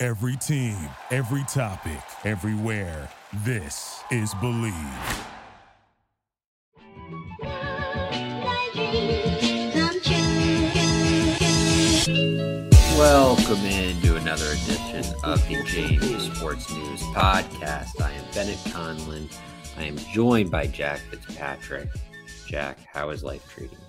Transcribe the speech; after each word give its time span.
Every 0.00 0.36
team, 0.36 0.76
every 1.10 1.42
topic, 1.48 1.98
everywhere. 2.22 3.08
This 3.44 4.00
is 4.12 4.32
Bleav. 4.34 4.72
Welcome 12.96 13.64
into 13.66 14.14
another 14.14 14.46
edition 14.52 15.04
of 15.24 15.44
the 15.48 15.56
JMU 15.64 16.36
Sports 16.36 16.70
News 16.70 17.02
Podcast. 17.02 18.00
I 18.00 18.12
am 18.12 18.24
Bennett 18.32 18.60
Conlin. 18.72 19.28
I 19.76 19.82
am 19.82 19.96
joined 19.96 20.52
by 20.52 20.68
Jack 20.68 21.00
Fitzpatrick. 21.10 21.88
Jack, 22.46 22.78
how 22.86 23.10
is 23.10 23.24
life 23.24 23.44
treating 23.52 23.76
you? 23.76 23.87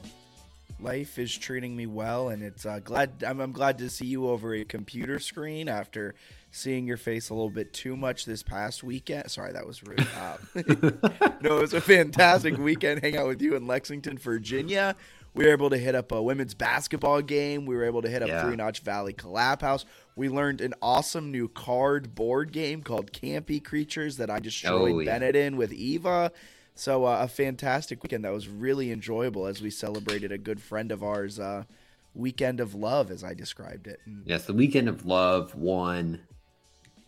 Life 0.81 1.19
is 1.19 1.37
treating 1.37 1.75
me 1.75 1.85
well, 1.87 2.29
and 2.29 2.41
it's 2.41 2.65
uh, 2.65 2.79
glad 2.79 3.23
I'm, 3.25 3.41
I'm 3.41 3.51
glad 3.51 3.77
to 3.79 3.89
see 3.89 4.05
you 4.05 4.29
over 4.29 4.53
a 4.53 4.63
computer 4.63 5.19
screen 5.19 5.67
after 5.67 6.15
seeing 6.51 6.87
your 6.87 6.95
face 6.97 7.29
a 7.29 7.33
little 7.33 7.49
bit 7.49 7.73
too 7.73 7.97
much 7.97 8.23
this 8.25 8.43
past 8.43 8.81
weekend. 8.83 9.29
Sorry, 9.29 9.51
that 9.51 9.67
was 9.67 9.83
rude. 9.83 10.07
Um, 10.17 10.39
no, 11.41 11.57
it 11.57 11.61
was 11.61 11.73
a 11.73 11.81
fantastic 11.81 12.57
weekend 12.57 13.01
hang 13.01 13.17
out 13.17 13.27
with 13.27 13.41
you 13.41 13.55
in 13.55 13.67
Lexington, 13.67 14.17
Virginia. 14.17 14.95
We 15.33 15.45
were 15.45 15.51
able 15.51 15.69
to 15.69 15.77
hit 15.77 15.95
up 15.95 16.11
a 16.11 16.21
women's 16.21 16.53
basketball 16.55 17.21
game. 17.21 17.65
We 17.65 17.75
were 17.75 17.83
able 17.83 18.01
to 18.01 18.09
hit 18.09 18.21
up 18.23 18.29
Yeah. 18.29 18.43
Three 18.43 18.55
Notch'd 18.55 18.83
Valley 18.83 19.13
Collab 19.13 19.61
House. 19.61 19.85
We 20.15 20.27
learned 20.27 20.59
an 20.61 20.73
awesome 20.81 21.29
new 21.31 21.47
card 21.49 22.15
board 22.15 22.51
game 22.51 22.81
called 22.83 23.11
Campy 23.11 23.63
Creatures 23.63 24.17
that 24.17 24.29
I 24.29 24.39
destroyed 24.39 24.91
Oh, 24.93 24.99
yeah. 24.99 25.05
Bennett 25.11 25.35
in 25.35 25.55
with 25.57 25.71
Eva. 25.71 26.31
So 26.79 27.03
uh, 27.03 27.19
a 27.21 27.27
fantastic 27.27 28.01
weekend 28.03 28.23
that 28.23 28.31
was 28.31 28.47
really 28.47 28.89
enjoyable 28.91 29.47
as 29.47 29.61
we 29.61 29.69
celebrated 29.69 30.31
a 30.31 30.37
good 30.37 30.61
friend 30.61 30.93
of 30.93 31.03
ours' 31.03 31.37
uh, 31.37 31.65
weekend 32.13 32.61
of 32.61 32.73
love, 32.73 33.11
as 33.11 33.21
I 33.21 33.33
described 33.33 33.85
it. 33.85 33.99
And 34.05 34.23
Yes, 34.25 34.45
the 34.45 34.53
weekend 34.53 34.87
of 34.87 35.05
love 35.05 35.53
won. 35.55 36.21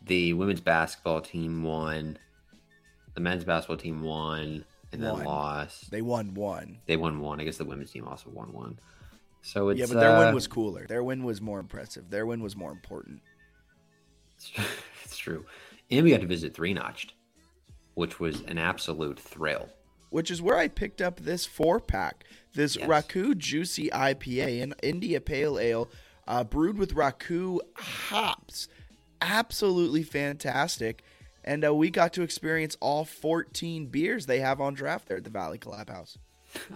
The 0.06 0.34
women's 0.34 0.60
basketball 0.60 1.22
team 1.22 1.64
won. 1.64 2.18
The 3.14 3.22
men's 3.22 3.46
basketball 3.46 3.78
team 3.78 4.04
won 4.04 4.66
and 4.92 5.02
then 5.02 5.14
Won. 5.14 5.24
lost. 5.24 5.90
they 5.90 6.02
won 6.02 6.34
one. 6.34 6.80
They 6.86 6.98
won 6.98 7.22
one. 7.22 7.40
I 7.40 7.46
guess 7.46 7.56
the 7.56 7.64
women's 7.64 7.92
team 7.92 8.06
also 8.06 8.30
won 8.30 8.52
one. 8.52 8.78
So 9.42 9.70
it's 9.70 9.80
yeah, 9.80 9.86
but 9.88 10.02
their 10.02 10.18
uh, 10.18 10.20
win 10.20 10.36
was 10.36 10.48
cooler. 10.48 10.86
Their 10.86 11.04
win 11.04 11.24
was 11.24 11.40
more 11.40 11.60
impressive. 11.60 12.10
Their 12.10 12.26
win 12.26 12.44
was 12.44 12.58
more 12.58 12.72
important. 12.72 13.22
it's 15.06 15.16
true. 15.16 15.46
And 15.90 16.04
we 16.04 16.12
got 16.12 16.20
to 16.20 16.28
visit 16.28 16.54
Three 16.54 16.74
Notch'd, 16.74 17.14
which 17.94 18.20
was 18.20 18.42
an 18.42 18.58
absolute 18.58 19.20
thrill. 19.20 19.70
which 20.10 20.30
is 20.30 20.42
where 20.42 20.58
I 20.58 20.68
picked 20.68 21.02
up 21.02 21.22
this 21.22 21.46
four 21.46 21.80
pack, 21.80 22.26
this 22.54 22.76
Yes. 22.76 22.88
Raku 22.90 23.38
Juicy 23.38 23.90
IPA, 23.90 24.62
an 24.64 24.74
India 24.84 25.22
Pale 25.22 25.58
Ale, 25.60 25.90
uh, 26.28 26.44
brewed 26.44 26.78
with 26.78 26.94
Raku 26.96 27.60
hops. 27.76 28.68
Absolutely 29.22 30.04
fantastic. 30.04 31.04
And 31.44 31.66
uh, 31.66 31.74
we 31.74 31.90
got 31.90 32.14
to 32.14 32.22
experience 32.24 32.76
all 32.82 33.06
14 33.06 33.88
beers 33.88 34.26
they 34.26 34.40
have 34.40 34.60
on 34.62 34.74
draft 34.74 35.08
there 35.08 35.18
at 35.18 35.24
the 35.24 35.30
Valley 35.30 35.58
Collab 35.58 35.90
House. 35.90 36.18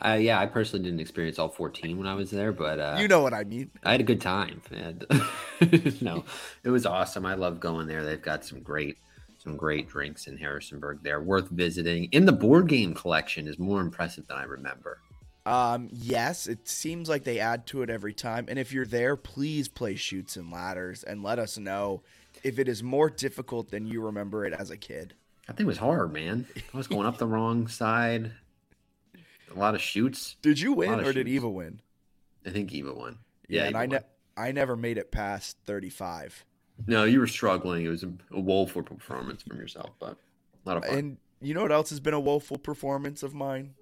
Uh, 0.03 0.13
yeah, 0.19 0.39
I 0.39 0.45
personally 0.45 0.85
didn't 0.85 1.01
experience 1.01 1.37
all 1.37 1.49
14 1.49 1.97
when 1.97 2.07
I 2.07 2.13
was 2.15 2.31
there, 2.31 2.53
but 2.53 2.79
uh, 2.79 2.95
You 2.99 3.09
know 3.09 3.21
what 3.21 3.33
I 3.33 3.43
mean. 3.43 3.69
I 3.83 3.91
had 3.91 3.99
a 4.01 4.05
good 4.05 4.21
time. 4.21 4.61
And 4.71 5.05
no, 6.01 6.23
it 6.63 6.69
was 6.69 6.85
awesome. 6.85 7.25
I 7.25 7.33
love 7.35 7.59
going 7.59 7.87
there. 7.87 8.03
They've 8.05 8.21
got 8.21 8.45
some 8.45 8.61
great, 8.61 8.97
some 9.45 9.55
great 9.55 9.87
drinks 9.87 10.27
in 10.27 10.37
Harrisonburg. 10.37 10.99
They're 11.03 11.21
worth 11.21 11.49
visiting. 11.49 12.05
In 12.11 12.25
the 12.25 12.31
board 12.33 12.67
game 12.67 12.93
collection 12.93 13.47
is 13.47 13.57
more 13.59 13.79
impressive 13.79 14.27
than 14.27 14.37
I 14.37 14.43
remember. 14.43 14.99
Um, 15.45 15.89
yes, 15.91 16.47
it 16.47 16.67
seems 16.67 17.07
like 17.07 17.23
they 17.23 17.39
add 17.39 17.67
to 17.67 17.83
it 17.83 17.89
every 17.91 18.13
time. 18.13 18.47
And 18.49 18.57
if 18.57 18.73
you're 18.73 18.87
there, 18.87 19.15
please 19.15 19.67
play 19.67 19.95
chutes 19.95 20.35
and 20.35 20.51
ladders 20.51 21.03
and 21.03 21.21
let 21.21 21.37
us 21.37 21.59
know 21.59 22.01
if 22.43 22.57
it 22.57 22.67
is 22.67 22.81
more 22.81 23.11
difficult 23.11 23.69
than 23.69 23.85
you 23.85 24.01
remember 24.01 24.45
it 24.45 24.53
as 24.53 24.71
a 24.71 24.77
kid. 24.77 25.13
I 25.47 25.51
think 25.51 25.61
it 25.61 25.67
was 25.67 25.77
hard, 25.77 26.11
man. 26.11 26.47
I 26.73 26.77
was 26.77 26.87
going 26.87 27.05
up 27.05 27.19
the 27.19 27.27
wrong 27.27 27.67
side. 27.67 28.31
A 29.55 29.59
lot 29.59 29.75
of 29.75 29.81
chutes. 29.81 30.37
Did 30.41 30.59
you 30.59 30.73
win 30.73 30.99
or 30.99 31.13
did. 31.13 31.27
Eva 31.27 31.47
win? 31.47 31.81
I 32.45 32.49
think 32.49 32.73
Eva 32.73 32.93
won. 32.93 33.19
Yeah, 33.47 33.61
Yeah, 33.61 33.67
and 33.67 33.77
I 33.77 33.85
ne- 33.85 33.99
I 34.35 34.51
never 34.51 34.75
made 34.75 34.97
it 34.97 35.11
past 35.11 35.57
35. 35.65 36.43
No, 36.87 37.03
you 37.05 37.19
were 37.19 37.27
struggling. 37.27 37.85
It 37.85 37.89
was 37.89 38.03
a, 38.03 38.11
a 38.31 38.39
woeful 38.39 38.83
performance 38.83 39.43
from 39.43 39.57
yourself, 39.57 39.91
but 39.99 40.17
a 40.65 40.69
lot 40.69 40.77
of 40.77 40.85
fun. 40.85 40.97
And 40.97 41.17
you 41.41 41.53
know 41.53 41.61
what 41.61 41.71
else 41.71 41.89
has 41.89 41.99
been 41.99 42.13
a 42.13 42.19
woeful 42.19 42.57
performance 42.57 43.23
of 43.23 43.33
mine? 43.33 43.75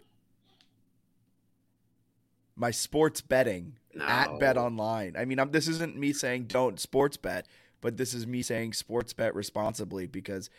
My 2.56 2.72
sports 2.72 3.22
betting 3.22 3.78
at 4.00 4.32
No. 4.32 4.38
Bet 4.38 4.58
Online. 4.58 5.16
I 5.18 5.26
mean, 5.26 5.40
I'm, 5.40 5.52
this 5.52 5.68
isn't 5.68 5.98
me 5.98 6.14
saying 6.14 6.46
don't 6.46 6.80
sports 6.80 7.18
bet, 7.18 7.48
but 7.82 7.98
this 7.98 8.14
is 8.14 8.28
me 8.28 8.42
saying 8.42 8.74
sports 8.74 9.14
bet 9.14 9.34
responsibly 9.34 10.06
because 10.06 10.50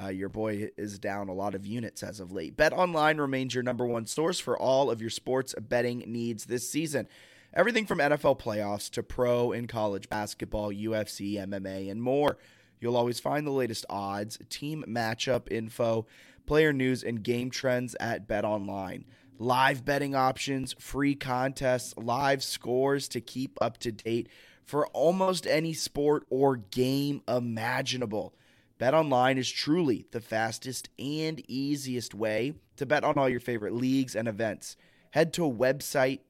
uh, 0.00 0.08
your 0.08 0.28
boy 0.28 0.70
is 0.76 0.98
down 0.98 1.28
a 1.28 1.32
lot 1.32 1.54
of 1.54 1.66
units 1.66 2.02
as 2.02 2.20
of 2.20 2.30
late. 2.30 2.56
Bet 2.56 2.72
Online 2.72 3.18
remains 3.18 3.54
your 3.54 3.64
number 3.64 3.84
one 3.84 4.06
source 4.06 4.38
for 4.38 4.56
all 4.56 4.90
of 4.90 5.00
your 5.00 5.10
sports 5.10 5.54
betting 5.58 6.04
needs 6.06 6.44
this 6.44 6.68
season. 6.68 7.08
Everything 7.52 7.84
from 7.84 7.98
NFL 7.98 8.38
playoffs 8.38 8.88
to 8.90 9.02
pro 9.02 9.50
and 9.50 9.68
college 9.68 10.08
basketball, 10.08 10.70
UFC, 10.70 11.34
MMA, 11.34 11.90
and 11.90 12.00
more. 12.00 12.38
You'll 12.80 12.96
always 12.96 13.18
find 13.18 13.44
the 13.44 13.50
latest 13.50 13.84
odds, 13.90 14.38
team 14.48 14.84
matchup 14.86 15.50
info, 15.50 16.06
player 16.46 16.72
news, 16.72 17.02
and 17.02 17.24
game 17.24 17.50
trends 17.50 17.96
at 17.98 18.28
Bet 18.28 18.44
Online. 18.44 19.04
Live 19.38 19.84
betting 19.84 20.14
options, 20.14 20.76
free 20.78 21.16
contests, 21.16 21.92
live 21.96 22.44
scores 22.44 23.08
to 23.08 23.20
keep 23.20 23.58
up 23.60 23.78
to 23.78 23.90
date 23.90 24.28
for 24.64 24.86
almost 24.88 25.44
any 25.44 25.72
sport 25.72 26.24
or 26.30 26.56
game 26.56 27.20
imaginable. 27.26 28.32
BetOnline 28.78 29.38
is 29.38 29.50
truly 29.50 30.06
the 30.12 30.20
fastest 30.20 30.88
and 31.00 31.42
easiest 31.50 32.14
way 32.14 32.54
to 32.76 32.86
bet 32.86 33.02
on 33.02 33.18
all 33.18 33.28
your 33.28 33.40
favorite 33.40 33.74
leagues 33.74 34.14
and 34.14 34.28
events. 34.28 34.76
Head 35.10 35.32
to 35.32 35.42
website 35.42 36.20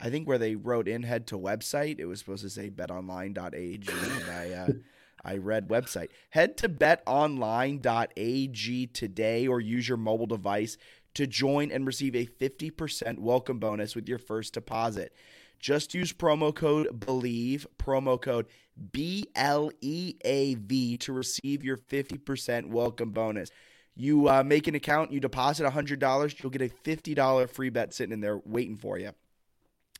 I 0.00 0.10
think 0.10 0.28
where 0.28 0.38
they 0.38 0.56
wrote 0.56 0.88
in 0.88 1.02
head 1.02 1.26
to 1.28 1.38
website, 1.38 1.98
it 1.98 2.06
was 2.06 2.18
supposed 2.18 2.42
to 2.42 2.50
say 2.50 2.68
betonline.ag 2.70 3.88
and 3.88 4.30
I 4.30 4.50
uh, 4.52 4.68
I 5.24 5.38
read 5.38 5.68
website. 5.68 6.08
Head 6.30 6.56
to 6.58 6.68
betonline.ag 6.68 8.86
today 8.88 9.46
or 9.46 9.60
use 9.60 9.88
your 9.88 9.96
mobile 9.96 10.26
device 10.26 10.76
to 11.14 11.26
join 11.26 11.70
and 11.70 11.86
receive 11.86 12.14
a 12.14 12.26
50% 12.26 13.18
welcome 13.18 13.58
bonus 13.58 13.94
with 13.94 14.06
your 14.08 14.18
first 14.18 14.52
deposit. 14.52 15.14
Just 15.58 15.94
use 15.94 16.12
promo 16.12 16.54
code 16.54 17.00
BELIEVE, 17.00 17.66
promo 17.78 18.20
code 18.20 18.46
B 18.92 19.26
L 19.34 19.70
E 19.80 20.16
A 20.24 20.56
V 20.56 20.98
to 20.98 21.12
receive 21.12 21.64
your 21.64 21.78
50% 21.78 22.68
welcome 22.68 23.12
bonus. 23.12 23.50
You 23.96 24.28
uh, 24.28 24.42
make 24.42 24.66
an 24.66 24.74
account, 24.74 25.12
you 25.12 25.20
deposit 25.20 25.64
$100, 25.64 26.42
you'll 26.42 26.50
get 26.50 26.62
a 26.62 26.68
$50 26.68 27.48
free 27.48 27.70
bet 27.70 27.94
sitting 27.94 28.12
in 28.12 28.20
there 28.20 28.40
waiting 28.44 28.76
for 28.76 28.98
you. 28.98 29.12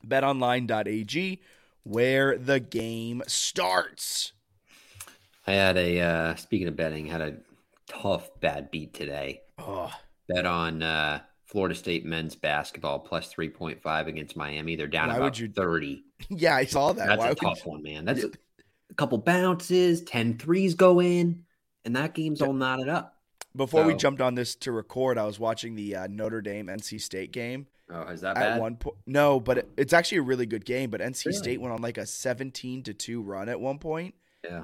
BetOnline.ag, 0.07 1.41
where 1.83 2.37
the 2.37 2.59
game 2.59 3.21
starts. 3.27 4.33
I 5.47 5.53
had 5.53 5.77
a 5.77 5.99
uh, 6.01 6.35
speaking 6.35 6.67
of 6.67 6.75
betting, 6.75 7.05
had 7.07 7.21
a 7.21 7.37
tough 7.87 8.29
bad 8.39 8.71
beat 8.71 8.93
today. 8.93 9.41
Oh, 9.59 9.91
Bet 10.27 10.45
on 10.45 10.81
uh, 10.81 11.19
Florida 11.45 11.75
State 11.75 12.05
men's 12.05 12.35
basketball 12.35 12.99
plus 12.99 13.29
three 13.29 13.49
point 13.49 13.81
five 13.81 14.07
against 14.07 14.35
Miami. 14.35 14.75
They're 14.75 14.87
down 14.87 15.09
Why 15.09 15.17
about 15.17 15.39
you- 15.39 15.49
thirty. 15.49 16.03
yeah, 16.29 16.55
I 16.55 16.65
saw 16.65 16.93
that. 16.93 17.07
That's 17.07 17.19
Why 17.19 17.29
a 17.29 17.35
tough 17.35 17.65
you- 17.65 17.71
one, 17.71 17.83
man. 17.83 18.05
That's 18.05 18.23
a, 18.23 18.31
a 18.89 18.93
couple 18.95 19.17
bounces, 19.19 20.01
10 20.03 20.37
threes 20.37 20.73
go 20.75 20.99
in, 21.01 21.43
and 21.83 21.95
that 21.95 22.13
game's 22.13 22.41
all 22.41 22.53
knotted 22.53 22.87
up. 22.89 23.11
Before 23.55 23.83
we 23.85 23.93
jumped 23.95 24.19
on 24.21 24.35
this 24.35 24.55
to 24.57 24.71
record, 24.71 25.17
I 25.17 25.25
was 25.25 25.39
watching 25.39 25.75
the 25.75 25.95
uh, 25.95 26.07
Notre 26.09 26.41
Dame 26.41 26.67
NC 26.67 26.99
State 27.01 27.31
game. 27.31 27.67
Oh, 27.89 28.01
is 28.03 28.21
that 28.21 28.35
At 28.37 28.41
bad? 28.55 28.61
one 28.61 28.77
point, 28.77 28.95
no, 29.05 29.39
but 29.39 29.59
it, 29.59 29.69
it's 29.77 29.93
actually 29.93 30.17
a 30.19 30.23
really 30.23 30.45
good 30.47 30.65
game. 30.65 30.89
But 30.89 31.01
NC 31.01 31.25
Really? 31.27 31.37
State 31.37 31.61
went 31.61 31.73
on 31.73 31.81
like 31.81 31.97
a 31.99 32.05
seventeen 32.05 32.81
to 32.83 32.93
two 32.93 33.21
run 33.21 33.47
at 33.47 33.59
one 33.59 33.77
point 33.77 34.15
Yeah. 34.43 34.63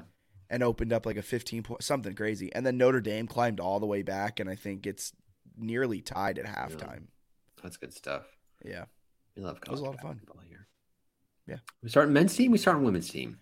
and 0.50 0.62
opened 0.62 0.92
up 0.92 1.06
like 1.06 1.16
a 1.16 1.22
fifteen 1.22 1.62
point 1.62 1.84
something 1.84 2.14
crazy, 2.14 2.52
and 2.52 2.66
then 2.66 2.76
Notre 2.78 3.00
Dame 3.00 3.28
climbed 3.28 3.60
all 3.60 3.78
the 3.78 3.86
way 3.86 4.02
back, 4.02 4.40
and 4.40 4.50
I 4.50 4.56
think 4.56 4.86
it's 4.86 5.12
nearly 5.56 6.00
tied 6.00 6.38
at 6.38 6.46
halftime. 6.46 7.04
That's 7.62 7.76
good 7.76 7.92
stuff. 7.94 8.24
Yeah, 8.64 8.86
We 9.36 9.42
love 9.42 9.60
college. 9.60 9.68
It 9.68 9.70
was 9.70 9.80
a 9.80 9.84
lot 9.84 9.94
of 9.94 10.00
fun. 10.00 10.20
here. 10.48 10.66
Yeah. 11.46 11.56
We 11.82 11.88
starting 11.90 12.12
men's 12.12 12.34
team. 12.34 12.50
We 12.52 12.58
starting 12.58 12.82
women's 12.84 13.08
team. 13.08 13.38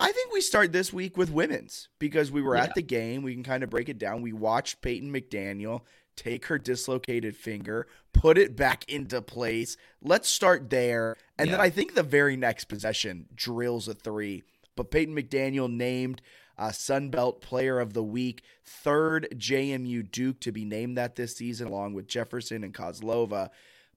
I 0.00 0.12
think 0.12 0.32
we 0.32 0.40
start 0.40 0.72
this 0.72 0.92
week 0.92 1.16
with 1.16 1.30
women's 1.30 1.88
because 1.98 2.30
we 2.32 2.42
were 2.42 2.56
Yeah. 2.56 2.64
at 2.64 2.74
the 2.74 2.82
game. 2.82 3.22
We 3.22 3.34
can 3.34 3.42
kind 3.42 3.62
of 3.62 3.70
break 3.70 3.88
it 3.88 3.98
down. 3.98 4.22
We 4.22 4.32
watched 4.32 4.80
Peyton 4.82 5.12
McDaniel 5.12 5.82
take 6.18 6.46
her 6.46 6.58
dislocated 6.58 7.36
finger, 7.36 7.86
put 8.12 8.36
it 8.36 8.56
back 8.56 8.84
into 8.88 9.22
place. 9.22 9.76
Let's 10.02 10.28
start 10.28 10.68
there. 10.68 11.16
And 11.38 11.50
then 11.50 11.60
I 11.60 11.70
think 11.70 11.94
the 11.94 12.02
very 12.02 12.36
next 12.36 12.64
possession 12.64 13.26
drills 13.34 13.86
a 13.86 13.94
three. 13.94 14.42
But 14.74 14.90
Peyton 14.90 15.14
McDaniel 15.14 15.70
named 15.70 16.20
uh, 16.58 16.68
Sunbelt 16.68 17.40
Player 17.40 17.78
of 17.78 17.94
the 17.94 18.02
Week, 18.02 18.42
third 18.64 19.28
JMU 19.34 20.10
Duke 20.10 20.40
to 20.40 20.52
be 20.52 20.64
named 20.64 20.98
that 20.98 21.14
this 21.14 21.36
season, 21.36 21.68
along 21.68 21.94
with 21.94 22.08
Jefferson 22.08 22.64
and 22.64 22.74
Kozlova. 22.74 23.50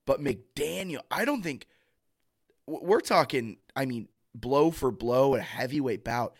But 0.06 0.22
McDaniel, 0.22 1.00
I 1.10 1.24
don't 1.24 1.42
think 1.42 1.66
we're 2.66 3.00
talking, 3.00 3.58
I 3.74 3.84
mean, 3.84 4.08
blow 4.34 4.70
for 4.70 4.92
blow, 4.92 5.34
a 5.34 5.40
heavyweight 5.40 6.04
bout. 6.04 6.36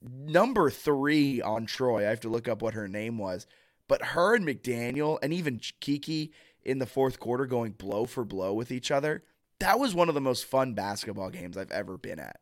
Number 0.00 0.70
three 0.70 1.42
on 1.42 1.66
Troy. 1.66 2.06
I 2.06 2.10
have 2.10 2.20
to 2.20 2.28
look 2.28 2.48
up 2.48 2.62
what 2.62 2.74
her 2.74 2.88
name 2.88 3.18
was. 3.18 3.46
But 3.92 4.02
her 4.02 4.34
and 4.34 4.46
McDaniel 4.46 5.18
and 5.22 5.34
even 5.34 5.60
Kiki 5.80 6.32
in 6.64 6.78
the 6.78 6.86
fourth 6.86 7.20
quarter 7.20 7.44
going 7.44 7.72
blow 7.72 8.06
for 8.06 8.24
blow 8.24 8.54
with 8.54 8.72
each 8.72 8.90
other. 8.90 9.22
That 9.58 9.78
was 9.78 9.94
one 9.94 10.08
of 10.08 10.14
the 10.14 10.20
most 10.22 10.46
fun 10.46 10.72
basketball 10.72 11.28
games 11.28 11.58
I've 11.58 11.70
ever 11.70 11.98
been 11.98 12.18
at. 12.18 12.40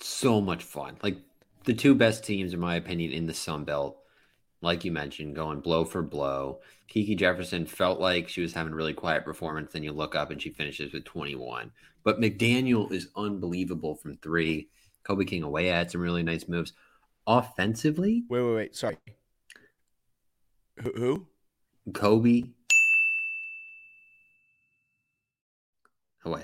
so 0.00 0.40
much 0.40 0.64
fun. 0.64 0.96
Like 1.02 1.18
the 1.64 1.74
two 1.74 1.94
best 1.94 2.24
teams, 2.24 2.54
in 2.54 2.60
my 2.60 2.76
opinion, 2.76 3.12
in 3.12 3.26
the 3.26 3.34
Sun 3.34 3.64
Belt. 3.64 3.98
Like 4.62 4.82
you 4.82 4.92
mentioned, 4.92 5.36
going 5.36 5.60
blow 5.60 5.84
for 5.84 6.00
blow. 6.00 6.60
Kiki 6.88 7.16
Jefferson 7.16 7.66
felt 7.66 8.00
like 8.00 8.30
she 8.30 8.40
was 8.40 8.54
having 8.54 8.72
a 8.72 8.76
really 8.76 8.94
quiet 8.94 9.26
performance. 9.26 9.74
Then 9.74 9.82
you 9.82 9.92
look 9.92 10.14
up 10.14 10.30
and 10.30 10.40
she 10.40 10.48
finishes 10.48 10.94
with 10.94 11.04
21. 11.04 11.70
But 12.02 12.18
McDaniel 12.18 12.90
is 12.90 13.08
unbelievable 13.14 13.96
from 13.96 14.16
three. 14.16 14.70
Kobe 15.04 15.26
King 15.26 15.42
Hawea 15.42 15.70
had 15.70 15.90
some 15.90 16.00
really 16.00 16.22
nice 16.22 16.48
moves. 16.48 16.72
Offensively, 17.26 18.24
Wait, 18.30 18.42
wait, 18.42 18.54
wait. 18.54 18.74
Sorry. 18.74 18.96
Who? 20.78 21.26
Kobe. 21.92 22.44
Oh, 26.24 26.38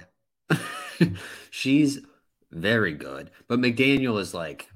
Hawea. 0.50 1.16
She's 1.50 2.00
very 2.50 2.92
good, 2.94 3.30
but 3.46 3.60
McDaniel 3.60 4.20
is 4.20 4.34
like 4.34 4.68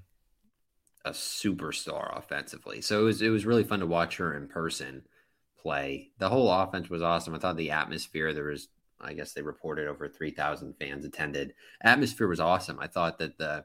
a 1.04 1.10
superstar 1.10 2.16
offensively. 2.16 2.81
So 2.81 3.00
it 3.00 3.04
was 3.04 3.22
it 3.22 3.31
was 3.31 3.46
really 3.46 3.64
fun 3.64 3.81
to 3.81 3.87
watch 3.87 4.16
her 4.19 4.37
in 4.37 4.49
person 4.49 5.02
play. 5.60 6.10
The 6.19 6.28
whole 6.28 6.50
offense 6.50 6.88
was 6.88 7.02
awesome. 7.02 7.34
I 7.34 7.38
thought 7.38 7.56
the 7.56 7.70
atmosphere 7.70 8.32
there 8.32 8.44
was 8.44 8.69
I 9.00 9.14
guess 9.14 9.32
they 9.32 9.43
reported 9.43 9.88
over 9.88 10.08
3000 10.08 10.75
fans 10.75 11.05
attended. 11.05 11.55
Atmosphere 11.82 12.28
was 12.28 12.40
awesome. 12.40 12.78
I 12.78 12.87
thought 12.87 13.19
that 13.19 13.37
the 13.37 13.64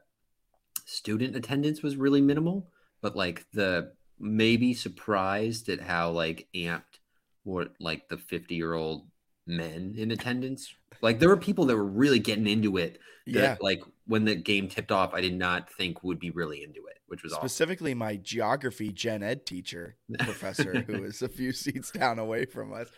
student 0.84 1.36
attendance 1.36 1.82
was 1.82 1.96
really 1.96 2.20
minimal, 2.20 2.68
but 3.00 3.14
like 3.14 3.46
the 3.52 3.92
maybe 4.20 4.74
surprised 4.74 5.68
at 5.68 5.80
how 5.80 6.10
like 6.10 6.48
amped 6.54 6.98
were 7.44 7.68
like 7.80 8.08
the 8.08 8.18
50 8.18 8.54
year 8.54 8.74
old 8.74 9.06
men 9.46 9.94
in 9.96 10.10
attendance. 10.10 10.74
Like 11.00 11.18
there 11.18 11.28
were 11.28 11.36
people 11.36 11.66
that 11.66 11.76
were 11.76 11.84
really 11.84 12.18
getting 12.18 12.46
into 12.46 12.76
it. 12.76 12.98
That, 13.26 13.32
Yeah. 13.32 13.56
Like 13.60 13.82
when 14.06 14.24
the 14.24 14.34
game 14.34 14.68
tipped 14.68 14.92
off, 14.92 15.14
I 15.14 15.20
did 15.20 15.34
not 15.34 15.72
think 15.72 16.02
would 16.02 16.18
be 16.18 16.30
really 16.30 16.62
into 16.62 16.86
it, 16.86 16.98
which 17.06 17.22
was 17.22 17.32
awesome. 17.32 17.48
Specifically, 17.48 17.94
my 17.94 18.16
geography 18.16 18.90
gen 18.90 19.22
ed 19.22 19.46
teacher, 19.46 19.96
professor, 20.20 20.80
who 20.80 21.04
is 21.04 21.22
a 21.22 21.28
few 21.28 21.52
seats 21.52 21.90
down 21.90 22.18
away 22.18 22.44
from 22.44 22.72
us, 22.72 22.88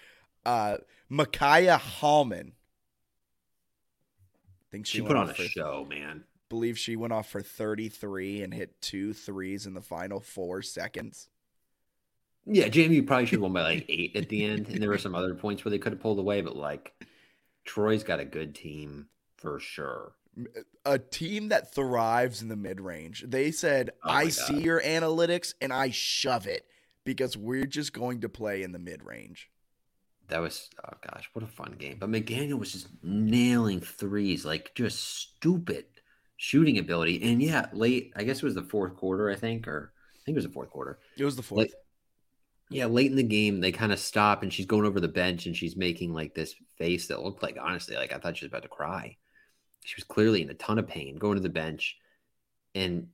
uh, 0.45 0.79
Makayia 1.11 1.79
Hallmon. 1.79 2.53
I 4.63 4.71
think 4.71 4.87
she, 4.87 4.99
She 4.99 5.03
put 5.03 5.17
on 5.17 5.31
a 5.31 5.35
for, 5.35 5.43
show, 5.43 5.87
man. 5.89 6.25
Believe 6.51 6.79
she 6.79 6.97
went 6.97 7.13
off 7.13 7.31
for 7.31 7.41
33 7.41 8.43
and 8.43 8.53
hit 8.53 8.83
two 8.83 9.15
threes 9.15 9.67
in 9.67 9.73
the 9.73 9.81
final 9.81 10.21
four 10.21 10.61
seconds. 10.61 11.29
Yeah, 12.45 12.67
JMU 12.69 13.07
probably 13.07 13.27
should 13.27 13.37
have 13.37 13.43
won 13.43 13.53
by 13.53 13.63
like 13.63 13.87
eight 13.89 14.17
at 14.17 14.29
the 14.29 14.45
end, 14.45 14.69
and 14.69 14.83
there 14.83 14.89
were 14.89 14.99
some 14.99 15.15
other 15.15 15.35
points 15.35 15.65
where 15.65 15.71
they 15.71 15.79
could 15.79 15.93
have 15.93 16.01
pulled 16.01 16.19
away, 16.19 16.41
but 16.41 16.57
like 16.57 16.93
Troy's 17.65 18.03
got 18.03 18.19
a 18.19 18.25
good 18.25 18.55
team 18.55 19.07
for 19.37 19.61
sure. 19.61 20.13
A 20.85 20.99
team 20.99 21.49
that 21.51 21.73
thrives 21.73 22.43
in 22.43 22.49
the 22.49 22.57
mid 22.57 22.81
range. 22.81 23.25
They 23.29 23.53
said, 23.53 23.91
Oh 24.05 24.11
I 24.11 24.25
God. 24.25 24.33
see 24.33 24.61
your 24.61 24.81
analytics 24.81 25.55
and 25.61 25.73
I 25.73 25.91
shove 25.91 26.47
it 26.47 26.67
because 27.05 27.37
we're 27.37 27.67
just 27.67 27.93
going 27.93 28.23
to 28.23 28.29
play 28.29 28.63
in 28.63 28.73
the 28.73 28.79
mid 28.79 29.05
range. 29.05 29.51
That 30.29 30.41
was 30.41 30.71
oh 30.85 30.97
gosh, 31.13 31.29
what 31.33 31.45
a 31.45 31.49
fun 31.49 31.77
game. 31.79 31.99
But 32.01 32.11
McDaniel 32.11 32.59
was 32.59 32.73
just 32.73 32.89
nailing 33.03 33.81
threes, 33.81 34.45
like 34.45 34.73
just 34.75 35.01
stupid 35.01 35.87
shooting 36.43 36.79
ability. 36.79 37.23
And 37.23 37.43
yeah, 37.43 37.67
late, 37.75 38.15
I 38.17 38.25
guess 38.25 38.39
it 38.39 38.45
was 38.45 38.55
the 38.55 38.63
fourth 38.63 38.97
quarter, 38.97 39.29
I 39.31 39.37
think, 39.37 39.69
or 39.69 39.93
I 40.17 40.21
think 40.25 40.37
it 40.37 40.39
was 40.39 40.47
the 40.47 40.53
fourth 40.53 40.71
quarter. 40.71 40.99
It 41.19 41.25
was 41.27 41.37
the 41.37 41.43
fourth. 41.43 41.59
Late, 41.59 41.75
yeah, 42.71 42.87
late 42.87 43.11
in 43.11 43.17
the 43.19 43.23
game, 43.23 43.61
they 43.61 43.73
kind 43.73 43.93
of 43.93 43.99
stop 43.99 44.43
and 44.43 44.51
she's 44.51 44.65
going 44.65 44.87
over 44.87 45.01
the 45.01 45.09
bench 45.09 45.45
and 45.45 45.55
she's 45.55 45.77
making 45.77 46.15
like 46.15 46.35
this 46.35 46.55
face 46.79 47.09
that 47.09 47.23
looked 47.23 47.43
like 47.43 47.59
honestly, 47.61 47.95
like 47.95 48.15
I 48.15 48.19
thought 48.19 48.39
she 48.39 48.47
was 48.47 48.51
about 48.51 48.63
to 48.63 48.69
cry. 48.69 49.19
She 49.85 49.97
was 49.97 50.05
clearly 50.05 50.41
in 50.41 50.49
a 50.49 50.55
ton 50.55 50.79
of 50.79 50.89
pain 50.89 51.17
going 51.17 51.37
to 51.37 51.43
the 51.43 51.51
bench. 51.51 51.99
And 52.75 53.09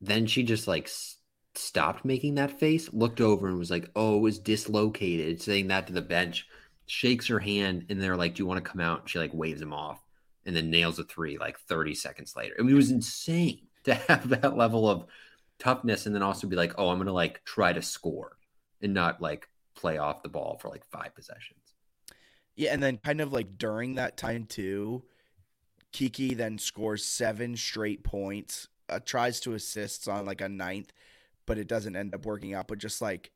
then 0.00 0.26
she 0.26 0.42
just 0.42 0.66
like 0.66 0.84
s- 0.84 1.18
stopped 1.54 2.04
making 2.06 2.36
that 2.36 2.58
face, 2.58 2.90
looked 2.94 3.20
over 3.20 3.48
and 3.48 3.58
was 3.58 3.70
like, 3.70 3.90
"Oh, 3.96 4.18
it 4.18 4.20
was 4.20 4.38
dislocated." 4.38 5.42
Saying 5.42 5.68
that 5.68 5.86
to 5.88 5.92
the 5.92 6.02
bench, 6.02 6.46
shakes 6.86 7.26
her 7.28 7.40
hand, 7.40 7.86
and 7.90 8.00
they're 8.00 8.16
like, 8.16 8.34
"Do 8.36 8.42
you 8.42 8.46
want 8.46 8.64
to 8.64 8.70
come 8.70 8.80
out?" 8.80 9.08
She 9.08 9.18
like 9.18 9.34
waves 9.34 9.60
him 9.62 9.72
off, 9.72 10.00
and 10.46 10.54
then 10.54 10.70
nails 10.70 10.98
a 10.98 11.04
three 11.04 11.38
like 11.38 11.58
30 11.58 11.94
seconds 11.94 12.34
later. 12.36 12.54
I 12.58 12.62
mean, 12.62 12.72
it 12.72 12.76
was 12.76 12.90
insane 12.90 13.66
to 13.84 13.94
have 13.94 14.28
that 14.28 14.56
level 14.56 14.88
of 14.88 15.06
toughness, 15.58 16.06
and 16.06 16.14
then 16.14 16.22
also 16.22 16.46
be 16.46 16.56
like, 16.56 16.74
"Oh, 16.78 16.88
I'm 16.88 16.98
gonna 16.98 17.12
like 17.12 17.44
try 17.44 17.72
to 17.72 17.82
score 17.82 18.38
and 18.82 18.94
not 18.94 19.20
like 19.20 19.48
play 19.74 19.98
off 19.98 20.22
the 20.22 20.28
ball 20.28 20.58
for 20.60 20.68
like 20.68 20.84
five 20.86 21.14
possessions." 21.14 21.74
Yeah, 22.56 22.72
and 22.72 22.82
then 22.82 22.98
kind 22.98 23.20
of 23.20 23.32
like 23.32 23.58
during 23.58 23.96
that 23.96 24.16
time 24.16 24.46
too, 24.46 25.04
Kiki 25.92 26.34
then 26.34 26.58
scores 26.58 27.04
seven 27.04 27.56
straight 27.56 28.04
points, 28.04 28.68
uh, 28.88 29.00
tries 29.04 29.40
to 29.40 29.54
assists 29.54 30.08
on 30.08 30.24
like 30.24 30.40
a 30.40 30.48
ninth, 30.48 30.92
but 31.46 31.58
it 31.58 31.68
doesn't 31.68 31.96
end 31.96 32.14
up 32.14 32.24
working 32.24 32.54
out. 32.54 32.68
But 32.68 32.78
just 32.78 33.02
like 33.02 33.30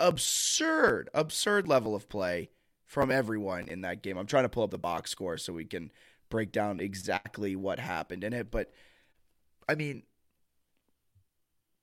absurd, 0.00 1.08
absurd 1.14 1.68
level 1.68 1.94
of 1.94 2.08
play 2.08 2.50
from 2.86 3.10
everyone 3.10 3.68
in 3.68 3.82
that 3.82 4.02
game. 4.02 4.16
I'm 4.16 4.26
trying 4.26 4.44
to 4.44 4.48
pull 4.48 4.62
up 4.62 4.70
the 4.70 4.78
box 4.78 5.10
score 5.10 5.36
so 5.36 5.52
we 5.52 5.64
can 5.64 5.90
break 6.30 6.52
down 6.52 6.80
exactly 6.80 7.56
what 7.56 7.78
happened 7.78 8.24
in 8.24 8.32
it. 8.32 8.50
But 8.50 8.72
I 9.68 9.74
mean, 9.74 10.04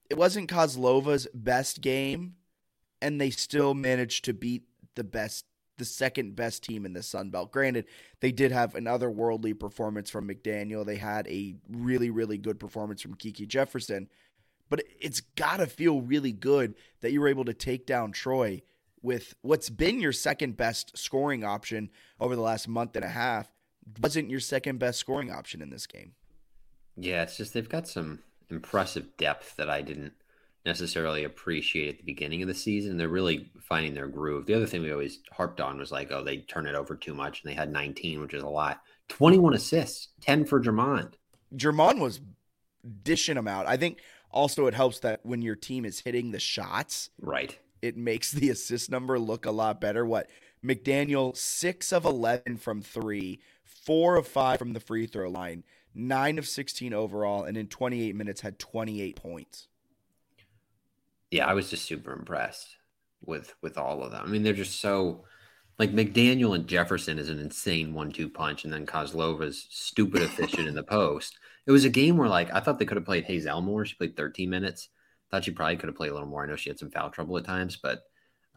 it 0.09 0.17
wasn't 0.17 0.49
Kozlova's 0.49 1.27
best 1.33 1.81
game, 1.81 2.35
and 3.01 3.19
they 3.19 3.29
still 3.29 3.73
managed 3.73 4.25
to 4.25 4.33
beat 4.33 4.63
the 4.95 5.03
best, 5.03 5.45
the 5.77 5.85
second 5.85 6.35
best 6.35 6.63
team 6.63 6.85
in 6.85 6.93
the 6.93 7.03
Sun 7.03 7.29
Belt. 7.29 7.51
Granted, 7.51 7.85
they 8.21 8.31
did 8.31 8.51
have 8.51 8.75
an 8.75 8.85
otherworldly 8.85 9.59
performance 9.59 10.09
from 10.09 10.27
McDaniel. 10.27 10.85
They 10.85 10.97
had 10.97 11.27
a 11.27 11.55
really, 11.69 12.09
really 12.09 12.37
good 12.37 12.59
performance 12.59 13.01
from 13.01 13.15
Kiki 13.15 13.45
Jefferson. 13.45 14.07
But 14.69 14.83
it's 14.99 15.19
got 15.19 15.57
to 15.57 15.67
feel 15.67 16.01
really 16.01 16.31
good 16.31 16.75
that 17.01 17.11
you 17.11 17.21
were 17.21 17.27
able 17.27 17.45
to 17.45 17.53
take 17.53 17.85
down 17.85 18.11
Troy 18.11 18.61
with 19.03 19.35
what's 19.41 19.69
been 19.69 19.99
your 19.99 20.13
second 20.13 20.57
best 20.57 20.97
scoring 20.97 21.43
option 21.43 21.91
over 22.19 22.35
the 22.35 22.41
last 22.41 22.67
month 22.67 22.95
and 22.95 23.05
a 23.05 23.09
half. 23.09 23.51
Wasn't 24.01 24.29
your 24.29 24.39
second 24.39 24.79
best 24.79 24.97
scoring 24.99 25.29
option 25.29 25.61
in 25.61 25.69
this 25.69 25.85
game. 25.85 26.13
Yeah, 26.95 27.21
it's 27.23 27.37
just 27.37 27.53
they've 27.53 27.67
got 27.67 27.87
some 27.87 28.19
impressive 28.49 29.15
depth 29.17 29.57
that 29.57 29.69
I 29.69 29.81
didn't 29.81 30.13
necessarily 30.65 31.25
appreciate 31.25 31.89
at 31.89 31.97
the 31.97 32.03
beginning 32.05 32.41
of 32.41 32.47
the 32.47 32.53
season. 32.53 32.95
They're 32.95 33.09
really 33.09 33.51
finding 33.59 33.93
their 33.93 34.07
groove. 34.07 34.45
The 34.45 34.53
other 34.53 34.65
thing 34.65 34.81
we 34.81 34.91
always 34.93 35.19
harped 35.31 35.59
on 35.59 35.77
was 35.77 35.91
like, 35.91 36.11
oh, 36.11 36.23
they 36.23 36.37
turn 36.37 36.65
it 36.65 36.75
over 36.75 36.95
too 36.95 37.13
much, 37.13 37.43
and 37.43 37.51
they 37.51 37.55
had 37.55 37.71
19, 37.71 38.21
which 38.21 38.33
is 38.33 38.43
a 38.43 38.47
lot. 38.47 38.81
21 39.09 39.53
assists, 39.53 40.09
10 40.21 40.45
for 40.45 40.61
Jermond. 40.61 41.17
Jermon 41.53 41.99
was 41.99 42.21
dishing 43.03 43.35
them 43.35 43.47
out. 43.47 43.67
I 43.67 43.75
think 43.75 43.99
also 44.31 44.67
it 44.67 44.73
helps 44.73 44.99
that 44.99 45.19
when 45.23 45.41
your 45.41 45.55
team 45.55 45.83
is 45.83 45.99
hitting 45.99 46.31
the 46.31 46.39
shots, 46.39 47.09
Right. 47.19 47.59
It 47.83 47.97
makes 47.97 48.31
the 48.31 48.49
assist 48.49 48.89
number 48.89 49.19
look 49.19 49.45
a 49.45 49.51
lot 49.51 49.81
better. 49.81 50.05
What 50.05 50.29
McDaniel, 50.63 51.35
six 51.35 51.91
of 51.91 52.05
11 52.05 52.55
from 52.55 52.81
three, 52.81 53.41
four 53.65 54.15
of 54.15 54.25
five 54.25 54.57
from 54.57 54.71
the 54.71 54.79
free 54.79 55.05
throw 55.05 55.29
line, 55.29 55.65
nine 55.93 56.37
of 56.37 56.47
16 56.47 56.93
overall, 56.93 57.43
and 57.43 57.57
in 57.57 57.67
28 57.67 58.15
minutes 58.15 58.39
had 58.39 58.57
28 58.57 59.17
points. 59.17 59.67
Yeah, 61.29 61.45
I 61.45 61.53
was 61.53 61.69
just 61.69 61.83
super 61.83 62.13
impressed 62.13 62.77
with 63.25 63.53
with 63.61 63.77
all 63.77 64.01
of 64.01 64.11
them. 64.11 64.23
I 64.25 64.29
mean, 64.29 64.43
they're 64.43 64.53
just 64.53 64.79
so 64.79 65.25
like 65.77 65.91
McDaniel 65.91 66.55
and 66.55 66.65
Jefferson 66.65 67.19
is 67.19 67.29
an 67.29 67.39
insane 67.39 67.93
one-two 67.93 68.29
punch, 68.29 68.63
and 68.63 68.71
then 68.71 68.85
Kozlova's 68.85 69.67
stupid 69.69 70.21
efficient 70.21 70.69
in 70.69 70.75
the 70.75 70.83
post. 70.83 71.37
It 71.67 71.71
was 71.71 71.83
a 71.83 71.89
game 71.89 72.15
where 72.15 72.29
like 72.29 72.53
I 72.53 72.61
thought 72.61 72.79
they 72.79 72.85
could 72.85 72.95
have 72.95 73.05
played 73.05 73.25
Hazell 73.25 73.61
more. 73.61 73.83
She 73.83 73.95
played 73.95 74.15
13 74.15 74.49
minutes. 74.49 74.87
Thought 75.33 75.45
she 75.45 75.51
probably 75.51 75.77
could 75.77 75.87
have 75.87 75.95
played 75.95 76.11
a 76.11 76.13
little 76.13 76.29
more. 76.29 76.43
I 76.43 76.47
know 76.47 76.55
she 76.55 76.69
had 76.69 76.77
some 76.77 76.91
foul 76.91 77.09
trouble 77.09 77.35
at 77.39 77.43
times, 77.43 77.75
but 77.75 78.03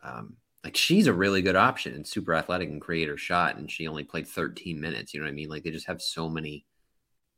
um, 0.03 0.37
like 0.63 0.77
she's 0.77 1.07
a 1.07 1.13
really 1.15 1.41
good 1.41 1.57
option 1.57 1.95
and 1.95 2.07
super 2.07 2.35
athletic 2.35 2.69
and 2.69 2.83
create 2.83 3.09
her 3.09 3.17
shot, 3.17 3.57
and 3.57 3.71
she 3.71 3.89
only 3.89 4.05
played 4.05 4.29
13 4.29 4.79
minutes. 4.79 5.15
You 5.15 5.21
know 5.21 5.25
what 5.25 5.31
I 5.31 5.35
mean? 5.35 5.49
Like 5.49 5.65
they 5.65 5.71
just 5.71 5.87
have 5.87 6.03
so 6.03 6.29
many 6.29 6.67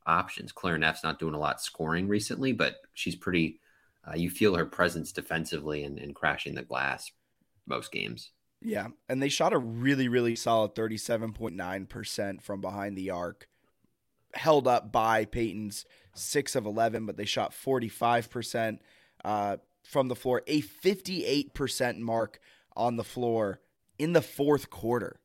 options. 0.05 0.51
Claire 0.51 0.77
Neff's 0.77 1.05
not 1.05 1.21
doing 1.21 1.35
a 1.35 1.39
lot 1.39 1.61
scoring 1.61 2.09
recently, 2.09 2.53
but 2.53 2.79
she's 2.95 3.15
pretty. 3.15 3.61
Uh, 4.05 4.17
you 4.17 4.29
feel 4.29 4.57
her 4.57 4.67
presence 4.67 5.13
defensively 5.13 5.85
and, 5.85 6.01
and 6.01 6.17
crashing 6.17 6.57
the 6.57 6.63
glass 6.65 7.13
most 7.65 7.93
games. 7.93 8.33
Yeah, 8.61 8.89
and 9.09 9.23
they 9.23 9.29
shot 9.29 9.53
a 9.53 9.59
really, 9.59 10.09
really 10.09 10.35
solid 10.35 10.75
37.9% 10.75 12.43
from 12.43 12.61
behind 12.61 12.99
the 12.99 13.11
arc, 13.11 13.49
held 14.35 14.67
up 14.67 14.91
by 14.91 15.27
Peyton's 15.27 15.85
6 16.15 16.57
of 16.57 16.67
11, 16.67 17.07
but 17.07 17.17
they 17.17 17.25
shot 17.25 17.53
45% 17.53 18.81
uh, 19.25 19.57
from 19.83 20.09
the 20.09 20.17
floor, 20.17 20.43
a 20.47 20.63
58% 20.63 21.99
mark 21.99 22.41
on 22.77 22.97
the 22.97 23.05
floor 23.05 23.61
in 23.99 24.13
the 24.13 24.23
fourth 24.23 24.71
quarter. 24.71 25.21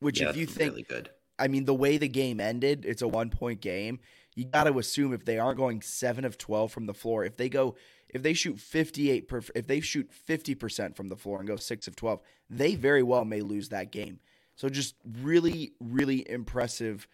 Which, 0.00 0.20
Yeah, 0.20 0.30
if 0.30 0.36
you 0.36 0.46
think, 0.46 0.72
really 0.72 0.82
good. 0.82 1.10
I 1.38 1.48
mean, 1.48 1.64
the 1.64 1.74
way 1.74 1.96
the 1.96 2.08
game 2.08 2.40
ended, 2.40 2.84
it's 2.84 3.02
a 3.02 3.08
one 3.08 3.30
point 3.30 3.60
game. 3.60 4.00
You 4.34 4.44
got 4.44 4.64
to 4.64 4.78
assume 4.78 5.12
if 5.12 5.24
they 5.24 5.38
aren't 5.38 5.58
going 5.58 5.80
seven 5.80 6.24
of 6.24 6.36
12 6.36 6.72
from 6.72 6.86
the 6.86 6.94
floor, 6.94 7.24
if 7.24 7.36
they 7.36 7.48
go, 7.48 7.76
if 8.08 8.22
they 8.22 8.34
shoot 8.34 8.58
58, 8.58 9.28
per, 9.28 9.40
if 9.54 9.66
they 9.66 9.80
shoot 9.80 10.10
50% 10.28 10.96
from 10.96 11.08
the 11.08 11.16
floor 11.16 11.38
and 11.38 11.46
go 11.46 11.56
six 11.56 11.86
of 11.86 11.96
12, 11.96 12.20
they 12.50 12.74
very 12.74 13.02
well 13.02 13.24
may 13.24 13.40
lose 13.40 13.68
that 13.68 13.92
game. 13.92 14.18
So 14.56 14.68
just 14.68 14.94
really, 15.04 15.72
really 15.80 16.28
impressive 16.28 17.08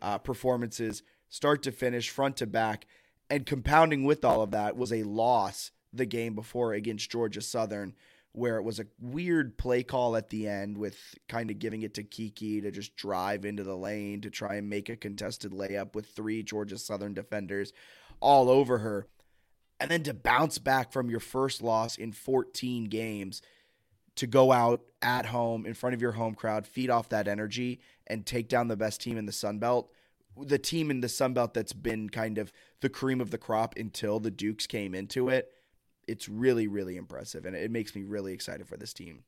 uh, 0.00 0.18
performances, 0.18 1.02
start 1.28 1.62
to 1.64 1.72
finish, 1.72 2.10
front 2.10 2.36
to 2.38 2.46
back. 2.46 2.86
And 3.28 3.46
compounding 3.46 4.04
with 4.04 4.24
all 4.24 4.42
of 4.42 4.52
that 4.52 4.76
was 4.76 4.92
a 4.92 5.02
loss 5.02 5.72
the 5.92 6.06
game 6.06 6.34
before 6.34 6.72
against 6.72 7.10
Georgia 7.10 7.40
Southern, 7.40 7.94
where 8.32 8.56
it 8.56 8.62
was 8.62 8.78
a 8.78 8.86
weird 9.00 9.56
play 9.56 9.82
call 9.82 10.14
at 10.14 10.28
the 10.28 10.46
end 10.46 10.76
with 10.76 10.98
kind 11.28 11.50
of 11.50 11.58
giving 11.58 11.82
it 11.82 11.94
to 11.94 12.02
Kiki 12.02 12.60
to 12.60 12.70
just 12.70 12.94
drive 12.94 13.44
into 13.44 13.64
the 13.64 13.76
lane 13.76 14.20
to 14.20 14.30
try 14.30 14.56
and 14.56 14.68
make 14.68 14.88
a 14.88 14.96
contested 14.96 15.52
layup 15.52 15.94
with 15.94 16.06
three 16.06 16.42
Georgia 16.42 16.78
Southern 16.78 17.14
defenders 17.14 17.72
all 18.20 18.48
over 18.50 18.78
her. 18.78 19.06
And 19.80 19.90
then 19.90 20.02
to 20.04 20.14
bounce 20.14 20.58
back 20.58 20.92
from 20.92 21.10
your 21.10 21.20
first 21.20 21.62
loss 21.62 21.96
in 21.96 22.12
14 22.12 22.84
games 22.84 23.42
to 24.16 24.26
go 24.26 24.50
out 24.50 24.82
at 25.02 25.26
home 25.26 25.66
in 25.66 25.74
front 25.74 25.94
of 25.94 26.00
your 26.00 26.12
home 26.12 26.34
crowd, 26.34 26.66
feed 26.66 26.90
off 26.90 27.10
that 27.10 27.28
energy, 27.28 27.80
and 28.06 28.24
take 28.24 28.48
down 28.48 28.68
the 28.68 28.76
best 28.76 29.00
team 29.00 29.18
in 29.18 29.26
the 29.26 29.32
Sun 29.32 29.58
Belt. 29.58 29.90
The 30.40 30.58
team 30.58 30.90
in 30.90 31.00
the 31.00 31.08
Sun 31.08 31.34
Belt 31.34 31.54
that's 31.54 31.72
been 31.72 32.08
kind 32.10 32.38
of 32.38 32.52
the 32.80 32.88
cream 32.88 33.20
of 33.20 33.30
the 33.30 33.38
crop 33.38 33.74
until 33.76 34.20
the 34.20 34.30
Dukes 34.30 34.66
came 34.66 34.94
into 34.94 35.28
it. 35.28 35.50
It's 36.06 36.28
really, 36.28 36.68
really 36.68 36.96
impressive. 36.96 37.46
And 37.46 37.56
it 37.56 37.70
makes 37.70 37.94
me 37.94 38.02
really 38.04 38.32
excited 38.32 38.68
for 38.68 38.76
this 38.76 38.92
team. 38.92 39.24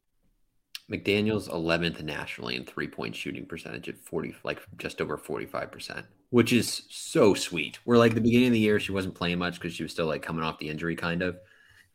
McDaniel's 0.90 1.48
11th 1.48 2.02
nationally 2.02 2.56
in 2.56 2.64
three 2.64 2.88
point 2.88 3.14
shooting 3.14 3.44
percentage 3.44 3.88
at 3.88 3.98
40, 3.98 4.34
like 4.42 4.60
just 4.78 5.00
over 5.00 5.18
45%, 5.18 6.04
which 6.30 6.52
is 6.52 6.82
so 6.88 7.34
sweet. 7.34 7.78
We're 7.84 7.98
like 7.98 8.14
the 8.14 8.20
beginning 8.20 8.48
of 8.48 8.52
the 8.54 8.58
year, 8.58 8.80
she 8.80 8.92
wasn't 8.92 9.14
playing 9.14 9.38
much 9.38 9.54
because 9.54 9.74
she 9.74 9.82
was 9.82 9.92
still 9.92 10.06
like 10.06 10.22
coming 10.22 10.42
off 10.42 10.58
the 10.58 10.70
injury, 10.70 10.96
kind 10.96 11.22
of. 11.22 11.38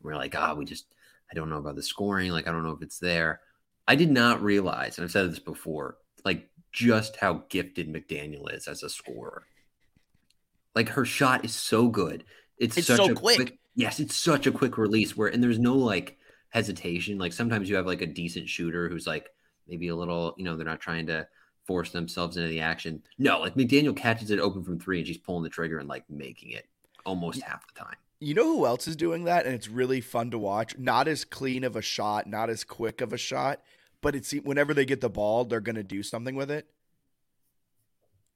we're 0.00 0.14
like, 0.14 0.36
ah, 0.36 0.54
we 0.54 0.64
just, 0.64 0.94
I 1.30 1.34
don't 1.34 1.50
know 1.50 1.58
about 1.58 1.74
the 1.74 1.82
scoring. 1.82 2.30
Like, 2.30 2.46
I 2.46 2.52
don't 2.52 2.62
know 2.62 2.70
if 2.70 2.82
it's 2.82 2.98
there. 3.00 3.40
I 3.88 3.96
did 3.96 4.10
not 4.10 4.42
realize, 4.42 4.96
and 4.96 5.04
I've 5.04 5.10
said 5.10 5.30
this 5.30 5.40
before, 5.40 5.98
like 6.24 6.48
just 6.74 7.16
how 7.16 7.44
gifted 7.48 7.88
McDaniel 7.90 8.52
is 8.52 8.66
as 8.66 8.82
a 8.82 8.90
scorer. 8.90 9.44
Like 10.74 10.90
her 10.90 11.04
shot 11.04 11.44
is 11.44 11.54
so 11.54 11.88
good. 11.88 12.24
It's, 12.58 12.76
It's 12.76 12.88
such 12.88 12.96
so 12.98 13.12
a 13.12 13.14
quick. 13.14 13.58
Yes, 13.76 14.00
it's 14.00 14.16
such 14.16 14.46
a 14.46 14.52
quick 14.52 14.76
release 14.76 15.16
where, 15.16 15.28
and 15.28 15.42
there's 15.42 15.58
no 15.58 15.74
like 15.76 16.18
hesitation. 16.50 17.16
Like 17.16 17.32
sometimes 17.32 17.70
you 17.70 17.76
have 17.76 17.86
like 17.86 18.02
a 18.02 18.06
decent 18.06 18.48
shooter 18.48 18.88
who's 18.88 19.06
like 19.06 19.30
maybe 19.68 19.88
a 19.88 19.96
little, 19.96 20.34
you 20.36 20.44
know, 20.44 20.56
they're 20.56 20.66
not 20.66 20.80
trying 20.80 21.06
to 21.06 21.26
force 21.64 21.90
themselves 21.90 22.36
into 22.36 22.48
the 22.48 22.60
action. 22.60 23.02
No, 23.18 23.40
like 23.40 23.54
McDaniel 23.54 23.96
catches 23.96 24.30
it 24.30 24.40
open 24.40 24.64
from 24.64 24.78
three 24.78 24.98
and 24.98 25.06
she's 25.06 25.16
pulling 25.16 25.44
the 25.44 25.48
trigger 25.48 25.78
and 25.78 25.88
like 25.88 26.04
making 26.10 26.50
it 26.50 26.66
almost 27.06 27.40
half 27.42 27.66
the 27.72 27.78
time. 27.78 27.96
You 28.20 28.34
know 28.34 28.44
who 28.44 28.66
else 28.66 28.88
is 28.88 28.96
doing 28.96 29.24
that? 29.24 29.46
And 29.46 29.54
it's 29.54 29.68
really 29.68 30.00
fun 30.00 30.30
to 30.32 30.38
watch. 30.38 30.76
Not 30.78 31.08
as 31.08 31.24
clean 31.24 31.62
of 31.62 31.76
a 31.76 31.82
shot, 31.82 32.26
not 32.26 32.50
as 32.50 32.64
quick 32.64 33.00
of 33.00 33.12
a 33.12 33.18
shot, 33.18 33.60
but 34.04 34.14
it's 34.14 34.32
whenever 34.32 34.74
they 34.74 34.84
get 34.84 35.00
the 35.00 35.08
ball, 35.08 35.46
they're 35.46 35.62
going 35.62 35.74
to 35.76 35.82
do 35.82 36.02
something 36.02 36.36
with 36.36 36.50
it. 36.50 36.68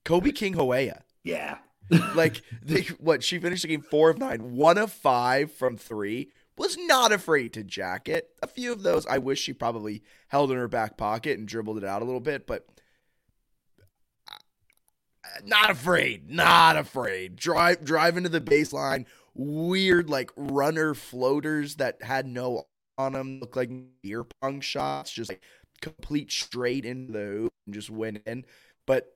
Kobe 0.02 0.32
King 0.32 0.54
Hawea. 0.54 1.02
Yeah. 1.22 1.58
Like, 2.14 2.42
they, 2.62 2.82
what? 2.98 3.24
She 3.24 3.38
finished 3.38 3.62
the 3.62 3.68
game 3.68 3.80
four 3.80 4.10
of 4.10 4.18
nine, 4.18 4.54
one 4.56 4.76
of 4.76 4.92
five 4.92 5.50
from 5.50 5.78
three. 5.78 6.30
Was 6.58 6.76
not 6.76 7.12
afraid 7.12 7.54
to 7.54 7.64
jack 7.64 8.10
it. 8.10 8.28
A 8.42 8.46
few 8.46 8.72
of 8.72 8.82
those 8.82 9.06
I 9.06 9.16
wish 9.16 9.40
she 9.40 9.54
probably 9.54 10.02
held 10.26 10.50
in 10.50 10.58
her 10.58 10.68
back 10.68 10.98
pocket 10.98 11.38
and 11.38 11.48
dribbled 11.48 11.78
it 11.78 11.84
out 11.84 12.02
a 12.02 12.04
little 12.04 12.20
bit, 12.20 12.46
but 12.46 12.66
uh, 14.30 15.40
not 15.46 15.70
afraid. 15.70 16.30
Not 16.30 16.76
afraid. 16.76 17.36
Drive 17.36 17.84
drive 17.84 18.18
into 18.18 18.28
the 18.28 18.40
baseline. 18.42 19.06
Weird 19.34 20.10
like 20.10 20.30
runner 20.36 20.92
floaters 20.92 21.76
that 21.76 22.02
had 22.02 22.26
no 22.26 22.66
on 22.98 23.12
them. 23.12 23.38
Look 23.40 23.56
like 23.56 23.70
beer 24.02 24.24
pong 24.24 24.60
shots. 24.60 25.10
Just 25.10 25.30
like 25.30 25.40
complete 25.80 26.30
straight 26.32 26.84
into 26.84 27.12
the 27.12 27.24
hoop 27.24 27.52
and 27.66 27.74
just 27.74 27.90
went 27.90 28.22
in. 28.26 28.44
But 28.86 29.14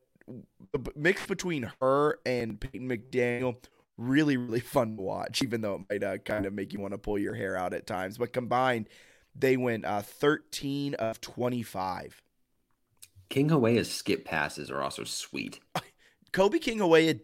the 0.72 0.92
mix 0.94 1.26
between 1.26 1.70
her 1.80 2.18
and 2.24 2.60
Peyton 2.60 2.88
McDaniel 2.88 3.56
really 3.98 4.36
really 4.36 4.60
fun 4.60 4.96
to 4.96 5.02
watch 5.02 5.42
even 5.42 5.60
though 5.60 5.74
it 5.74 5.80
might 5.90 6.06
uh, 6.06 6.18
kind 6.18 6.46
of 6.46 6.52
make 6.52 6.72
you 6.72 6.80
want 6.80 6.92
to 6.92 6.98
pull 6.98 7.18
your 7.18 7.34
hair 7.34 7.56
out 7.56 7.74
at 7.74 7.86
times 7.86 8.18
but 8.18 8.32
combined 8.32 8.88
they 9.34 9.56
went 9.56 9.84
uh, 9.84 10.00
13 10.00 10.94
of 10.94 11.20
25 11.20 12.22
King 13.28 13.48
Hawea's 13.48 13.90
skip 13.90 14.26
passes 14.26 14.70
are 14.70 14.82
also 14.82 15.04
sweet. 15.04 15.60
kobe 16.32 16.58
king 16.58 16.78
hawea 16.78 17.20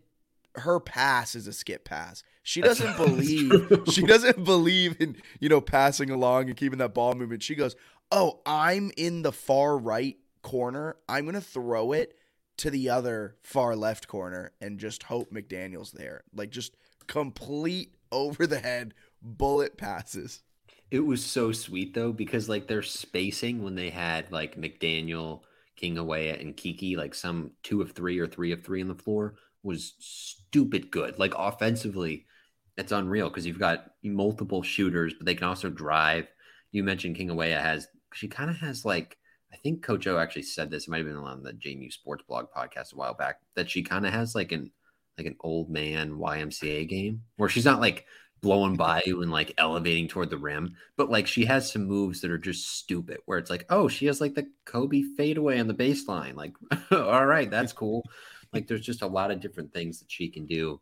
her 0.56 0.78
pass 0.78 1.34
is 1.34 1.46
a 1.46 1.52
skip 1.52 1.84
pass 1.84 2.22
she 2.42 2.60
doesn't 2.60 2.96
believe 2.96 3.50
true. 3.68 3.84
she 3.90 4.02
doesn't 4.02 4.44
believe 4.44 5.00
in 5.00 5.16
you 5.40 5.48
know 5.48 5.60
passing 5.60 6.10
along 6.10 6.48
and 6.48 6.56
keeping 6.56 6.78
that 6.78 6.94
ball 6.94 7.14
movement 7.14 7.42
she 7.42 7.54
goes 7.54 7.74
oh 8.10 8.40
i'm 8.46 8.90
in 8.96 9.22
the 9.22 9.32
far 9.32 9.76
right 9.78 10.16
corner 10.42 10.96
i'm 11.08 11.24
gonna 11.26 11.40
throw 11.40 11.92
it 11.92 12.16
to 12.56 12.70
the 12.70 12.88
other 12.90 13.36
far 13.42 13.76
left 13.76 14.08
corner 14.08 14.52
and 14.60 14.78
just 14.78 15.04
hope 15.04 15.32
mcdaniel's 15.32 15.92
there 15.92 16.22
like 16.34 16.50
just 16.50 16.76
complete 17.06 17.94
over 18.12 18.46
the 18.46 18.60
head 18.60 18.94
bullet 19.22 19.76
passes 19.76 20.42
It 20.90 21.00
was 21.00 21.24
so 21.24 21.52
sweet 21.52 21.94
though 21.94 22.12
because 22.12 22.48
like 22.48 22.66
their 22.66 22.82
spacing 22.82 23.62
when 23.62 23.74
they 23.74 23.90
had 23.90 24.32
like 24.32 24.56
McDaniel, 24.56 25.42
King 25.76 25.96
Hawea, 25.96 26.40
and 26.40 26.56
Kiki 26.56 26.96
like 26.96 27.14
some 27.14 27.52
two 27.62 27.82
of 27.82 27.92
three 27.92 28.18
or 28.18 28.26
three 28.26 28.52
of 28.52 28.64
three 28.64 28.80
on 28.82 28.88
the 28.88 28.94
floor 28.94 29.34
was 29.62 29.94
stupid 29.98 30.90
good. 30.90 31.18
Like 31.18 31.34
offensively, 31.36 32.26
it's 32.76 32.92
unreal 32.92 33.28
because 33.28 33.46
you've 33.46 33.58
got 33.58 33.92
multiple 34.02 34.62
shooters, 34.62 35.14
but 35.14 35.26
they 35.26 35.34
can 35.34 35.46
also 35.48 35.68
drive. 35.68 36.26
You 36.72 36.84
mentioned 36.84 37.16
King 37.16 37.28
Hawea 37.28 37.60
has 37.60 37.88
she 38.14 38.28
kind 38.28 38.50
of 38.50 38.56
has 38.56 38.84
like 38.84 39.18
I 39.52 39.56
think 39.56 39.82
Coach 39.82 40.06
O 40.06 40.18
actually 40.18 40.42
said 40.42 40.70
this. 40.70 40.86
It 40.86 40.90
might 40.90 40.98
have 40.98 41.06
been 41.06 41.16
on 41.16 41.42
the 41.42 41.52
JMU 41.52 41.92
Sports 41.92 42.24
Blog 42.28 42.46
podcast 42.54 42.92
a 42.92 42.96
while 42.96 43.14
back 43.14 43.40
that 43.56 43.70
she 43.70 43.82
kind 43.82 44.06
of 44.06 44.12
has 44.12 44.34
like 44.34 44.52
an 44.52 44.70
like 45.16 45.26
an 45.26 45.36
old 45.40 45.70
man 45.70 46.12
YMCA 46.12 46.88
game 46.88 47.22
where 47.36 47.48
she's 47.48 47.64
not 47.64 47.80
like 47.80 48.06
blowing 48.40 48.76
by 48.76 49.02
you 49.04 49.22
and 49.22 49.30
like 49.30 49.54
elevating 49.58 50.08
toward 50.08 50.30
the 50.30 50.38
rim, 50.38 50.76
but 50.96 51.10
like 51.10 51.26
she 51.26 51.44
has 51.44 51.70
some 51.70 51.84
moves 51.84 52.20
that 52.20 52.30
are 52.30 52.38
just 52.38 52.78
stupid 52.78 53.18
where 53.26 53.38
it's 53.38 53.50
like, 53.50 53.66
oh, 53.70 53.88
she 53.88 54.06
has 54.06 54.20
like 54.20 54.34
the 54.34 54.48
Kobe 54.64 55.02
fadeaway 55.16 55.58
on 55.58 55.66
the 55.66 55.74
baseline. 55.74 56.34
Like, 56.34 56.54
all 56.90 57.26
right, 57.26 57.50
that's 57.50 57.72
cool. 57.72 58.04
Like, 58.52 58.66
there's 58.66 58.80
just 58.80 59.02
a 59.02 59.06
lot 59.06 59.30
of 59.30 59.40
different 59.40 59.72
things 59.72 59.98
that 59.98 60.10
she 60.10 60.28
can 60.28 60.46
do 60.46 60.80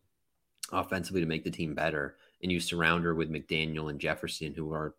offensively 0.73 1.21
to 1.21 1.26
make 1.26 1.45
the 1.45 1.50
team 1.50 1.75
better. 1.75 2.16
And 2.42 2.52
you 2.52 2.61
surround 2.61 3.04
her 3.04 3.14
with 3.14 3.30
McDaniel 3.30 3.90
and 3.90 3.99
Jefferson, 3.99 4.54
who 4.54 4.73
are 4.73 4.95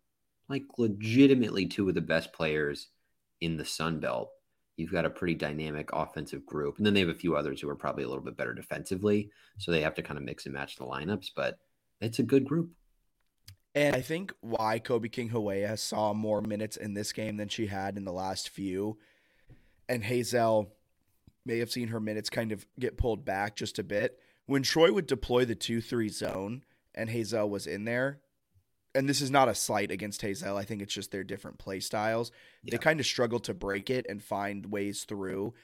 like 0.48 0.64
legitimately 0.78 1.66
two 1.66 1.88
of 1.88 1.94
the 1.94 2.00
best 2.00 2.32
players 2.32 2.88
in 3.40 3.56
the 3.56 3.64
Sun 3.64 4.00
Belt. 4.00 4.30
You've 4.76 4.92
got 4.92 5.04
a 5.04 5.10
pretty 5.10 5.34
dynamic 5.34 5.90
offensive 5.92 6.46
group. 6.46 6.78
And 6.78 6.86
then 6.86 6.94
they 6.94 7.00
have 7.00 7.08
a 7.08 7.14
few 7.14 7.36
others 7.36 7.60
who 7.60 7.68
are 7.68 7.74
probably 7.74 8.04
a 8.04 8.08
little 8.08 8.24
bit 8.24 8.36
better 8.36 8.54
defensively. 8.54 9.30
So 9.58 9.70
they 9.70 9.80
have 9.82 9.94
to 9.96 10.02
kind 10.02 10.18
of 10.18 10.24
mix 10.24 10.46
and 10.46 10.54
match 10.54 10.76
the 10.76 10.84
lineups, 10.84 11.30
but 11.34 11.58
it's 12.00 12.20
a 12.20 12.24
good 12.24 12.44
group. 12.44 12.70
And 13.74 13.94
I 13.94 14.00
think 14.00 14.32
why 14.40 14.78
Kobe 14.78 15.08
King 15.08 15.30
Hawea 15.30 15.78
saw 15.78 16.12
more 16.12 16.40
minutes 16.40 16.76
in 16.76 16.94
this 16.94 17.12
game 17.12 17.36
than 17.36 17.48
she 17.48 17.66
had 17.66 17.96
in 17.96 18.04
the 18.04 18.12
last 18.12 18.48
few, 18.48 18.98
and 19.88 20.02
Hazell 20.02 20.68
may 21.44 21.58
have 21.58 21.70
seen 21.70 21.88
her 21.88 22.00
minutes 22.00 22.30
kind 22.30 22.52
of 22.52 22.66
get 22.78 22.96
pulled 22.96 23.24
back 23.24 23.56
just 23.56 23.78
a 23.78 23.84
bit. 23.84 24.18
When 24.46 24.62
Troy 24.62 24.92
would 24.92 25.06
deploy 25.06 25.44
the 25.44 25.54
2 25.54 25.80
3 25.80 26.08
zone 26.08 26.64
and 26.94 27.10
Hazell 27.10 27.48
was 27.48 27.66
in 27.66 27.84
there, 27.84 28.20
and 28.94 29.08
this 29.08 29.20
is 29.20 29.30
not 29.30 29.48
a 29.48 29.54
slight 29.54 29.90
against 29.90 30.22
Hazell, 30.22 30.56
I 30.56 30.64
think 30.64 30.82
it's 30.82 30.94
just 30.94 31.10
their 31.10 31.24
different 31.24 31.58
play 31.58 31.80
styles. 31.80 32.32
They 32.64 32.78
kind 32.78 33.00
of 33.00 33.06
struggled 33.06 33.44
to 33.44 33.54
break 33.54 33.90
it 33.90 34.06
and 34.08 34.22
find 34.22 34.66
ways 34.66 35.04
through. 35.04 35.54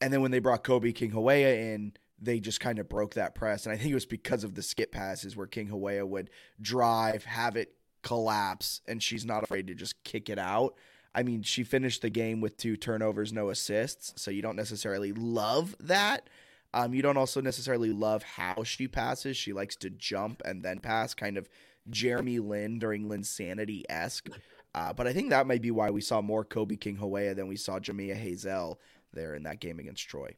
And 0.00 0.12
then 0.12 0.22
when 0.22 0.30
they 0.30 0.38
brought 0.38 0.64
Kobe 0.64 0.92
King 0.92 1.12
Hawea 1.12 1.74
in, 1.74 1.94
they 2.18 2.40
just 2.40 2.60
kind 2.60 2.78
of 2.78 2.88
broke 2.88 3.14
that 3.14 3.34
press. 3.34 3.66
And 3.66 3.72
I 3.72 3.76
think 3.76 3.90
it 3.90 3.94
was 3.94 4.06
because 4.06 4.44
of 4.44 4.54
the 4.54 4.62
skip 4.62 4.92
passes 4.92 5.36
where 5.36 5.46
King 5.46 5.68
Hawea 5.68 6.06
would 6.06 6.30
drive, 6.60 7.24
have 7.24 7.56
it 7.56 7.74
collapse, 8.02 8.80
and 8.86 9.02
she's 9.02 9.24
not 9.24 9.42
afraid 9.42 9.66
to 9.66 9.74
just 9.74 10.02
kick 10.04 10.30
it 10.30 10.38
out. 10.38 10.74
I 11.14 11.22
mean, 11.22 11.42
she 11.42 11.64
finished 11.64 12.02
the 12.02 12.10
game 12.10 12.40
with 12.40 12.56
two 12.56 12.76
turnovers, 12.76 13.32
no 13.32 13.48
assists, 13.48 14.20
so 14.22 14.30
you 14.30 14.42
don't 14.42 14.56
necessarily 14.56 15.12
love 15.12 15.74
that. 15.80 16.28
Um, 16.74 16.92
you 16.92 17.00
don't 17.00 17.16
also 17.16 17.40
necessarily 17.40 17.90
love 17.90 18.22
how 18.22 18.62
she 18.64 18.86
passes. 18.86 19.36
She 19.36 19.54
likes 19.54 19.76
to 19.76 19.88
jump 19.88 20.42
and 20.44 20.62
then 20.62 20.78
pass, 20.78 21.14
kind 21.14 21.38
of 21.38 21.48
Jeremy 21.90 22.38
Lin 22.38 22.78
during 22.78 23.08
Linsanity 23.08 23.82
esque. 23.88 24.28
Uh, 24.74 24.92
but 24.92 25.06
I 25.06 25.12
think 25.12 25.30
that 25.30 25.46
might 25.46 25.62
be 25.62 25.70
why 25.70 25.90
we 25.90 26.00
saw 26.00 26.20
more 26.20 26.44
Kobe 26.44 26.76
King 26.76 26.96
Hawea 26.98 27.34
than 27.34 27.48
we 27.48 27.56
saw 27.56 27.78
Jamia 27.78 28.14
Hazell 28.16 28.76
there 29.12 29.34
in 29.34 29.44
that 29.44 29.60
game 29.60 29.78
against 29.78 30.06
Troy. 30.08 30.36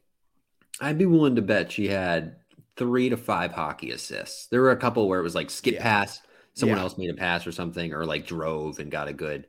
I'd 0.79 0.97
be 0.97 1.05
willing 1.05 1.35
to 1.35 1.41
bet 1.41 1.71
she 1.71 1.87
had 1.89 2.37
three 2.77 3.09
to 3.09 3.17
five 3.17 3.51
hockey 3.51 3.91
assists. 3.91 4.47
There 4.47 4.61
were 4.61 4.71
a 4.71 4.77
couple 4.77 5.07
where 5.09 5.19
it 5.19 5.23
was 5.23 5.35
like 5.35 5.49
skip 5.49 5.73
Yeah. 5.75 5.81
pass, 5.83 6.21
someone 6.53 6.77
Yeah. 6.77 6.83
else 6.83 6.97
made 6.97 7.09
a 7.09 7.13
pass 7.15 7.45
or 7.45 7.51
something, 7.51 7.93
or 7.93 8.05
like 8.05 8.25
drove 8.25 8.79
and 8.79 8.89
got 8.91 9.07
a 9.09 9.13
good 9.13 9.47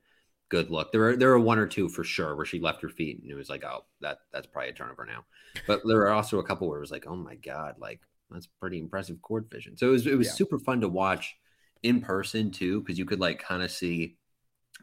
good 0.48 0.68
look. 0.68 0.90
There 0.90 1.00
were 1.02 1.16
there 1.16 1.28
were 1.28 1.38
one 1.38 1.60
or 1.60 1.68
two 1.68 1.88
for 1.88 2.02
sure 2.02 2.34
where 2.34 2.44
she 2.44 2.58
left 2.58 2.82
her 2.82 2.88
feet 2.88 3.20
and 3.22 3.30
it 3.30 3.36
was 3.36 3.48
like, 3.48 3.62
oh, 3.64 3.84
that 4.00 4.18
that's 4.32 4.48
probably 4.48 4.70
a 4.70 4.72
turnover 4.72 5.06
now. 5.06 5.24
But 5.68 5.82
there 5.86 5.98
were 5.98 6.10
also 6.10 6.40
a 6.40 6.44
couple 6.44 6.68
where 6.68 6.78
it 6.78 6.80
was 6.80 6.90
like, 6.90 7.06
oh 7.06 7.14
my 7.14 7.36
god, 7.36 7.76
like 7.78 8.00
that's 8.30 8.48
pretty 8.48 8.80
impressive 8.80 9.22
court 9.22 9.48
vision. 9.48 9.76
So 9.76 9.86
it 9.88 9.92
was 9.92 10.06
it 10.08 10.18
was 10.18 10.26
Yeah. 10.26 10.32
super 10.32 10.58
fun 10.58 10.80
to 10.80 10.88
watch 10.88 11.36
in 11.82 12.00
person 12.00 12.50
too 12.50 12.80
because 12.80 12.98
you 12.98 13.04
could 13.04 13.20
like 13.20 13.42
kind 13.42 13.62
of 13.62 13.70
see 13.70 14.16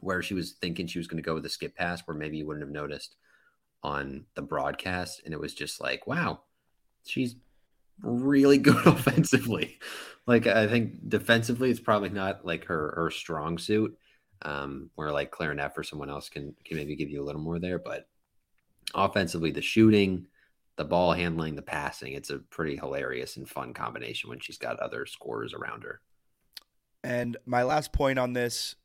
where 0.01 0.21
she 0.21 0.33
was 0.33 0.53
thinking 0.53 0.87
she 0.87 0.99
was 0.99 1.07
going 1.07 1.21
to 1.21 1.25
go 1.25 1.33
with 1.33 1.43
the 1.43 1.49
skip 1.49 1.75
pass 1.75 2.01
where 2.01 2.17
maybe 2.17 2.37
you 2.37 2.45
wouldn't 2.45 2.65
have 2.65 2.73
noticed 2.73 3.15
on 3.83 4.25
the 4.35 4.41
broadcast 4.41 5.21
and 5.23 5.33
it 5.33 5.39
was 5.39 5.53
just 5.53 5.81
like 5.81 6.07
wow 6.07 6.39
she's 7.05 7.35
really 8.01 8.57
good 8.57 8.85
offensively. 8.85 9.79
Like 10.25 10.45
i 10.45 10.67
think 10.67 11.07
defensively 11.07 11.71
it's 11.71 11.79
probably 11.79 12.09
not 12.09 12.45
like 12.45 12.65
her 12.65 12.93
her 12.95 13.09
strong 13.09 13.57
suit 13.57 13.97
um 14.41 14.89
where 14.95 15.11
like 15.11 15.31
Claire 15.31 15.53
Neff 15.53 15.77
or 15.77 15.83
someone 15.83 16.09
else 16.09 16.29
can 16.29 16.53
can 16.65 16.77
maybe 16.77 16.95
give 16.95 17.09
you 17.09 17.23
a 17.23 17.25
little 17.25 17.41
more 17.41 17.59
there 17.59 17.79
but 17.79 18.07
offensively 18.93 19.51
the 19.51 19.61
shooting 19.61 20.27
the 20.75 20.83
ball 20.85 21.13
handling 21.13 21.55
the 21.55 21.61
passing 21.61 22.13
it's 22.13 22.29
a 22.29 22.39
pretty 22.39 22.75
hilarious 22.75 23.37
and 23.37 23.49
fun 23.49 23.73
combination 23.73 24.29
when 24.29 24.39
she's 24.39 24.57
got 24.57 24.79
other 24.79 25.05
scorers 25.05 25.53
around 25.53 25.83
her 25.83 26.01
And 27.07 27.37
my 27.45 27.63
last 27.63 27.93
point 27.93 28.19
on 28.19 28.33
this 28.33 28.75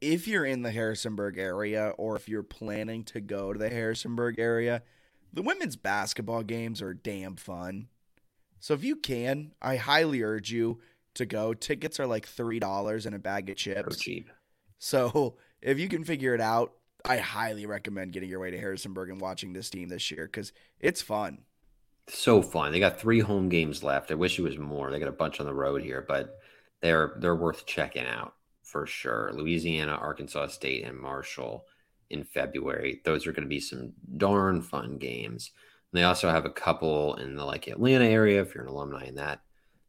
if 0.00 0.26
you're 0.26 0.44
in 0.44 0.62
the 0.62 0.72
Harrisonburg 0.72 1.38
area 1.38 1.92
or 1.98 2.16
if 2.16 2.28
you're 2.28 2.42
planning 2.42 3.04
to 3.04 3.20
go 3.20 3.52
to 3.52 3.58
the 3.58 3.68
Harrisonburg 3.68 4.40
area, 4.40 4.82
the 5.32 5.42
women's 5.42 5.76
basketball 5.76 6.42
games 6.42 6.82
are 6.82 6.94
damn 6.94 7.36
fun. 7.36 7.86
So 8.58 8.74
if 8.74 8.82
you 8.82 8.96
can, 8.96 9.52
I 9.62 9.76
highly 9.76 10.20
urge 10.20 10.50
you 10.50 10.80
to 11.14 11.24
go. 11.24 11.54
Tickets 11.54 12.00
are 12.00 12.08
like 12.08 12.26
$3 12.26 13.06
and 13.06 13.14
a 13.14 13.20
bag 13.20 13.48
of 13.48 13.56
so 13.60 13.72
chips. 13.72 13.98
cheap 13.98 14.30
So 14.80 15.36
if 15.62 15.78
you 15.78 15.88
can 15.88 16.02
figure 16.02 16.34
it 16.34 16.40
out, 16.40 16.72
I 17.04 17.18
highly 17.18 17.66
recommend 17.66 18.12
getting 18.12 18.30
your 18.30 18.40
way 18.40 18.50
to 18.50 18.58
Harrisonburg 18.58 19.10
and 19.10 19.20
watching 19.20 19.52
this 19.52 19.70
team 19.70 19.90
this 19.90 20.10
year 20.10 20.26
because 20.26 20.52
it's 20.80 21.02
fun. 21.02 21.42
so 22.08 22.42
fun. 22.42 22.72
They 22.72 22.80
got 22.80 22.98
three 22.98 23.20
home 23.20 23.48
games 23.48 23.84
left. 23.84 24.10
I 24.10 24.14
wish 24.14 24.40
it 24.40 24.42
was 24.42 24.58
more. 24.58 24.90
They 24.90 24.98
got 24.98 25.08
a 25.08 25.12
bunch 25.12 25.38
on 25.38 25.46
the 25.46 25.54
road 25.54 25.82
here, 25.82 26.04
but 26.06 26.39
they're 26.80 27.14
they're 27.18 27.36
worth 27.36 27.66
checking 27.66 28.06
out 28.06 28.34
for 28.62 28.86
sure. 28.86 29.30
Louisiana, 29.34 29.92
Arkansas 29.92 30.48
State, 30.48 30.84
and 30.84 30.96
Marshall 30.98 31.66
in 32.10 32.24
February. 32.24 33.00
Those 33.04 33.26
are 33.26 33.32
going 33.32 33.44
to 33.44 33.48
be 33.48 33.60
some 33.60 33.92
darn 34.16 34.62
fun 34.62 34.98
games. 34.98 35.52
And 35.92 35.98
they 35.98 36.04
also 36.04 36.28
have 36.30 36.44
a 36.44 36.50
couple 36.50 37.16
in 37.16 37.36
the 37.36 37.44
like 37.44 37.66
Atlanta 37.66 38.04
area. 38.04 38.40
If 38.40 38.54
you're 38.54 38.64
an 38.64 38.70
alumni 38.70 39.06
in 39.06 39.16
that 39.16 39.40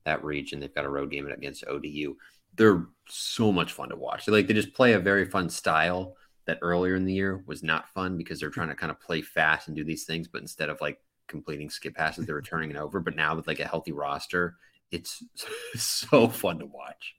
that 0.06 0.24
region, 0.24 0.60
they've 0.60 0.74
got 0.74 0.86
a 0.86 0.90
road 0.90 1.12
game 1.12 1.28
against 1.28 1.66
ODU. 1.68 2.16
They're 2.56 2.88
so 3.08 3.52
much 3.52 3.72
fun 3.74 3.90
to 3.90 3.96
watch. 3.96 4.26
They 4.26 4.32
like 4.32 4.48
they 4.48 4.54
just 4.54 4.74
play 4.74 4.94
a 4.94 5.00
very 5.00 5.26
fun 5.26 5.50
style 5.50 6.16
that 6.46 6.60
earlier 6.62 6.96
in 6.96 7.06
the 7.06 7.14
year 7.14 7.44
was 7.46 7.62
not 7.62 7.90
fun 7.94 8.18
because 8.18 8.40
they're 8.40 8.50
trying 8.50 8.70
to 8.70 8.76
kind 8.76 8.92
of 8.92 9.00
play 9.00 9.22
fast 9.22 9.68
and 9.68 9.78
do 9.78 9.84
these 9.84 10.06
things, 10.06 10.28
but 10.28 10.42
instead 10.42 10.70
of 10.70 10.82
like 10.82 11.00
completing 11.28 11.70
skip 11.70 11.96
passes, 11.96 12.26
they 12.26 12.34
were 12.34 12.42
turning 12.42 12.72
it 12.72 12.78
over. 12.78 13.00
But 13.00 13.16
now 13.16 13.36
with 13.36 13.48
like 13.48 13.60
a 13.60 13.68
healthy 13.68 13.92
roster, 13.92 14.58
it's 14.92 15.24
so 15.76 16.28
fun 16.28 16.60
to 16.60 16.66
watch. 16.66 17.16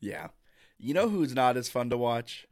Yeah. 0.00 0.28
You 0.78 0.94
know 0.94 1.08
who's 1.08 1.34
not 1.34 1.56
as 1.56 1.68
fun 1.68 1.90
to 1.90 1.96
watch? 1.96 2.46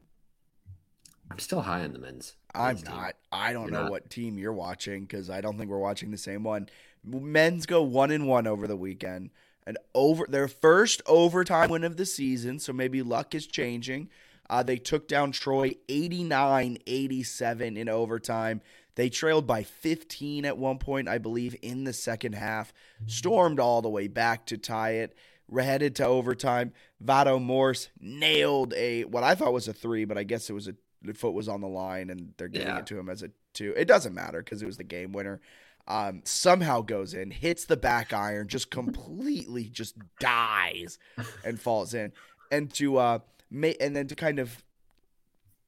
I'm 1.31 1.39
still 1.39 1.63
high 1.63 1.83
on 1.85 1.93
the 1.93 1.99
men's. 1.99 2.35
I'm 2.55 2.75
men's 2.75 2.83
team. 2.83 2.95
not. 2.95 3.15
I 3.33 3.53
don't 3.53 3.65
You're 3.65 3.73
know 3.73 3.83
not? 3.85 3.91
what 3.91 4.11
team 4.11 4.39
you're 4.39 4.53
watching 4.53 5.03
because 5.03 5.31
I 5.31 5.41
don't 5.41 5.59
think 5.59 5.71
we're 5.71 5.79
watching 5.79 6.11
the 6.11 6.19
same 6.19 6.43
one. 6.43 6.69
Men's 7.05 7.67
go 7.67 7.83
one 7.83 8.11
and 8.11 8.27
one 8.27 8.47
over 8.47 8.67
the 8.67 8.77
weekend, 8.77 9.31
and 9.67 9.79
over 9.95 10.27
their 10.29 10.49
first 10.49 11.01
overtime 11.07 11.71
win 11.71 11.85
of 11.85 11.97
the 11.97 12.07
season. 12.07 12.59
So 12.59 12.73
maybe 12.73 13.03
luck 13.03 13.35
is 13.35 13.47
changing. 13.47 14.11
Uh, 14.49 14.63
they 14.65 14.77
took 14.77 15.07
down 15.07 15.31
Troy 15.31 15.77
89 15.89 16.79
87 16.87 17.77
in 17.77 17.89
overtime. 17.89 18.61
They 19.01 19.09
trailed 19.09 19.47
by 19.47 19.63
15 19.63 20.45
at 20.45 20.59
one 20.59 20.77
point, 20.77 21.09
I 21.09 21.17
believe, 21.17 21.57
in 21.63 21.85
the 21.85 21.95
second 21.95 22.35
half. 22.35 22.71
Stormed 23.07 23.59
all 23.59 23.81
the 23.81 23.89
way 23.89 24.09
back 24.09 24.45
to 24.49 24.59
tie 24.59 24.91
it. 24.97 25.17
We're 25.49 25.63
headed 25.63 25.97
to 25.97 26.05
overtime. 26.05 26.75
Vado 27.01 27.39
Morse 27.39 27.89
nailed 27.99 28.75
a 28.75 29.05
what 29.05 29.25
I 29.25 29.35
thought 29.35 29.55
was 29.55 29.69
a 29.69 29.73
three, 29.73 30.05
but 30.05 30.19
I 30.19 30.25
guess 30.25 30.51
it 30.51 30.53
was 30.53 30.69
a 30.69 30.75
the 31.01 31.15
foot 31.15 31.33
was 31.33 31.49
on 31.49 31.63
the 31.63 31.67
line 31.67 32.11
and 32.11 32.35
they're 32.37 32.49
giving 32.49 32.69
Yeah. 32.69 32.81
it 32.81 32.87
to 32.89 32.99
him 32.99 33.09
as 33.09 33.23
a 33.23 33.31
two. 33.55 33.73
It 33.75 33.87
doesn't 33.89 34.13
matter 34.15 34.43
because 34.43 34.61
it 34.61 34.67
was 34.67 34.77
the 34.77 34.85
game 34.85 35.13
winner. 35.13 35.41
Um, 35.89 36.21
somehow 36.25 36.83
goes 36.83 37.15
in, 37.15 37.31
hits 37.31 37.65
the 37.65 37.79
back 37.79 38.13
iron, 38.13 38.49
just 38.49 38.71
completely 38.71 39.65
just 39.71 39.95
dies 40.19 40.99
and 41.43 41.59
falls 41.59 41.95
in. 41.95 42.13
And 42.53 42.71
to 42.75 42.99
uh, 42.99 43.19
ma- 43.51 43.69
and 43.81 43.97
then 43.97 44.09
to 44.09 44.15
kind 44.15 44.39
of 44.39 44.63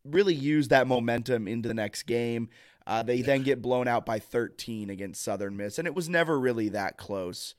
really 0.05 0.35
use 0.35 0.69
that 0.69 0.87
momentum 0.87 1.49
into 1.49 1.67
the 1.69 1.75
next 1.75 2.03
game. 2.03 2.51
Uh, 2.87 3.03
they 3.03 3.23
then 3.23 3.43
get 3.43 3.63
blown 3.63 3.87
out 3.87 4.05
by 4.05 4.19
13 4.19 4.91
against 4.91 5.23
Southern 5.23 5.57
Miss, 5.57 5.79
and 5.79 5.87
it 5.87 5.95
was 5.95 6.09
never 6.09 6.39
really 6.39 6.69
that 6.71 6.97
close. 6.97 7.55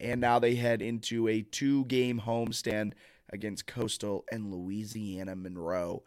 And 0.00 0.20
now 0.20 0.38
they 0.38 0.54
head 0.54 0.82
into 0.82 1.28
a 1.28 1.42
two 1.42 1.84
game 1.86 2.22
homestand 2.24 2.92
against 3.30 3.66
Coastal 3.66 4.24
and 4.30 4.52
Louisiana 4.52 5.36
Monroe. 5.36 6.02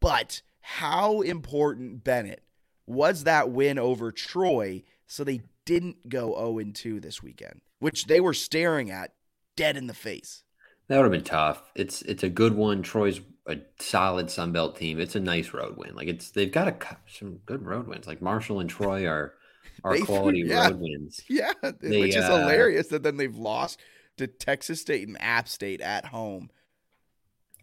But 0.00 0.42
how 0.60 1.20
important, 1.20 2.04
Bennett, 2.04 2.42
was 2.86 3.24
that 3.24 3.50
win 3.50 3.78
over 3.78 4.12
Troy 4.12 4.82
so 5.06 5.24
they 5.24 5.42
didn't 5.64 6.08
go 6.08 6.34
0 6.34 6.72
2 6.72 7.00
this 7.00 7.22
weekend, 7.22 7.60
which 7.78 8.06
they 8.06 8.20
were 8.20 8.34
staring 8.34 8.90
at 8.90 9.12
dead 9.56 9.76
in 9.76 9.86
the 9.86 9.94
face? 9.94 10.44
That 10.88 10.96
would 10.96 11.04
have 11.04 11.12
been 11.12 11.24
tough. 11.24 11.62
It's 11.74 12.02
it's 12.02 12.22
a 12.22 12.28
good 12.28 12.54
one. 12.54 12.82
Troy's 12.82 13.20
a 13.46 13.56
solid 13.80 14.30
Sun 14.30 14.52
Belt 14.52 14.76
team. 14.76 15.00
It's 15.00 15.16
a 15.16 15.20
nice 15.20 15.52
road 15.52 15.76
win. 15.76 15.94
Like 15.94 16.08
it's 16.08 16.30
they've 16.30 16.52
got 16.52 16.68
a, 16.68 16.76
some 17.08 17.40
good 17.46 17.64
road 17.64 17.86
wins. 17.88 18.06
Like 18.06 18.22
Marshall 18.22 18.60
and 18.60 18.70
Troy 18.70 19.06
are 19.06 19.34
are 19.84 19.96
They- 19.96 20.02
quality 20.04 20.40
yeah. 20.46 20.68
road 20.68 20.80
wins. 20.80 21.20
Yeah, 21.28 21.52
They, 21.80 22.00
which 22.00 22.16
is 22.16 22.24
uh, 22.24 22.38
hilarious 22.40 22.88
that 22.88 23.02
then 23.02 23.16
they've 23.16 23.36
lost 23.36 23.80
to 24.18 24.26
Texas 24.26 24.80
State 24.80 25.08
and 25.08 25.20
App 25.20 25.48
State 25.48 25.80
at 25.80 26.06
home. 26.06 26.50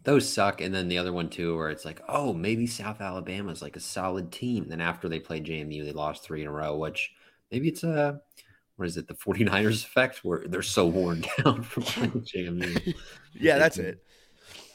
Those 0.04 0.30
suck. 0.30 0.60
And 0.62 0.74
then 0.74 0.88
the 0.88 0.98
other 0.98 1.12
one 1.12 1.28
too, 1.28 1.56
where 1.56 1.68
it's 1.70 1.84
like, 1.84 2.00
oh, 2.08 2.32
maybe 2.32 2.66
South 2.66 3.00
Alabama's 3.02 3.60
like 3.62 3.76
a 3.76 3.80
solid 3.80 4.32
team. 4.32 4.66
then 4.68 4.80
after 4.80 5.08
they 5.08 5.20
played 5.20 5.44
JMU, 5.44 5.84
they 5.84 5.92
lost 5.92 6.24
three 6.24 6.40
in 6.40 6.48
a 6.48 6.52
row, 6.52 6.76
which 6.76 7.10
maybe 7.52 7.68
it's 7.68 7.84
a 7.84 8.20
what 8.76 8.88
is 8.88 8.96
it, 8.96 9.08
the 9.08 9.14
49ers 9.14 9.84
effect 9.84 10.24
where 10.24 10.42
they're 10.46 10.62
so 10.62 10.86
worn 10.86 11.22
down 11.44 11.62
from 11.62 11.82
playing 11.82 12.12
JMU. 12.12 12.94
Yeah, 13.34 13.58
that's 13.58 13.76
it. 13.76 14.02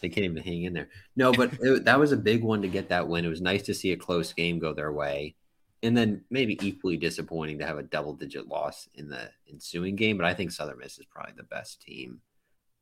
They 0.05 0.09
can't 0.09 0.25
even 0.25 0.43
hang 0.43 0.65
in 0.65 0.73
there. 0.73 0.89
No, 1.15 1.31
but 1.31 1.51
it, 1.59 1.85
that 1.85 1.99
was 1.99 2.11
a 2.11 2.17
big 2.17 2.43
one 2.43 2.61
to 2.61 2.67
get 2.67 2.89
that 2.89 3.07
win. 3.07 3.25
It 3.25 3.29
was 3.29 3.41
nice 3.41 3.63
to 3.63 3.73
see 3.73 3.91
a 3.91 3.97
close 3.97 4.31
game 4.33 4.59
go 4.59 4.71
their 4.71 4.91
way. 4.91 5.33
And 5.81 5.97
then 5.97 6.23
maybe 6.29 6.59
equally 6.61 6.95
disappointing 6.95 7.57
to 7.57 7.65
have 7.65 7.79
a 7.79 7.83
double 7.83 8.13
digit 8.13 8.47
loss 8.47 8.87
in 8.93 9.09
the 9.09 9.31
ensuing 9.49 9.95
game. 9.95 10.15
But 10.15 10.27
I 10.27 10.35
think 10.35 10.51
Southern 10.51 10.77
Miss 10.77 10.99
is 10.99 11.07
probably 11.09 11.33
the 11.35 11.43
best 11.43 11.81
team. 11.81 12.21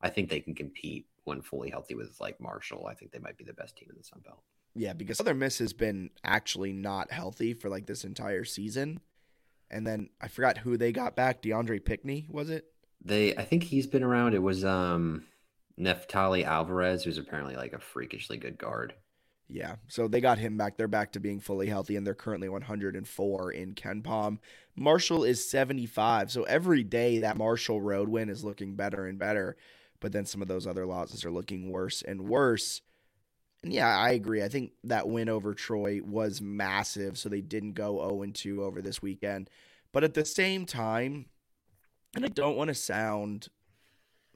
I 0.02 0.10
think 0.10 0.28
they 0.28 0.40
can 0.40 0.54
compete 0.54 1.06
when 1.24 1.40
fully 1.40 1.70
healthy 1.70 1.94
with 1.94 2.14
like 2.20 2.38
Marshall. 2.42 2.86
I 2.86 2.92
think 2.92 3.10
they 3.10 3.18
might 3.18 3.38
be 3.38 3.44
the 3.44 3.54
best 3.54 3.74
team 3.74 3.88
in 3.88 3.96
the 3.96 4.04
Sun 4.04 4.20
Belt. 4.22 4.42
Yeah, 4.74 4.92
because 4.92 5.16
Southern 5.16 5.38
Miss 5.38 5.58
has 5.60 5.72
been 5.72 6.10
actually 6.22 6.74
not 6.74 7.10
healthy 7.10 7.54
for 7.54 7.70
like 7.70 7.86
this 7.86 8.04
entire 8.04 8.44
season. 8.44 9.00
And 9.70 9.86
then 9.86 10.10
I 10.20 10.28
forgot 10.28 10.58
who 10.58 10.76
they 10.76 10.92
got 10.92 11.16
back. 11.16 11.40
DeAndre 11.40 11.82
Pinckney, 11.82 12.26
was 12.28 12.50
it? 12.50 12.66
They 13.02 13.34
I 13.34 13.44
think 13.44 13.62
he's 13.62 13.86
been 13.86 14.02
around. 14.02 14.34
It 14.34 14.42
was 14.42 14.62
um 14.62 15.24
Neftali 15.78 16.44
Alvarez, 16.44 17.04
who's 17.04 17.18
apparently 17.18 17.56
like 17.56 17.72
a 17.72 17.78
freakishly 17.78 18.36
good 18.36 18.58
guard. 18.58 18.94
Yeah, 19.48 19.76
so 19.88 20.08
they 20.08 20.20
got 20.20 20.38
him 20.38 20.56
back. 20.56 20.76
They're 20.76 20.88
back 20.88 21.12
to 21.12 21.20
being 21.20 21.40
fully 21.40 21.66
healthy, 21.66 21.96
and 21.96 22.06
they're 22.06 22.14
currently 22.14 22.48
104 22.48 23.52
in 23.52 23.74
KenPom. 23.74 24.38
Marshall 24.74 25.24
is 25.24 25.48
75. 25.48 26.30
So 26.30 26.44
every 26.44 26.82
day 26.82 27.18
that 27.18 27.36
Marshall 27.36 27.82
road 27.82 28.08
win 28.08 28.30
is 28.30 28.44
looking 28.44 28.74
better 28.74 29.06
and 29.06 29.18
better, 29.18 29.56
but 30.00 30.12
then 30.12 30.24
some 30.24 30.40
of 30.40 30.48
those 30.48 30.66
other 30.66 30.86
losses 30.86 31.24
are 31.24 31.30
looking 31.30 31.70
worse 31.70 32.00
and 32.00 32.22
worse. 32.22 32.80
And 33.62 33.72
yeah, 33.72 33.96
I 33.96 34.10
agree. 34.10 34.42
I 34.42 34.48
think 34.48 34.72
that 34.84 35.08
win 35.08 35.28
over 35.28 35.54
Troy 35.54 36.00
was 36.02 36.40
massive, 36.40 37.18
so 37.18 37.28
they 37.28 37.40
didn't 37.40 37.72
go 37.72 37.98
0 37.98 38.32
2 38.32 38.62
over 38.62 38.80
this 38.80 39.02
weekend. 39.02 39.50
But 39.92 40.04
at 40.04 40.14
the 40.14 40.24
same 40.24 40.64
time, 40.64 41.26
and 42.16 42.24
I 42.24 42.28
don't 42.28 42.56
want 42.56 42.68
to 42.68 42.74
sound 42.74 43.48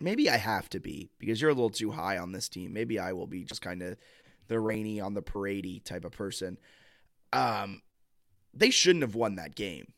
maybe 0.01 0.31
I 0.31 0.37
have 0.37 0.69
to 0.71 0.81
be 0.81 1.11
because 1.19 1.41
you're 1.41 1.51
a 1.51 1.55
little 1.55 1.71
too 1.71 1.91
high 1.91 2.19
on 2.19 2.33
this 2.33 2.49
team. 2.49 2.73
Maybe 2.73 2.99
I 2.99 3.13
will 3.13 3.27
be 3.27 3.45
just 3.45 3.63
kind 3.63 3.83
of 3.83 3.97
the 4.49 4.61
rainy 4.61 5.01
on 5.01 5.15
the 5.15 5.23
parade 5.23 5.85
type 5.85 6.05
of 6.05 6.13
person. 6.13 6.59
Um, 7.33 7.83
they 8.55 8.71
shouldn't 8.71 9.03
have 9.03 9.15
won 9.15 9.37
that 9.37 9.55
game. 9.55 9.93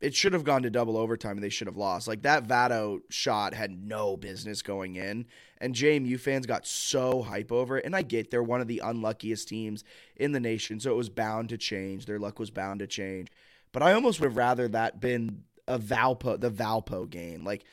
it 0.00 0.14
should 0.14 0.32
have 0.32 0.44
gone 0.44 0.62
to 0.62 0.70
double 0.70 0.96
overtime 0.96 1.36
and 1.36 1.42
they 1.42 1.50
should 1.50 1.66
have 1.66 1.76
lost. 1.76 2.08
Like 2.08 2.22
that 2.22 2.44
Vado 2.44 3.00
shot 3.10 3.52
had 3.52 3.70
no 3.70 4.16
business 4.16 4.62
going 4.62 4.96
in. 4.96 5.26
And 5.58 5.74
JMU 5.74 6.18
fans 6.18 6.46
got 6.46 6.66
so 6.66 7.22
hype 7.22 7.52
over 7.52 7.76
it. 7.78 7.84
And 7.84 7.94
I 7.94 8.02
get 8.02 8.30
they're 8.30 8.42
one 8.42 8.62
of 8.62 8.68
the 8.68 8.80
unluckiest 8.82 9.46
teams 9.48 9.84
in 10.16 10.32
the 10.32 10.40
nation. 10.40 10.80
So 10.80 10.90
it 10.90 10.96
was 10.96 11.10
bound 11.10 11.50
to 11.50 11.58
change. 11.58 12.06
Their 12.06 12.18
luck 12.18 12.38
was 12.38 12.50
bound 12.50 12.80
to 12.80 12.86
change. 12.86 13.28
But 13.72 13.82
I 13.82 13.92
almost 13.92 14.20
would 14.20 14.28
have 14.28 14.36
rather 14.38 14.68
that 14.68 15.00
been 15.00 15.44
a 15.68 15.78
Valpo, 15.78 16.40
the 16.40 16.50
Valpo 16.50 17.08
game. 17.08 17.44
Like 17.44 17.64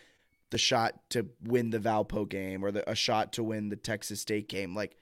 the 0.50 0.58
shot 0.58 1.10
to 1.10 1.28
win 1.44 1.70
the 1.72 1.80
Valpo 1.80 2.28
game 2.28 2.64
or 2.64 2.72
the, 2.72 2.90
a 2.90 2.96
shot 2.96 3.34
to 3.34 3.44
win 3.44 3.70
the 3.70 3.76
Texas 3.76 4.22
State 4.22 4.48
game. 4.48 4.76
Like, 4.76 4.96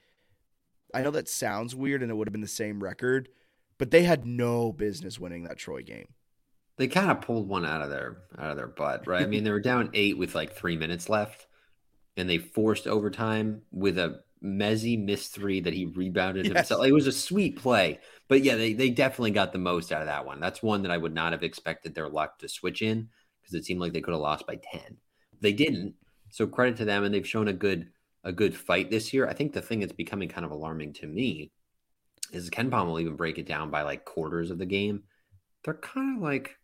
I 0.94 1.02
know 1.02 1.10
that 1.12 1.28
sounds 1.28 1.74
weird 1.74 2.02
and 2.02 2.10
it 2.10 2.14
would 2.14 2.28
have 2.28 2.32
been 2.32 2.40
the 2.40 2.48
same 2.48 2.82
record, 2.82 3.28
but 3.78 3.90
they 3.90 4.04
had 4.04 4.26
no 4.26 4.72
business 4.72 5.18
winning 5.18 5.44
that 5.44 5.58
Troy 5.58 5.82
game 5.82 6.08
they 6.76 6.88
kind 6.88 7.10
of 7.10 7.20
pulled 7.20 7.48
one 7.48 7.64
out 7.64 7.82
of 7.82 7.90
their 7.90 8.18
out 8.38 8.50
of 8.50 8.56
their 8.56 8.66
butt, 8.66 9.06
right? 9.06 9.22
I 9.22 9.26
mean, 9.26 9.44
they 9.44 9.50
were 9.50 9.60
down 9.60 9.90
eight 9.94 10.18
with 10.18 10.34
like 10.34 10.52
three 10.52 10.76
minutes 10.76 11.08
left, 11.08 11.46
and 12.16 12.28
they 12.28 12.38
forced 12.38 12.86
overtime 12.86 13.62
with 13.72 13.98
a 13.98 14.20
Mezie 14.44 15.02
missed 15.02 15.34
three 15.34 15.60
that 15.60 15.72
he 15.72 15.86
rebounded 15.86 16.46
yes. 16.46 16.54
himself. 16.54 16.86
It 16.86 16.92
was 16.92 17.06
a 17.06 17.12
sweet 17.12 17.56
play, 17.56 18.00
but 18.28 18.42
yeah, 18.42 18.56
they 18.56 18.74
they 18.74 18.90
definitely 18.90 19.30
got 19.30 19.52
the 19.52 19.58
most 19.58 19.90
out 19.90 20.02
of 20.02 20.08
that 20.08 20.26
one. 20.26 20.40
That's 20.40 20.62
one 20.62 20.82
that 20.82 20.90
I 20.90 20.98
would 20.98 21.14
not 21.14 21.32
have 21.32 21.42
expected 21.42 21.94
their 21.94 22.08
luck 22.08 22.38
to 22.40 22.48
switch 22.48 22.82
in 22.82 23.08
because 23.40 23.54
it 23.54 23.64
seemed 23.64 23.80
like 23.80 23.92
they 23.92 24.02
could 24.02 24.12
have 24.12 24.20
lost 24.20 24.46
by 24.46 24.56
ten. 24.56 24.98
They 25.40 25.52
didn't, 25.52 25.94
so 26.30 26.46
credit 26.46 26.76
to 26.78 26.84
them, 26.84 27.04
and 27.04 27.14
they've 27.14 27.26
shown 27.26 27.48
a 27.48 27.52
good 27.52 27.88
a 28.24 28.32
good 28.32 28.56
fight 28.56 28.90
this 28.90 29.12
year. 29.12 29.28
I 29.28 29.34
think 29.34 29.52
the 29.52 29.62
thing 29.62 29.80
that's 29.80 29.92
becoming 29.92 30.28
kind 30.28 30.44
of 30.44 30.50
alarming 30.50 30.94
to 30.94 31.06
me 31.06 31.52
is 32.32 32.50
KenPom 32.50 32.86
will 32.86 33.00
even 33.00 33.14
break 33.14 33.38
it 33.38 33.46
down 33.46 33.70
by 33.70 33.82
like 33.82 34.04
quarters 34.04 34.50
of 34.50 34.58
the 34.58 34.66
game. 34.66 35.04
They're 35.64 35.74
kind 35.74 36.16
of 36.16 36.22
like 36.22 36.56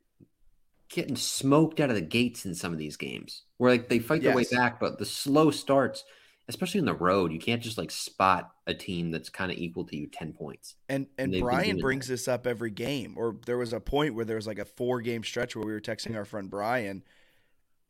getting 0.88 1.16
smoked 1.16 1.80
out 1.80 1.88
of 1.88 1.94
the 1.94 2.02
gates 2.02 2.44
in 2.44 2.54
some 2.54 2.72
of 2.72 2.78
these 2.78 2.96
games 2.96 3.44
where 3.56 3.70
like 3.70 3.88
they 3.88 3.98
fight 3.98 4.22
their 4.22 4.36
yes. 4.36 4.50
way 4.50 4.56
back, 4.56 4.80
but 4.80 4.98
the 4.98 5.06
slow 5.06 5.50
starts, 5.50 6.04
especially 6.48 6.80
on 6.80 6.86
the 6.86 6.94
road, 6.94 7.32
you 7.32 7.38
can't 7.38 7.62
just 7.62 7.78
like 7.78 7.90
spot 7.90 8.50
a 8.66 8.74
team 8.74 9.10
that's 9.10 9.28
kind 9.28 9.50
of 9.50 9.58
equal 9.58 9.84
to 9.84 9.96
you 9.96 10.08
10 10.08 10.32
points. 10.32 10.74
And 10.88 11.06
and, 11.16 11.32
and 11.32 11.42
Brian 11.42 11.78
brings 11.78 12.08
that. 12.08 12.14
this 12.14 12.28
up 12.28 12.46
every 12.46 12.70
game. 12.70 13.14
Or 13.16 13.36
there 13.46 13.58
was 13.58 13.72
a 13.72 13.80
point 13.80 14.14
where 14.14 14.24
there 14.24 14.36
was 14.36 14.46
like 14.46 14.58
a 14.58 14.64
four 14.64 15.00
game 15.00 15.24
stretch 15.24 15.56
where 15.56 15.64
we 15.64 15.72
were 15.72 15.80
texting 15.80 16.16
our 16.16 16.24
friend 16.24 16.50
Brian 16.50 17.02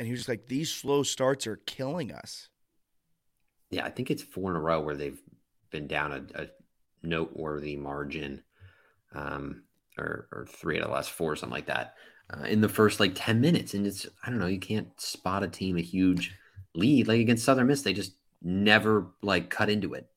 and 0.03 0.09
he 0.09 0.13
was 0.13 0.23
just 0.23 0.29
like, 0.29 0.49
These 0.49 0.73
slow 0.73 1.05
starts 1.05 1.47
are 1.47 1.61
killing 1.65 2.11
us. 2.11 2.49
Yeah, 3.71 3.85
I 3.85 3.91
think 3.91 4.11
it's 4.11 4.23
four 4.23 4.51
in 4.51 4.57
a 4.57 4.61
row 4.61 4.81
where 4.81 4.97
they've 4.97 5.21
been 5.71 5.87
down 5.87 6.13
a, 6.13 6.43
a 6.43 6.47
noteworthy 7.03 7.77
margin. 7.77 8.43
Um, 9.15 9.63
or, 9.99 10.27
or 10.33 10.47
three 10.49 10.79
out 10.79 10.83
of 10.83 10.89
the 10.89 10.95
last 10.95 11.11
four, 11.11 11.37
something 11.37 11.55
like 11.55 11.67
that 11.67 11.95
uh, 12.31 12.45
in 12.45 12.61
the 12.61 12.69
first 12.69 13.01
like 13.01 13.13
10 13.15 13.41
minutes. 13.41 13.75
And 13.75 13.87
it's, 13.87 14.07
I 14.25 14.31
don't 14.31 14.39
know, 14.39 14.47
you 14.47 14.59
can't 14.59 14.89
spot 15.01 15.43
a 15.43 15.49
team 15.49 15.77
a 15.77 15.83
huge 15.83 16.35
lead. 16.75 17.09
Like 17.09 17.21
against 17.21 17.45
Southern 17.45 17.67
Miss, 17.67 17.83
they 17.83 17.93
just 17.93 18.15
never 18.43 19.09
like 19.23 19.51
cut 19.51 19.71
into 19.71 19.95
it. 19.95 20.09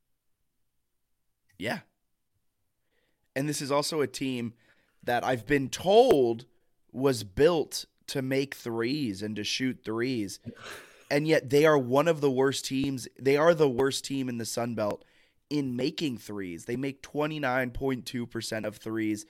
Yeah. 1.58 1.80
And 3.36 3.50
this 3.50 3.62
is 3.62 3.72
also 3.72 4.02
a 4.02 4.08
team 4.08 4.54
that 5.04 5.24
I've 5.24 5.46
been 5.46 5.70
told 5.70 6.46
was 6.92 7.24
built 7.24 7.86
to 8.08 8.22
make 8.22 8.56
threes 8.56 9.22
and 9.22 9.36
to 9.36 9.44
shoot 9.44 9.80
threes. 9.84 10.40
And 11.12 11.28
yet 11.28 11.52
they 11.52 11.68
are 11.68 11.78
one 11.78 12.08
of 12.08 12.20
the 12.20 12.32
worst 12.32 12.66
teams. 12.66 13.08
They 13.22 13.38
are 13.38 13.54
the 13.54 13.70
worst 13.70 14.06
team 14.06 14.28
in 14.28 14.40
the 14.40 14.46
Sun 14.46 14.74
Belt 14.74 15.06
in 15.52 15.76
making 15.76 16.18
threes. 16.18 16.66
They 16.66 16.78
make 16.78 17.04
29.2% 17.04 18.66
of 18.66 18.78
threes 18.78 19.28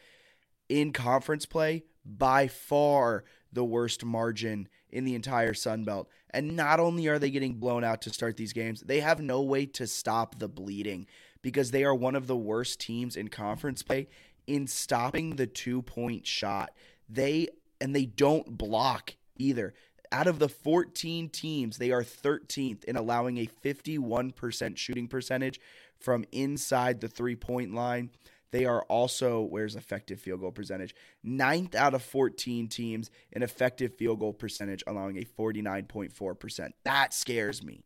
in 0.69 0.93
conference 0.93 1.45
play, 1.45 1.83
by 2.05 2.47
far 2.47 3.23
the 3.51 3.63
worst 3.63 4.05
margin 4.05 4.67
in 4.89 5.05
the 5.05 5.15
entire 5.15 5.53
Sun 5.53 5.83
Belt. 5.83 6.07
And 6.29 6.55
not 6.55 6.79
only 6.79 7.07
are 7.07 7.19
they 7.19 7.31
getting 7.31 7.55
blown 7.55 7.83
out 7.83 8.01
to 8.03 8.13
start 8.13 8.37
these 8.37 8.53
games, 8.53 8.81
they 8.81 8.99
have 8.99 9.19
no 9.19 9.41
way 9.41 9.65
to 9.67 9.87
stop 9.87 10.37
the 10.37 10.47
bleeding 10.47 11.07
because 11.41 11.71
they 11.71 11.83
are 11.83 11.95
one 11.95 12.15
of 12.15 12.27
the 12.27 12.35
worst 12.35 12.79
teams 12.79 13.15
in 13.15 13.29
conference 13.29 13.81
play 13.81 14.07
in 14.45 14.67
stopping 14.67 15.35
the 15.35 15.47
two 15.47 15.81
point 15.81 16.27
shot. 16.27 16.71
They 17.09 17.47
and 17.81 17.95
they 17.95 18.05
don't 18.05 18.57
block 18.57 19.15
either. 19.37 19.73
Out 20.11 20.27
of 20.27 20.39
the 20.39 20.49
14 20.49 21.29
teams, 21.29 21.77
they 21.77 21.91
are 21.91 22.03
13th 22.03 22.83
in 22.85 22.95
allowing 22.95 23.37
a 23.37 23.49
51% 23.63 24.77
shooting 24.77 25.07
percentage 25.07 25.59
from 25.99 26.25
inside 26.31 27.01
the 27.01 27.07
three 27.07 27.35
point 27.35 27.73
line. 27.73 28.11
They 28.51 28.65
are 28.65 28.83
also, 28.83 29.41
where's 29.41 29.75
effective 29.75 30.19
field 30.21 30.39
goal 30.39 30.51
percentage? 30.51 30.95
Ninth 31.23 31.75
out 31.75 31.93
of 31.93 32.01
14 32.03 32.69
teams 32.69 33.09
in 33.33 33.43
effective 33.43 33.95
field 33.95 34.19
goal 34.19 34.31
percentage, 34.31 34.83
allowing 34.87 35.17
a 35.17 35.25
49.4%. 35.25 36.69
That 36.85 37.13
scares 37.13 37.63
me. 37.63 37.83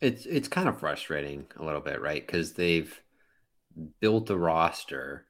It's 0.00 0.26
it's 0.26 0.48
kind 0.48 0.68
of 0.68 0.78
frustrating 0.78 1.46
a 1.56 1.64
little 1.64 1.80
bit, 1.80 2.00
right? 2.00 2.26
Because 2.26 2.54
they've 2.54 3.00
built 4.00 4.28
a 4.30 4.36
roster 4.36 5.26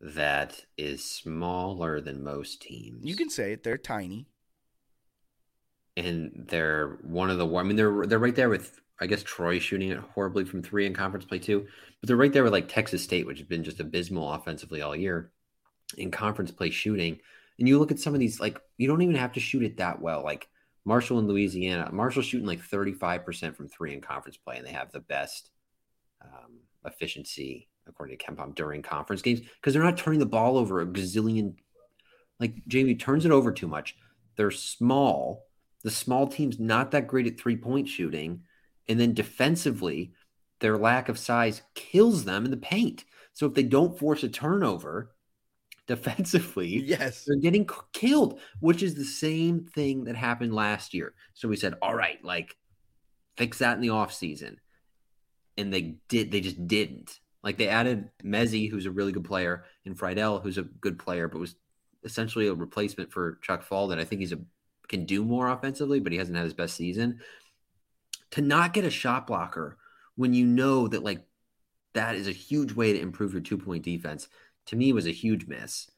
that 0.00 0.64
is 0.76 1.04
smaller 1.04 2.00
than 2.00 2.22
most 2.22 2.62
teams. 2.62 3.04
You 3.04 3.16
can 3.16 3.30
say 3.30 3.52
it; 3.52 3.64
they're 3.64 3.78
tiny, 3.78 4.26
and 5.96 6.46
they're 6.48 6.98
one 7.02 7.30
of 7.30 7.38
the. 7.38 7.48
I 7.56 7.62
mean, 7.62 7.76
they're 7.76 8.06
they're 8.06 8.18
right 8.18 8.34
there 8.34 8.48
with 8.48 8.80
I 9.00 9.06
guess 9.06 9.22
Troy 9.22 9.58
shooting 9.58 9.90
it 9.90 9.98
horribly 9.98 10.44
from 10.44 10.62
three 10.62 10.86
in 10.86 10.94
conference 10.94 11.24
play 11.24 11.38
too. 11.38 11.66
But 12.00 12.08
they're 12.08 12.16
right 12.16 12.32
there 12.32 12.44
with 12.44 12.52
like 12.52 12.68
Texas 12.68 13.02
State, 13.02 13.26
which 13.26 13.38
has 13.38 13.46
been 13.46 13.64
just 13.64 13.80
abysmal 13.80 14.32
offensively 14.32 14.82
all 14.82 14.96
year 14.96 15.30
in 15.96 16.10
conference 16.10 16.50
play 16.50 16.70
shooting. 16.70 17.18
And 17.58 17.68
you 17.68 17.78
look 17.78 17.90
at 17.90 17.98
some 17.98 18.14
of 18.14 18.20
these, 18.20 18.40
like 18.40 18.60
you 18.76 18.88
don't 18.88 19.02
even 19.02 19.16
have 19.16 19.32
to 19.32 19.40
shoot 19.40 19.62
it 19.62 19.78
that 19.78 20.00
well. 20.00 20.22
Like 20.22 20.48
Marshall 20.84 21.18
in 21.18 21.28
Louisiana, 21.28 21.90
Marshall 21.92 22.22
shooting 22.22 22.46
like 22.46 22.60
35% 22.60 23.56
from 23.56 23.68
three 23.68 23.92
in 23.92 24.00
conference 24.00 24.36
play, 24.36 24.56
and 24.58 24.66
they 24.66 24.72
have 24.72 24.92
the 24.92 25.00
best 25.00 25.50
um, 26.22 26.60
efficiency 26.84 27.68
according 27.88 28.18
to 28.18 28.24
KenPom 28.24 28.54
during 28.54 28.82
conference 28.82 29.22
games 29.22 29.40
because 29.40 29.74
they're 29.74 29.82
not 29.82 29.96
turning 29.96 30.20
the 30.20 30.26
ball 30.26 30.56
over 30.56 30.80
a 30.80 30.86
gazillion. 30.86 31.54
Like 32.40 32.54
Jamie 32.66 32.94
turns 32.94 33.24
it 33.24 33.32
over 33.32 33.52
too 33.52 33.68
much. 33.68 33.96
They're 34.36 34.50
small. 34.50 35.46
The 35.84 35.90
small 35.90 36.26
team's 36.26 36.58
not 36.58 36.90
that 36.90 37.06
great 37.06 37.26
at 37.26 37.38
three 37.38 37.56
point 37.56 37.88
shooting 37.88 38.42
and 38.88 38.98
then 38.98 39.14
defensively, 39.14 40.12
their 40.60 40.78
lack 40.78 41.08
of 41.08 41.18
size 41.18 41.62
kills 41.74 42.24
them 42.24 42.44
in 42.44 42.50
the 42.50 42.56
paint. 42.56 43.04
So 43.34 43.46
if 43.46 43.54
they 43.54 43.62
don't 43.62 43.98
force 43.98 44.24
a 44.24 44.28
turnover 44.28 45.14
defensively, 45.86 46.68
yes, 46.84 47.24
they're 47.26 47.36
getting 47.36 47.68
killed, 47.92 48.40
which 48.60 48.82
is 48.82 48.94
the 48.94 49.04
same 49.04 49.66
thing 49.66 50.04
that 50.04 50.16
happened 50.16 50.54
last 50.54 50.94
year. 50.94 51.14
So 51.34 51.48
we 51.48 51.56
said, 51.56 51.74
all 51.82 51.94
right, 51.94 52.22
like 52.24 52.56
fix 53.36 53.58
that 53.58 53.76
in 53.76 53.82
the 53.82 53.88
offseason. 53.88 54.56
And 55.56 55.72
they 55.72 55.96
did, 56.08 56.30
they 56.30 56.40
just 56.40 56.66
didn't. 56.66 57.20
Like 57.48 57.56
they 57.56 57.68
added 57.68 58.10
Mezie, 58.22 58.70
who's 58.70 58.84
a 58.84 58.90
really 58.90 59.10
good 59.10 59.24
player, 59.24 59.64
and 59.86 59.98
Freidel, 59.98 60.42
who's 60.42 60.58
a 60.58 60.64
good 60.64 60.98
player, 60.98 61.28
but 61.28 61.38
was 61.38 61.54
essentially 62.04 62.46
a 62.46 62.52
replacement 62.52 63.10
for 63.10 63.38
Chuck 63.40 63.62
Fall 63.62 63.88
that 63.88 63.98
I 63.98 64.04
think 64.04 64.20
he's 64.20 64.34
a 64.34 64.40
can 64.86 65.06
do 65.06 65.24
more 65.24 65.48
offensively, 65.48 65.98
but 65.98 66.12
he 66.12 66.18
hasn't 66.18 66.36
had 66.36 66.44
his 66.44 66.52
best 66.52 66.76
season 66.76 67.20
to 68.32 68.42
not 68.42 68.74
get 68.74 68.84
a 68.84 68.90
shot 68.90 69.26
blocker 69.26 69.78
when 70.14 70.34
you 70.34 70.44
know 70.44 70.88
that 70.88 71.02
like 71.02 71.22
that 71.94 72.16
is 72.16 72.28
a 72.28 72.32
huge 72.32 72.74
way 72.74 72.92
to 72.92 73.00
improve 73.00 73.32
your 73.32 73.40
two 73.40 73.56
point 73.56 73.82
defense 73.82 74.28
to 74.66 74.76
me 74.76 74.92
was 74.92 75.06
a 75.06 75.10
huge 75.10 75.46
miss. 75.46 75.90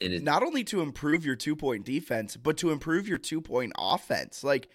It, 0.00 0.22
not 0.22 0.42
only 0.42 0.64
to 0.64 0.80
improve 0.80 1.22
your 1.22 1.36
two 1.36 1.54
point 1.54 1.84
defense, 1.84 2.38
but 2.38 2.56
to 2.56 2.70
improve 2.70 3.06
your 3.06 3.18
two 3.18 3.42
point 3.42 3.74
offense. 3.76 4.42
Like, 4.42 4.70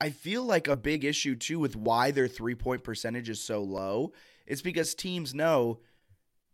I 0.00 0.08
feel 0.08 0.44
like 0.44 0.66
a 0.66 0.76
big 0.76 1.04
issue 1.04 1.36
too 1.36 1.58
with 1.58 1.76
why 1.76 2.10
their 2.10 2.26
three 2.26 2.54
point 2.54 2.84
percentage 2.84 3.28
is 3.28 3.44
so 3.44 3.62
low 3.62 4.14
is 4.46 4.62
because 4.62 4.94
teams 4.94 5.34
know 5.34 5.80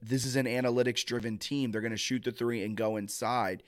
this 0.01 0.25
is 0.25 0.37
an 0.37 0.47
analytics 0.47 1.05
driven 1.05 1.39
team. 1.39 1.71
They're 1.71 1.81
going 1.81 1.91
to 1.91 1.97
shoot 1.97 2.25
the 2.25 2.33
three 2.33 2.63
and 2.63 2.77
go 2.77 2.97
inside. 2.97 3.63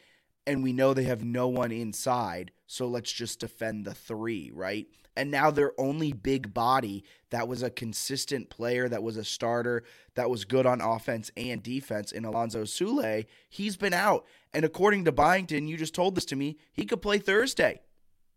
And 0.46 0.62
we 0.62 0.72
know 0.72 0.94
they 0.94 1.04
have 1.04 1.24
no 1.24 1.48
one 1.48 1.72
inside. 1.72 2.52
So 2.66 2.86
let's 2.86 3.12
just 3.12 3.40
defend 3.40 3.84
the 3.84 3.94
three, 3.94 4.50
right? 4.54 4.86
and 5.16 5.30
now 5.30 5.50
their 5.50 5.78
only 5.78 6.12
big 6.12 6.54
body 6.54 7.04
that 7.30 7.48
was 7.48 7.62
a 7.62 7.70
consistent 7.70 8.48
player, 8.48 8.88
that 8.88 9.02
was 9.02 9.16
a 9.16 9.24
starter, 9.24 9.82
that 10.14 10.30
was 10.30 10.44
good 10.44 10.66
on 10.66 10.80
offense 10.80 11.30
and 11.36 11.62
defense 11.62 12.12
in 12.12 12.24
Alonzo 12.24 12.62
Sule, 12.62 13.26
he's 13.48 13.76
been 13.76 13.92
out. 13.92 14.24
And 14.54 14.64
according 14.64 15.04
to 15.04 15.12
Byington, 15.12 15.68
you 15.68 15.76
just 15.76 15.94
told 15.94 16.14
this 16.14 16.24
to 16.26 16.36
me, 16.36 16.56
he 16.72 16.84
could 16.84 17.02
play 17.02 17.18
Thursday. 17.18 17.80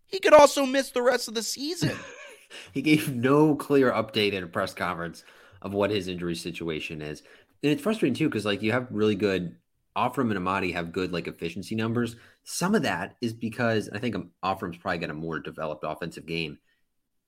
He 0.06 0.20
could 0.20 0.34
also 0.34 0.66
miss 0.66 0.92
the 0.92 1.02
rest 1.02 1.28
of 1.28 1.34
the 1.34 1.44
season. 1.44 1.96
he 2.72 2.82
gave 2.82 3.14
no 3.14 3.56
clear 3.56 3.92
update 3.92 4.34
in 4.34 4.44
a 4.44 4.48
press 4.48 4.74
conference 4.74 5.24
of 5.64 5.74
what 5.74 5.90
his 5.90 6.08
injury 6.08 6.36
situation 6.36 7.02
is. 7.02 7.24
And 7.64 7.72
it's 7.72 7.82
frustrating 7.82 8.14
too, 8.14 8.30
because 8.30 8.46
like 8.46 8.62
you 8.62 8.72
have 8.72 8.88
really 8.92 9.16
good 9.16 9.56
Offurum 9.96 10.30
and 10.30 10.38
Amadi 10.38 10.74
have 10.74 10.92
good 10.92 11.12
like 11.12 11.28
efficiency 11.28 11.76
numbers. 11.76 12.16
Some 12.44 12.76
of 12.76 12.84
that 12.84 13.16
is 13.22 13.34
because 13.34 13.90
I 13.94 14.00
think 14.00 14.16
um, 14.16 14.32
Offurum's 14.44 14.78
probably 14.78 15.00
got 15.00 15.10
a 15.10 15.16
more 15.16 15.40
developed 15.40 15.84
offensive 15.88 16.26
game. 16.26 16.58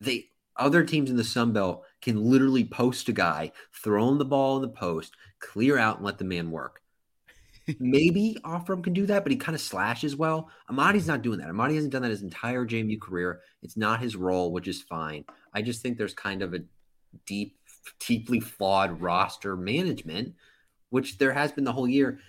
They 0.02 0.28
other 0.58 0.84
teams 0.84 1.10
in 1.10 1.18
the 1.18 1.24
Sun 1.24 1.54
Belt 1.54 1.84
can 2.02 2.24
literally 2.24 2.64
post 2.64 3.10
a 3.10 3.14
guy, 3.14 3.52
throw 3.84 4.08
him 4.10 4.18
the 4.18 4.26
ball 4.26 4.56
in 4.56 4.62
the 4.62 4.70
post, 4.70 5.16
clear 5.40 5.78
out, 5.78 5.98
and 5.98 6.06
let 6.06 6.18
the 6.18 6.24
man 6.24 6.50
work. 6.50 6.82
maybe 7.80 8.38
Offurum 8.44 8.84
can 8.84 8.94
do 8.94 9.06
that, 9.08 9.24
but 9.24 9.32
he 9.32 9.38
kind 9.38 9.56
of 9.56 9.62
slashes 9.62 10.16
well. 10.16 10.50
Amadi's 10.70 11.08
not 11.08 11.22
doing 11.22 11.40
that. 11.40 11.50
Amadi 11.50 11.76
hasn't 11.76 11.94
done 11.94 12.04
that 12.04 12.12
his 12.12 12.22
entire 12.22 12.66
JMU 12.66 13.00
career. 13.02 13.42
It's 13.64 13.78
not 13.78 14.02
his 14.02 14.16
role, 14.16 14.52
which 14.52 14.68
is 14.68 14.82
fine. 14.82 15.26
I 15.54 15.62
just 15.62 15.82
think 15.82 15.98
there's 15.98 16.14
kind 16.14 16.42
of 16.42 16.54
a 16.54 16.60
deep, 17.26 17.58
deeply 18.00 18.40
flawed 18.40 19.02
roster 19.02 19.56
management, 19.56 20.36
which 20.90 21.18
there 21.18 21.34
has 21.34 21.52
been 21.52 21.64
the 21.64 21.74
whole 21.74 21.88
year. 21.88 22.20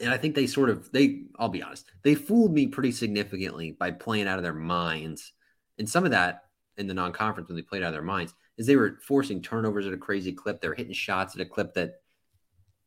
And 0.00 0.10
I 0.10 0.16
think 0.16 0.34
they 0.34 0.46
sort 0.46 0.70
of 0.70 0.90
they 0.92 1.24
I'll 1.38 1.48
be 1.48 1.62
honest, 1.62 1.86
they 2.02 2.14
fooled 2.14 2.52
me 2.52 2.66
pretty 2.66 2.92
significantly 2.92 3.72
by 3.72 3.90
playing 3.90 4.26
out 4.26 4.38
of 4.38 4.42
their 4.42 4.52
minds. 4.52 5.32
And 5.78 5.88
some 5.88 6.04
of 6.04 6.10
that 6.10 6.44
in 6.76 6.86
the 6.86 6.94
non-conference 6.94 7.48
when 7.48 7.56
they 7.56 7.62
played 7.62 7.82
out 7.82 7.88
of 7.88 7.94
their 7.94 8.02
minds 8.02 8.34
is 8.58 8.66
they 8.66 8.76
were 8.76 8.98
forcing 9.06 9.40
turnovers 9.40 9.86
at 9.86 9.92
a 9.92 9.98
crazy 9.98 10.32
clip. 10.32 10.60
They're 10.60 10.74
hitting 10.74 10.92
shots 10.92 11.34
at 11.34 11.40
a 11.40 11.46
clip 11.46 11.74
that 11.74 12.00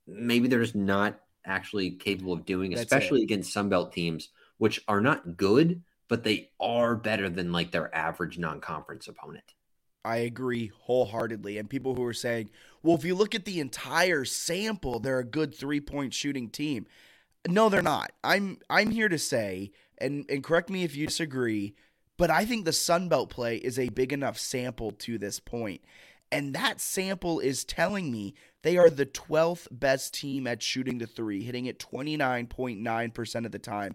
maybe 0.08 0.48
they're 0.48 0.62
just 0.62 0.76
not 0.76 1.20
actually 1.46 1.92
capable 1.92 2.34
of 2.34 2.46
doing, 2.46 2.72
That's 2.72 2.82
especially 2.82 3.22
it. 3.22 3.26
against 3.26 3.56
Sunbelt 3.56 3.92
teams, 3.92 4.30
which 4.58 4.82
are 4.88 5.02
not 5.02 5.38
good, 5.38 5.84
but 6.08 6.24
they 6.24 6.50
are 6.60 6.96
better 6.96 7.30
than 7.30 7.52
like 7.52 7.72
their 7.72 7.94
average 7.96 8.38
non-conference 8.38 9.08
opponent. 9.08 9.55
I 10.06 10.18
agree 10.18 10.72
wholeheartedly. 10.84 11.58
And 11.58 11.70
people 11.70 11.96
who 11.96 12.04
are 12.06 12.14
saying, 12.14 12.50
well, 12.84 12.96
if 12.96 13.04
you 13.04 13.16
look 13.16 13.34
at 13.36 13.46
the 13.46 13.60
entire 13.60 14.26
sample, 14.26 15.00
they're 15.00 15.20
a 15.20 15.26
good 15.26 15.56
three 15.56 15.82
point 15.82 16.14
shooting 16.14 16.50
team. 16.50 16.86
No, 17.48 17.70
they're 17.70 17.82
not. 17.82 18.12
I'm 18.24 18.60
I'm 18.70 18.92
here 18.92 19.10
to 19.10 19.20
say, 19.20 19.72
and, 19.98 20.26
and 20.30 20.44
correct 20.44 20.70
me 20.70 20.84
if 20.84 20.96
you 20.96 21.08
disagree, 21.08 21.76
but 22.18 22.30
I 22.30 22.46
think 22.46 22.66
the 22.66 22.72
Sunbelt 22.72 23.30
play 23.30 23.58
is 23.58 23.78
a 23.78 23.90
big 23.90 24.14
enough 24.14 24.38
sample 24.38 24.92
to 24.92 25.18
this 25.18 25.40
point. 25.40 25.82
And 26.32 26.56
that 26.56 26.82
sample 26.82 27.40
is 27.40 27.64
telling 27.64 28.12
me 28.12 28.34
they 28.64 28.78
are 28.78 28.90
the 28.90 29.06
12th 29.06 29.68
best 29.72 30.14
team 30.14 30.48
at 30.48 30.64
shooting 30.64 30.98
the 30.98 31.08
three, 31.08 31.44
hitting 31.44 31.68
it 31.68 31.80
29.9% 31.80 33.46
of 33.46 33.52
the 33.52 33.60
time. 33.60 33.94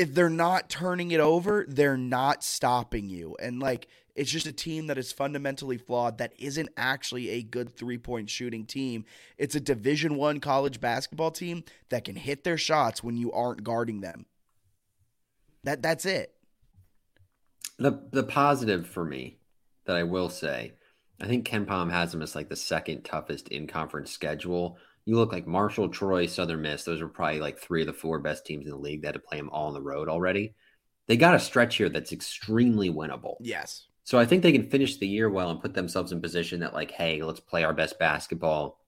If 0.00 0.14
they're 0.14 0.30
not 0.30 0.70
turning 0.70 1.10
it 1.10 1.20
over, 1.20 1.66
they're 1.68 1.98
not 1.98 2.42
stopping 2.42 3.10
you. 3.10 3.36
And 3.38 3.60
like, 3.60 3.86
it's 4.14 4.30
just 4.30 4.46
a 4.46 4.52
team 4.52 4.86
that 4.86 4.96
is 4.96 5.12
fundamentally 5.12 5.76
flawed 5.76 6.16
that 6.16 6.32
isn't 6.38 6.70
actually 6.78 7.28
a 7.28 7.42
good 7.42 7.76
three-point 7.76 8.30
shooting 8.30 8.64
team. 8.64 9.04
It's 9.36 9.54
a 9.54 9.60
Division 9.60 10.16
1 10.16 10.40
college 10.40 10.80
basketball 10.80 11.30
team 11.30 11.64
that 11.90 12.04
can 12.04 12.16
hit 12.16 12.44
their 12.44 12.56
shots 12.56 13.04
when 13.04 13.18
you 13.18 13.30
aren't 13.30 13.62
guarding 13.62 14.00
them. 14.00 14.24
That 15.64 15.82
that's 15.82 16.06
it. 16.06 16.32
The 17.78 18.02
the 18.10 18.22
positive 18.22 18.86
for 18.86 19.04
me 19.04 19.36
that 19.84 19.96
I 19.96 20.04
will 20.04 20.30
say, 20.30 20.72
I 21.20 21.26
think 21.26 21.46
KenPom 21.46 21.90
has 21.90 22.10
them 22.10 22.22
as 22.22 22.34
like 22.34 22.48
the 22.48 22.56
second 22.56 23.04
toughest 23.04 23.48
in 23.48 23.66
conference 23.66 24.10
schedule. 24.10 24.78
You 25.06 25.16
look 25.16 25.32
like 25.32 25.46
Marshall, 25.46 25.88
Troy, 25.88 26.26
Southern 26.26 26.62
Miss. 26.62 26.84
Those 26.84 27.00
are 27.00 27.08
probably 27.08 27.40
like 27.40 27.58
three 27.58 27.80
of 27.82 27.86
the 27.86 27.92
four 27.92 28.18
best 28.18 28.46
teams 28.46 28.66
in 28.66 28.72
the 28.72 28.78
league. 28.78 29.02
They 29.02 29.08
had 29.08 29.14
to 29.14 29.20
play 29.20 29.38
them 29.38 29.50
all 29.50 29.68
on 29.68 29.74
the 29.74 29.82
road 29.82 30.08
already. 30.08 30.54
They 31.06 31.16
got 31.16 31.34
a 31.34 31.40
stretch 31.40 31.76
here 31.76 31.88
that's 31.88 32.12
extremely 32.12 32.90
winnable. 32.90 33.36
Yes. 33.40 33.86
So 34.04 34.18
I 34.18 34.26
think 34.26 34.42
they 34.42 34.52
can 34.52 34.70
finish 34.70 34.96
the 34.96 35.08
year 35.08 35.30
well 35.30 35.50
and 35.50 35.60
put 35.60 35.74
themselves 35.74 36.12
in 36.12 36.20
position 36.20 36.60
that 36.60 36.74
like, 36.74 36.90
hey, 36.90 37.22
let's 37.22 37.40
play 37.40 37.64
our 37.64 37.74
best 37.74 37.98
basketball 37.98 38.78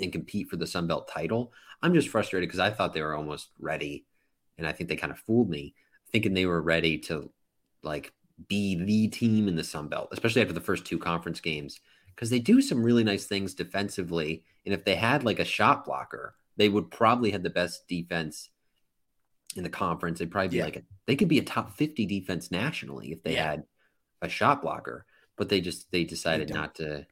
and 0.00 0.12
compete 0.12 0.48
for 0.48 0.56
the 0.56 0.66
Sun 0.66 0.86
Belt 0.86 1.08
title. 1.08 1.52
I'm 1.82 1.94
just 1.94 2.08
frustrated 2.08 2.48
because 2.48 2.60
I 2.60 2.70
thought 2.70 2.94
they 2.94 3.02
were 3.02 3.16
almost 3.16 3.50
ready, 3.58 4.06
and 4.56 4.66
I 4.66 4.72
think 4.72 4.88
they 4.88 4.96
kind 4.96 5.12
of 5.12 5.18
fooled 5.18 5.50
me, 5.50 5.74
thinking 6.12 6.32
they 6.32 6.46
were 6.46 6.62
ready 6.62 6.98
to 6.98 7.30
like 7.82 8.12
be 8.48 8.76
the 8.76 9.08
team 9.08 9.48
in 9.48 9.56
the 9.56 9.64
Sun 9.64 9.88
Belt, 9.88 10.08
especially 10.12 10.42
after 10.42 10.54
the 10.54 10.60
first 10.60 10.84
two 10.84 10.98
conference 10.98 11.40
games, 11.40 11.80
because 12.14 12.30
they 12.30 12.38
do 12.38 12.60
some 12.60 12.82
really 12.82 13.04
nice 13.04 13.26
things 13.26 13.54
defensively. 13.54 14.44
And 14.64 14.74
if 14.74 14.84
they 14.84 14.94
had 14.94 15.24
like 15.24 15.38
a 15.38 15.44
shot 15.44 15.84
blocker, 15.84 16.34
they 16.56 16.68
would 16.68 16.90
probably 16.90 17.30
have 17.32 17.42
the 17.42 17.50
best 17.50 17.88
defense 17.88 18.50
in 19.56 19.62
the 19.62 19.70
conference. 19.70 20.18
They'd 20.18 20.30
probably 20.30 20.48
be 20.48 20.58
yeah. 20.58 20.64
like 20.64 20.76
a, 20.76 20.82
they 21.06 21.16
could 21.16 21.28
be 21.28 21.38
a 21.38 21.44
top 21.44 21.76
50 21.76 22.06
defense 22.06 22.50
nationally 22.50 23.12
if 23.12 23.22
they 23.22 23.34
yeah. 23.34 23.50
had 23.50 23.64
a 24.20 24.28
shot 24.28 24.62
blocker. 24.62 25.06
But 25.36 25.48
they 25.48 25.60
just 25.60 25.90
they 25.90 26.04
decided 26.04 26.48
they 26.48 26.54
not 26.54 26.74
to 26.76 27.06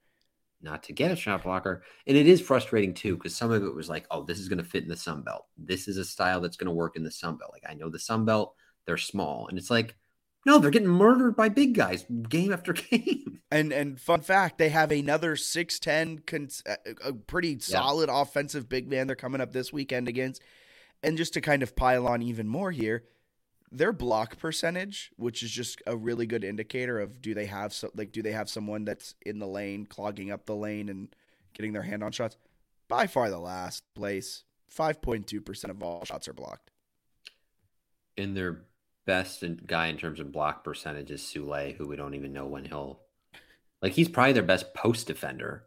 not 0.63 0.83
to 0.85 0.93
get 0.93 1.11
a 1.11 1.17
shot 1.17 1.43
blocker. 1.43 1.83
And 2.07 2.17
it 2.17 2.27
is 2.27 2.41
frustrating 2.41 2.95
too, 2.95 3.17
because 3.17 3.35
some 3.35 3.51
of 3.51 3.63
it 3.63 3.75
was 3.75 3.89
like, 3.89 4.07
oh, 4.11 4.25
this 4.25 4.39
is 4.39 4.49
going 4.49 4.59
to 4.59 4.65
fit 4.65 4.83
in 4.83 4.89
the 4.89 4.97
Sun 4.97 5.23
Belt. 5.23 5.47
This 5.57 5.89
is 5.89 5.97
a 5.97 6.05
style 6.05 6.41
that's 6.41 6.57
going 6.57 6.67
to 6.67 6.73
work 6.73 6.97
in 6.97 7.03
the 7.03 7.11
Sun 7.11 7.37
Belt. 7.37 7.51
Like 7.53 7.65
I 7.69 7.75
know 7.75 7.89
the 7.89 7.99
Sun 7.99 8.27
Belt, 8.27 8.55
they're 8.87 8.99
small. 8.99 9.49
And 9.49 9.59
it's 9.59 9.71
like, 9.71 9.97
no, 10.47 10.59
they're 10.59 10.71
getting 10.71 10.89
murdered 10.89 11.37
by 11.37 11.49
big 11.49 11.75
guys 11.75 12.05
game 12.29 12.53
after 12.53 12.73
game. 12.91 13.41
And 13.51 13.73
and 13.73 14.01
fun 14.01 14.21
fact, 14.21 14.59
they 14.59 14.71
have 14.71 14.91
another 14.91 15.37
6'10 15.37 16.27
cons- 16.27 16.63
uh, 16.69 16.77
uh, 16.87 17.09
a 17.09 17.13
pretty 17.13 17.59
solid 17.59 18.09
yeah. 18.09 18.23
offensive 18.23 18.69
big 18.69 18.89
man 18.89 19.07
they're 19.07 19.17
coming 19.17 19.41
up 19.41 19.53
this 19.53 19.73
weekend 19.73 20.09
against. 20.09 20.43
And 21.03 21.17
just 21.17 21.35
to 21.35 21.41
kind 21.41 21.63
of 21.63 21.77
pile 21.77 22.07
on 22.07 22.23
even 22.23 22.47
more 22.47 22.71
here, 22.71 23.05
their 23.73 23.93
block 23.93 24.39
percentage, 24.39 25.11
which 25.17 25.43
is 25.43 25.51
just 25.51 25.83
a 25.87 25.97
really 25.97 26.27
good 26.27 26.45
indicator 26.45 27.01
of 27.01 27.21
do 27.21 27.35
they 27.35 27.47
have 27.47 27.73
so 27.73 27.91
like 27.95 28.13
do 28.13 28.23
they 28.23 28.33
have 28.33 28.49
someone 28.49 28.85
that's 28.85 29.15
in 29.23 29.39
the 29.39 29.47
lane 29.47 29.87
clogging 29.87 30.31
up 30.31 30.47
the 30.47 30.57
lane 30.57 30.89
and 30.89 31.15
getting 31.53 31.73
their 31.73 31.83
hand 31.83 32.03
on 32.03 32.13
shots? 32.13 32.37
By 32.89 33.07
far 33.07 33.31
the 33.31 33.39
last 33.39 33.85
place. 33.95 34.45
5.2% 34.77 35.71
of 35.71 35.83
all 35.83 36.05
shots 36.05 36.29
are 36.29 36.33
blocked. 36.33 36.71
In 38.17 38.35
their 38.35 38.63
best 39.11 39.43
guy 39.67 39.89
in 39.89 39.97
terms 39.97 40.21
of 40.21 40.31
block 40.31 40.63
percentage 40.63 41.11
is 41.11 41.21
Sule, 41.21 41.75
who 41.75 41.89
we 41.89 41.97
don't 41.97 42.15
even 42.15 42.33
know 42.33 42.47
when 42.47 42.65
he'll 42.65 43.01
like 43.83 43.93
he's 43.93 44.09
probably 44.09 44.35
their 44.35 44.45
best 44.45 44.73
post 44.73 45.09
defender. 45.09 45.65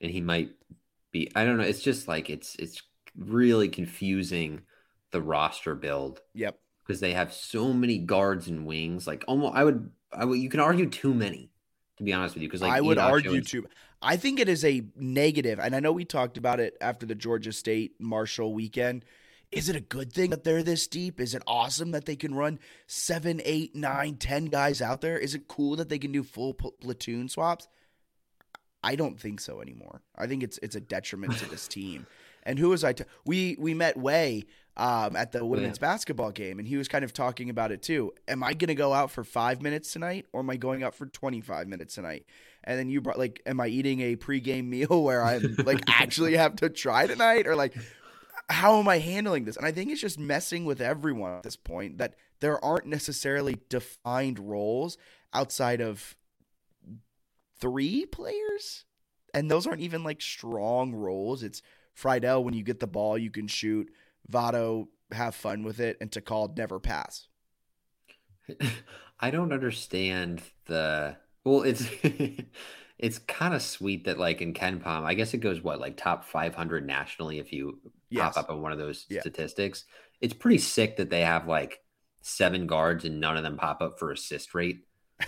And 0.00 0.10
he 0.10 0.20
might 0.20 0.50
be 1.12 1.30
I 1.36 1.44
don't 1.44 1.56
know, 1.56 1.62
it's 1.62 1.82
just 1.82 2.08
like 2.08 2.28
it's 2.28 2.56
it's 2.56 2.82
really 3.16 3.68
confusing 3.68 4.62
the 5.12 5.22
roster 5.22 5.76
build. 5.76 6.20
Yep. 6.34 6.58
Because 6.84 6.98
they 6.98 7.12
have 7.12 7.32
so 7.32 7.72
many 7.72 7.98
guards 7.98 8.48
and 8.48 8.66
wings. 8.66 9.06
Like 9.06 9.24
almost 9.28 9.54
I 9.54 9.62
would 9.62 9.92
I 10.12 10.24
would 10.24 10.40
you 10.40 10.48
can 10.48 10.58
argue 10.58 10.90
too 10.90 11.14
many, 11.14 11.52
to 11.98 12.02
be 12.02 12.12
honest 12.12 12.34
with 12.34 12.42
you. 12.42 12.48
Because 12.48 12.62
like 12.62 12.72
I 12.72 12.80
would 12.80 12.98
argue 12.98 13.40
too 13.40 13.68
I 14.02 14.16
think 14.16 14.40
it 14.40 14.48
is 14.48 14.64
a 14.64 14.82
negative, 14.96 15.60
and 15.60 15.76
I 15.76 15.80
know 15.80 15.92
we 15.92 16.04
talked 16.04 16.38
about 16.38 16.58
it 16.58 16.76
after 16.80 17.06
the 17.06 17.14
Georgia 17.14 17.52
State 17.52 17.92
Marshall 18.00 18.52
weekend 18.52 19.04
is 19.50 19.68
it 19.68 19.76
a 19.76 19.80
good 19.80 20.12
thing 20.12 20.30
that 20.30 20.44
they're 20.44 20.62
this 20.62 20.86
deep? 20.86 21.20
Is 21.20 21.34
it 21.34 21.42
awesome 21.46 21.92
that 21.92 22.04
they 22.04 22.16
can 22.16 22.34
run 22.34 22.58
seven, 22.86 23.40
eight, 23.44 23.74
nine, 23.74 24.16
ten 24.16 24.46
guys 24.46 24.82
out 24.82 25.00
there? 25.00 25.18
Is 25.18 25.34
it 25.34 25.48
cool 25.48 25.76
that 25.76 25.88
they 25.88 25.98
can 25.98 26.12
do 26.12 26.22
full 26.22 26.54
platoon 26.54 27.28
swaps? 27.28 27.68
I 28.82 28.94
don't 28.94 29.18
think 29.18 29.40
so 29.40 29.60
anymore. 29.60 30.02
I 30.16 30.26
think 30.26 30.42
it's 30.42 30.58
it's 30.62 30.76
a 30.76 30.80
detriment 30.80 31.36
to 31.38 31.50
this 31.50 31.66
team. 31.66 32.06
And 32.44 32.58
who 32.58 32.68
was 32.70 32.84
I? 32.84 32.92
T- 32.92 33.04
we 33.24 33.56
we 33.58 33.74
met 33.74 33.96
Way 33.96 34.44
um, 34.76 35.16
at 35.16 35.32
the 35.32 35.44
women's 35.44 35.78
yeah. 35.78 35.88
basketball 35.88 36.30
game, 36.30 36.58
and 36.58 36.68
he 36.68 36.76
was 36.76 36.86
kind 36.86 37.04
of 37.04 37.12
talking 37.12 37.50
about 37.50 37.72
it 37.72 37.82
too. 37.82 38.12
Am 38.28 38.44
I 38.44 38.54
going 38.54 38.68
to 38.68 38.74
go 38.74 38.92
out 38.92 39.10
for 39.10 39.24
five 39.24 39.60
minutes 39.60 39.92
tonight, 39.92 40.26
or 40.32 40.40
am 40.40 40.50
I 40.50 40.56
going 40.56 40.82
out 40.82 40.94
for 40.94 41.06
twenty 41.06 41.40
five 41.40 41.66
minutes 41.66 41.96
tonight? 41.96 42.24
And 42.64 42.78
then 42.78 42.88
you 42.88 43.00
brought 43.00 43.18
like, 43.18 43.42
am 43.46 43.60
I 43.60 43.66
eating 43.68 44.00
a 44.00 44.16
pregame 44.16 44.68
meal 44.68 45.02
where 45.04 45.22
I 45.22 45.38
like 45.64 45.82
actually 45.88 46.36
have 46.36 46.56
to 46.56 46.70
try 46.70 47.06
tonight, 47.06 47.46
or 47.46 47.56
like 47.56 47.74
how 48.48 48.78
am 48.78 48.88
I 48.88 48.98
handling 48.98 49.44
this? 49.44 49.56
And 49.56 49.66
I 49.66 49.72
think 49.72 49.90
it's 49.90 50.00
just 50.00 50.18
messing 50.18 50.64
with 50.64 50.80
everyone 50.80 51.32
at 51.32 51.42
this 51.42 51.56
point 51.56 51.98
that 51.98 52.14
there 52.40 52.62
aren't 52.64 52.86
necessarily 52.86 53.58
defined 53.68 54.38
roles 54.38 54.96
outside 55.32 55.80
of 55.80 56.16
three 57.60 58.06
players. 58.06 58.84
And 59.34 59.50
those 59.50 59.66
aren't 59.66 59.82
even 59.82 60.02
like 60.02 60.22
strong 60.22 60.94
roles. 60.94 61.42
It's 61.42 61.62
Freidel, 61.94 62.42
when 62.42 62.54
you 62.54 62.62
get 62.62 62.80
the 62.80 62.86
ball, 62.86 63.18
you 63.18 63.30
can 63.30 63.48
shoot. 63.48 63.90
Vado, 64.28 64.88
have 65.12 65.34
fun 65.34 65.62
with 65.62 65.80
it. 65.80 65.98
And 66.00 66.10
Takal, 66.10 66.56
never 66.56 66.78
pass. 66.78 67.28
I 69.20 69.30
don't 69.30 69.52
understand 69.52 70.42
the. 70.66 71.16
Well, 71.44 71.62
it's. 71.62 71.86
it's 72.98 73.18
kind 73.18 73.54
of 73.54 73.62
sweet 73.62 74.04
that 74.04 74.18
like 74.18 74.40
in 74.40 74.52
KenPom, 74.52 75.04
I 75.04 75.14
guess 75.14 75.32
it 75.34 75.38
goes 75.38 75.62
what 75.62 75.80
like 75.80 75.96
top 75.96 76.24
500 76.24 76.86
nationally 76.86 77.38
if 77.38 77.52
you 77.52 77.78
yes. 78.10 78.34
pop 78.34 78.44
up 78.44 78.50
on 78.50 78.60
one 78.60 78.72
of 78.72 78.78
those 78.78 79.06
yeah. 79.08 79.20
statistics. 79.20 79.84
It's 80.20 80.34
pretty 80.34 80.58
sick 80.58 80.96
that 80.96 81.10
they 81.10 81.20
have 81.20 81.46
like 81.46 81.80
seven 82.22 82.66
guards 82.66 83.04
and 83.04 83.20
none 83.20 83.36
of 83.36 83.44
them 83.44 83.56
pop 83.56 83.80
up 83.80 83.98
for 83.98 84.10
assist 84.10 84.52
rate. 84.52 84.80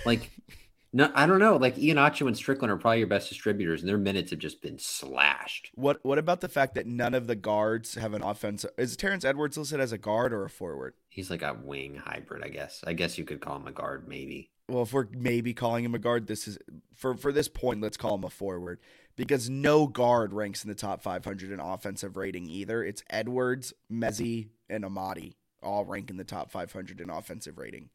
Like, 0.04 0.30
no, 0.92 1.12
I 1.14 1.26
don't 1.26 1.38
know. 1.38 1.56
Like 1.56 1.76
Ihenacho 1.76 2.26
and 2.26 2.36
Strickland 2.36 2.72
are 2.72 2.76
probably 2.76 2.98
your 2.98 3.06
best 3.06 3.28
distributors, 3.28 3.82
and 3.82 3.88
their 3.88 3.98
minutes 3.98 4.30
have 4.30 4.40
just 4.40 4.60
been 4.62 4.78
slashed. 4.78 5.70
What 5.74 6.00
What 6.02 6.18
about 6.18 6.40
the 6.40 6.48
fact 6.48 6.74
that 6.74 6.86
none 6.86 7.14
of 7.14 7.28
the 7.28 7.36
guards 7.36 7.94
have 7.94 8.14
an 8.14 8.22
offense? 8.22 8.66
Is 8.76 8.96
Terrence 8.96 9.24
Edwards 9.24 9.56
listed 9.56 9.78
as 9.78 9.92
a 9.92 9.98
guard 9.98 10.32
or 10.32 10.44
a 10.44 10.50
forward? 10.50 10.94
He's 11.08 11.30
like 11.30 11.42
a 11.42 11.54
wing 11.54 11.96
hybrid, 11.96 12.42
I 12.44 12.48
guess. 12.48 12.82
I 12.84 12.94
guess 12.94 13.16
you 13.16 13.24
could 13.24 13.40
call 13.40 13.56
him 13.56 13.68
a 13.68 13.72
guard, 13.72 14.08
maybe 14.08 14.50
well, 14.70 14.82
if 14.82 14.92
we're 14.92 15.08
maybe 15.12 15.52
calling 15.52 15.84
him 15.84 15.94
a 15.94 15.98
guard, 15.98 16.26
this 16.26 16.46
is 16.46 16.58
for 16.94 17.16
for 17.16 17.32
this 17.32 17.48
point. 17.48 17.80
Let's 17.80 17.96
call 17.96 18.14
him 18.14 18.24
a 18.24 18.30
forward 18.30 18.80
because 19.16 19.50
no 19.50 19.86
guard 19.86 20.32
ranks 20.32 20.64
in 20.64 20.68
the 20.68 20.74
top 20.74 21.02
500 21.02 21.50
in 21.50 21.60
offensive 21.60 22.16
rating 22.16 22.48
either. 22.48 22.82
It's 22.82 23.02
Edwards, 23.10 23.74
Mezie, 23.92 24.48
and 24.68 24.84
Amadi 24.84 25.34
all 25.62 25.84
rank 25.84 26.10
in 26.10 26.16
the 26.16 26.24
top 26.24 26.50
500 26.50 27.00
in 27.00 27.10
offensive 27.10 27.58
rating. 27.58 27.90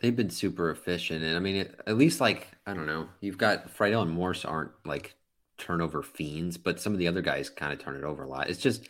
They've 0.00 0.14
been 0.14 0.30
super 0.30 0.70
efficient, 0.70 1.22
and 1.22 1.36
I 1.36 1.40
mean, 1.40 1.66
at 1.86 1.96
least 1.96 2.20
like 2.20 2.48
I 2.66 2.74
don't 2.74 2.86
know, 2.86 3.08
you've 3.20 3.38
got 3.38 3.74
Freidel 3.74 4.02
and 4.02 4.10
Morse 4.10 4.44
aren't 4.44 4.72
like 4.84 5.14
turnover 5.56 6.02
fiends, 6.02 6.58
but 6.58 6.80
some 6.80 6.92
of 6.92 6.98
the 6.98 7.08
other 7.08 7.22
guys 7.22 7.48
kind 7.48 7.72
of 7.72 7.78
turn 7.78 7.96
it 7.96 8.04
over 8.04 8.24
a 8.24 8.28
lot. 8.28 8.50
It's 8.50 8.60
just 8.60 8.88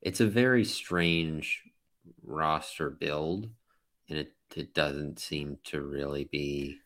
it's 0.00 0.20
a 0.20 0.26
very 0.26 0.64
strange 0.64 1.62
roster 2.24 2.90
build, 2.90 3.50
and 4.08 4.18
it 4.18 4.32
it 4.56 4.74
doesn't 4.74 5.18
seem 5.18 5.58
to 5.64 5.80
really 5.80 6.24
be 6.24 6.78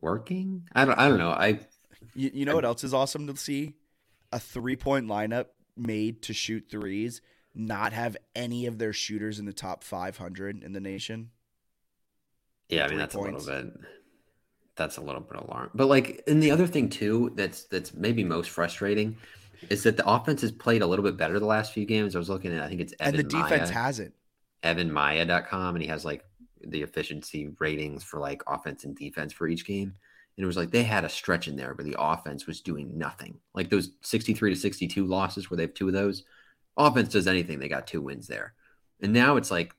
working. 0.00 0.68
I 0.74 0.84
don't 0.84 0.98
I 0.98 1.08
don't 1.08 1.18
know. 1.18 1.30
I 1.30 1.60
You, 2.14 2.30
you 2.32 2.44
know 2.44 2.54
what 2.54 2.64
else 2.64 2.84
is 2.84 2.94
awesome 2.94 3.26
to 3.26 3.36
see? 3.36 3.74
A 4.32 4.38
three 4.38 4.76
point 4.76 5.06
lineup 5.06 5.46
made 5.76 6.22
to 6.22 6.32
shoot 6.32 6.66
threes, 6.70 7.20
not 7.54 7.92
have 7.92 8.16
any 8.34 8.66
of 8.66 8.78
their 8.78 8.92
shooters 8.92 9.38
in 9.38 9.46
the 9.46 9.52
top 9.52 9.84
500 9.84 10.62
in 10.62 10.72
the 10.72 10.80
nation. 10.80 11.30
yeah, 12.68 12.84
I 12.84 12.88
mean 12.88 12.98
that's 12.98 13.14
points. 13.14 13.46
a 13.46 13.50
little 13.50 13.70
bit 13.70 13.80
that's 14.76 14.96
a 14.96 15.00
little 15.00 15.20
bit 15.20 15.40
alarming. 15.40 15.70
But 15.74 15.86
like 15.86 16.22
and 16.26 16.42
the 16.42 16.50
other 16.50 16.66
thing 16.66 16.88
too 16.88 17.32
that's 17.34 17.64
that's 17.64 17.94
maybe 17.94 18.24
most 18.24 18.50
frustrating 18.50 19.16
is 19.70 19.82
that 19.82 19.96
the 19.96 20.08
offense 20.08 20.40
has 20.42 20.52
played 20.52 20.82
a 20.82 20.86
little 20.86 21.04
bit 21.04 21.16
better 21.16 21.38
the 21.38 21.46
last 21.46 21.72
few 21.72 21.84
games. 21.84 22.14
I 22.14 22.18
was 22.18 22.28
looking 22.28 22.52
at 22.52 22.62
I 22.62 22.68
think 22.68 22.80
it's 22.80 22.94
Evan 23.00 23.20
and 23.20 23.30
the 23.30 23.36
defense 23.36 23.70
Maya. 23.70 23.82
hasn't. 23.82 24.14
evanmiya.com 24.62 25.74
and 25.74 25.82
he 25.82 25.88
has 25.88 26.04
like 26.04 26.24
the 26.64 26.82
efficiency 26.82 27.50
ratings 27.58 28.02
for 28.02 28.18
like 28.18 28.42
offense 28.46 28.84
and 28.84 28.96
defense 28.96 29.32
for 29.32 29.48
each 29.48 29.66
game. 29.66 29.94
And 30.36 30.44
it 30.44 30.46
was 30.46 30.56
like 30.56 30.70
they 30.70 30.84
had 30.84 31.04
a 31.04 31.08
stretch 31.08 31.48
in 31.48 31.56
there 31.56 31.74
where 31.74 31.84
the 31.84 31.96
offense 31.98 32.46
was 32.46 32.60
doing 32.60 32.96
nothing. 32.96 33.38
Like 33.54 33.70
those 33.70 33.90
63 34.02 34.54
to 34.54 34.60
62 34.60 35.04
losses 35.04 35.50
where 35.50 35.56
they 35.56 35.64
have 35.64 35.74
two 35.74 35.88
of 35.88 35.94
those. 35.94 36.24
Offense 36.76 37.08
does 37.08 37.26
anything, 37.26 37.58
they 37.58 37.68
got 37.68 37.86
two 37.86 38.00
wins 38.00 38.28
there. 38.28 38.54
And 39.00 39.12
now 39.12 39.36
it's 39.36 39.50
like 39.50 39.74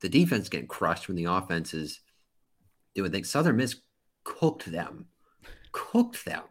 the 0.00 0.08
defense 0.08 0.48
getting 0.48 0.66
crushed 0.66 1.08
when 1.08 1.16
the 1.16 1.24
offense 1.24 1.72
is 1.72 2.00
doing 2.94 3.10
things. 3.10 3.30
Southern 3.30 3.56
Miss 3.56 3.76
cooked 4.24 4.70
them. 4.70 5.06
Cooked 5.72 6.24
them. 6.24 6.42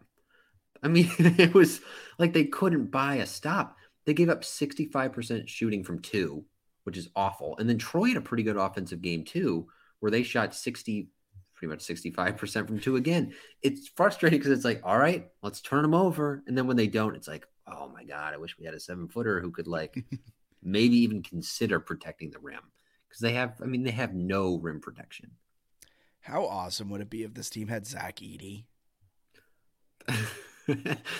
I 0.83 0.87
mean, 0.87 1.11
it 1.19 1.53
was 1.53 1.81
like 2.17 2.33
they 2.33 2.45
couldn't 2.45 2.91
buy 2.91 3.15
a 3.15 3.25
stop. 3.25 3.77
They 4.05 4.13
gave 4.13 4.29
up 4.29 4.41
65% 4.41 5.47
shooting 5.47 5.83
from 5.83 5.99
two, 5.99 6.45
which 6.91 6.97
is 6.97 7.09
awful. 7.15 7.55
And 7.57 7.69
then 7.69 7.77
Troy 7.77 8.09
had 8.09 8.17
a 8.17 8.21
pretty 8.21 8.43
good 8.43 8.57
offensive 8.57 9.01
game 9.01 9.23
too, 9.23 9.65
where 10.01 10.11
they 10.11 10.23
shot 10.23 10.53
60, 10.53 11.07
pretty 11.55 11.71
much 11.71 11.79
65% 11.79 12.67
from 12.67 12.81
two 12.81 12.97
again. 12.97 13.31
It's 13.61 13.87
frustrating 13.87 14.39
because 14.39 14.51
it's 14.51 14.65
like, 14.65 14.81
all 14.83 14.97
right, 14.97 15.29
let's 15.41 15.61
turn 15.61 15.83
them 15.83 15.93
over. 15.93 16.43
And 16.47 16.57
then 16.57 16.67
when 16.67 16.75
they 16.75 16.87
don't, 16.87 17.15
it's 17.15 17.29
like, 17.29 17.45
oh 17.65 17.87
my 17.87 18.03
God, 18.03 18.33
I 18.33 18.37
wish 18.37 18.59
we 18.59 18.65
had 18.65 18.73
a 18.73 18.79
seven 18.79 19.07
footer 19.07 19.39
who 19.39 19.51
could 19.51 19.67
like 19.67 20.03
maybe 20.61 20.97
even 20.97 21.23
consider 21.23 21.79
protecting 21.79 22.29
the 22.29 22.39
rim. 22.39 22.59
Because 23.07 23.21
they 23.21 23.31
have, 23.35 23.61
I 23.63 23.67
mean, 23.67 23.83
they 23.83 23.91
have 23.91 24.13
no 24.13 24.57
rim 24.57 24.81
protection. 24.81 25.31
How 26.19 26.45
awesome 26.45 26.89
would 26.89 26.99
it 26.99 27.09
be 27.09 27.23
if 27.23 27.33
this 27.33 27.49
team 27.49 27.69
had 27.69 27.87
Zach 27.87 28.17
Edey? 28.17 28.65
they 30.67 30.75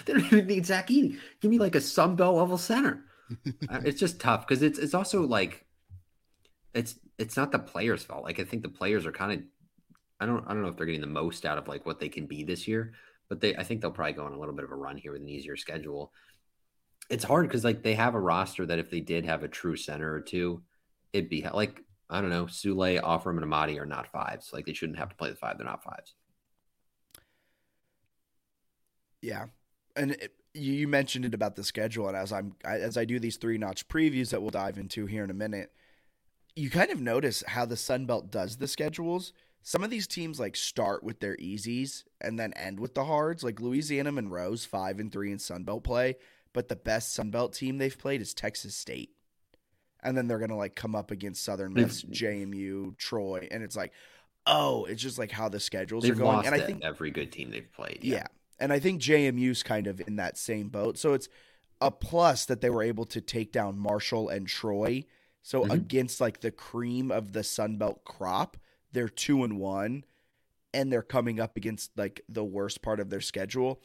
don't 0.05 0.25
even 0.25 0.47
need 0.47 0.65
Zach 0.65 0.89
Edey. 0.89 1.17
Give 1.39 1.49
me 1.49 1.59
like 1.59 1.75
a 1.75 1.79
Sunbelt 1.79 2.35
level 2.35 2.57
center. 2.57 3.05
It's 3.85 3.99
just 3.99 4.19
tough 4.19 4.47
because 4.47 4.61
it's 4.61 4.79
it's 4.79 4.93
also 4.93 5.21
like 5.21 5.65
it's 6.73 6.95
it's 7.17 7.37
not 7.37 7.51
the 7.51 7.59
players' 7.59 8.03
fault. 8.03 8.23
Like 8.23 8.39
I 8.39 8.43
think 8.43 8.63
the 8.63 8.69
players 8.69 9.05
are 9.05 9.11
kind 9.11 9.31
of 9.31 9.39
I 10.19 10.25
don't 10.25 10.43
I 10.47 10.53
don't 10.53 10.61
know 10.61 10.69
if 10.69 10.77
they're 10.77 10.85
getting 10.85 11.01
the 11.01 11.07
most 11.07 11.45
out 11.45 11.57
of 11.57 11.67
like 11.67 11.85
what 11.85 11.99
they 11.99 12.09
can 12.09 12.25
be 12.25 12.43
this 12.43 12.67
year, 12.67 12.93
but 13.29 13.41
they 13.41 13.55
I 13.55 13.63
think 13.63 13.81
they'll 13.81 13.91
probably 13.91 14.13
go 14.13 14.25
on 14.25 14.33
a 14.33 14.39
little 14.39 14.55
bit 14.55 14.65
of 14.65 14.71
a 14.71 14.75
run 14.75 14.97
here 14.97 15.13
with 15.13 15.21
an 15.21 15.29
easier 15.29 15.57
schedule. 15.57 16.13
It's 17.09 17.23
hard 17.23 17.47
because 17.47 17.63
like 17.63 17.83
they 17.83 17.95
have 17.95 18.15
a 18.15 18.19
roster 18.19 18.65
that 18.65 18.79
if 18.79 18.89
they 18.89 19.01
did 19.01 19.25
have 19.25 19.43
a 19.43 19.47
true 19.47 19.75
center 19.75 20.13
or 20.13 20.21
two, 20.21 20.63
it'd 21.13 21.29
be 21.29 21.45
like 21.53 21.83
I 22.09 22.19
don't 22.19 22.29
know, 22.29 22.45
Sule, 22.45 23.01
Offurum, 23.01 23.37
and 23.37 23.45
Amadi 23.45 23.79
are 23.79 23.85
not 23.85 24.11
fives. 24.11 24.51
Like 24.51 24.65
they 24.65 24.73
shouldn't 24.73 24.99
have 24.99 25.09
to 25.09 25.15
play 25.15 25.29
the 25.29 25.35
five. 25.35 25.57
They're 25.57 25.65
not 25.65 25.83
fives. 25.83 26.13
Yeah, 29.21 29.45
and 29.95 30.11
it, 30.11 30.33
you 30.53 30.73
you 30.73 30.87
mentioned 30.87 31.25
it 31.25 31.33
about 31.33 31.55
the 31.55 31.63
schedule, 31.63 32.07
and 32.07 32.17
as 32.17 32.31
I'm 32.31 32.55
as 32.65 32.97
I 32.97 33.05
do 33.05 33.19
these 33.19 33.37
three 33.37 33.57
notch 33.57 33.87
previews 33.87 34.29
that 34.31 34.41
we'll 34.41 34.51
dive 34.51 34.77
into 34.77 35.05
here 35.05 35.23
in 35.23 35.29
a 35.29 35.33
minute, 35.35 35.71
you 36.55 36.69
kind 36.69 36.91
of 36.91 36.99
notice 36.99 37.43
how 37.47 37.65
the 37.65 37.77
Sun 37.77 38.05
Belt 38.05 38.31
does 38.31 38.57
the 38.57 38.67
schedules. 38.67 39.33
Some 39.63 39.83
of 39.83 39.91
these 39.91 40.07
teams 40.07 40.39
like 40.39 40.55
start 40.55 41.03
with 41.03 41.19
their 41.19 41.37
easies 41.37 42.03
and 42.19 42.39
then 42.39 42.51
end 42.53 42.79
with 42.79 42.95
the 42.95 43.05
hards. 43.05 43.43
Like 43.43 43.61
Louisiana 43.61 44.11
Monroe's 44.11 44.65
five 44.65 44.99
and 44.99 45.11
three 45.11 45.31
in 45.31 45.39
Sun 45.39 45.63
Belt 45.63 45.83
play, 45.83 46.15
but 46.51 46.67
the 46.67 46.75
best 46.75 47.13
Sun 47.13 47.29
Belt 47.31 47.53
team 47.53 47.77
they've 47.77 47.97
played 47.97 48.21
is 48.21 48.33
Texas 48.33 48.75
State. 48.75 49.11
And 50.03 50.17
then 50.17 50.27
they're 50.27 50.39
gonna 50.39 50.57
like 50.57 50.75
come 50.75 50.95
up 50.95 51.11
against 51.11 51.43
Southern 51.43 51.73
Miss, 51.73 52.03
JMU, 52.03 52.97
Troy, 52.97 53.47
and 53.51 53.61
it's 53.61 53.75
like, 53.75 53.93
oh, 54.47 54.85
it's 54.85 55.01
just 55.01 55.19
like 55.19 55.31
how 55.31 55.47
the 55.47 55.59
schedules 55.59 56.09
are 56.09 56.15
going. 56.15 56.45
and 56.45 56.55
I 56.55 56.59
think 56.59 56.83
every 56.83 57.11
good 57.11 57.31
team 57.31 57.51
they've 57.51 57.71
played. 57.71 57.99
yeah. 58.01 58.25
And 58.61 58.71
I 58.71 58.79
think 58.79 59.01
JMU's 59.01 59.63
kind 59.63 59.87
of 59.87 59.99
in 60.07 60.15
that 60.17 60.37
same 60.37 60.69
boat. 60.69 60.97
So 60.97 61.13
it's 61.13 61.27
a 61.81 61.91
plus 61.91 62.45
that 62.45 62.61
they 62.61 62.69
were 62.69 62.83
able 62.83 63.05
to 63.05 63.19
take 63.19 63.51
down 63.51 63.77
Marshall 63.77 64.29
and 64.29 64.47
Troy. 64.47 65.03
So 65.41 65.63
Mhm. 65.65 65.73
against 65.73 66.21
like 66.21 66.41
the 66.41 66.51
cream 66.51 67.11
of 67.11 67.33
the 67.33 67.43
Sun 67.43 67.77
Belt 67.77 68.05
crop, 68.05 68.57
they're 68.91 69.09
two 69.09 69.43
and 69.43 69.59
one, 69.59 70.05
and 70.73 70.91
they're 70.93 71.01
coming 71.01 71.39
up 71.39 71.57
against 71.57 71.97
like 71.97 72.21
the 72.29 72.43
worst 72.45 72.81
part 72.83 72.99
of 72.99 73.09
their 73.09 73.19
schedule. 73.21 73.81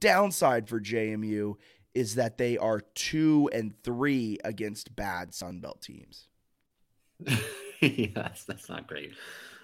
Downside 0.00 0.68
for 0.68 0.80
JMU 0.80 1.56
is 1.94 2.16
that 2.16 2.36
they 2.36 2.58
are 2.58 2.80
two 2.80 3.48
and 3.52 3.80
three 3.82 4.38
against 4.44 4.96
bad 4.96 5.32
Sun 5.32 5.60
Belt 5.60 5.80
teams. 5.80 6.26
that's, 8.14 8.44
that's 8.44 8.68
not 8.68 8.86
great. 8.86 9.12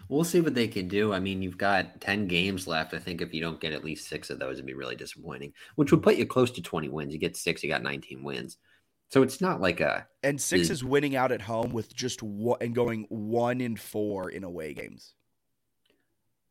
We'll 0.08 0.24
see 0.24 0.40
what 0.40 0.54
they 0.54 0.68
can 0.68 0.88
do. 0.88 1.12
I 1.12 1.20
mean, 1.20 1.42
you've 1.42 1.58
got 1.58 2.00
10 2.00 2.26
games 2.26 2.66
left. 2.66 2.92
I 2.94 2.98
think 2.98 3.20
if 3.20 3.32
you 3.32 3.40
don't 3.40 3.60
get 3.60 3.72
at 3.72 3.84
least 3.84 4.08
six 4.08 4.28
of 4.30 4.38
those, 4.38 4.54
it'd 4.54 4.66
be 4.66 4.74
really 4.74 4.96
disappointing, 4.96 5.52
which 5.76 5.90
would 5.90 6.02
put 6.02 6.16
you 6.16 6.26
close 6.26 6.50
to 6.52 6.62
20 6.62 6.88
wins. 6.88 7.12
You 7.12 7.18
get 7.18 7.36
six, 7.36 7.62
you 7.62 7.68
got 7.70 7.82
19 7.82 8.22
wins. 8.22 8.58
So 9.10 9.22
it's 9.22 9.40
not 9.40 9.60
like 9.60 9.80
a, 9.80 10.06
And 10.22 10.40
six 10.40 10.70
is 10.70 10.82
winning 10.84 11.16
out 11.16 11.32
at 11.32 11.42
home 11.42 11.72
with 11.72 11.94
just 11.94 12.22
one 12.22 12.58
and 12.60 12.74
going 12.74 13.06
one 13.10 13.60
in 13.60 13.76
four 13.76 14.30
in 14.30 14.42
away 14.44 14.74
games. 14.74 15.14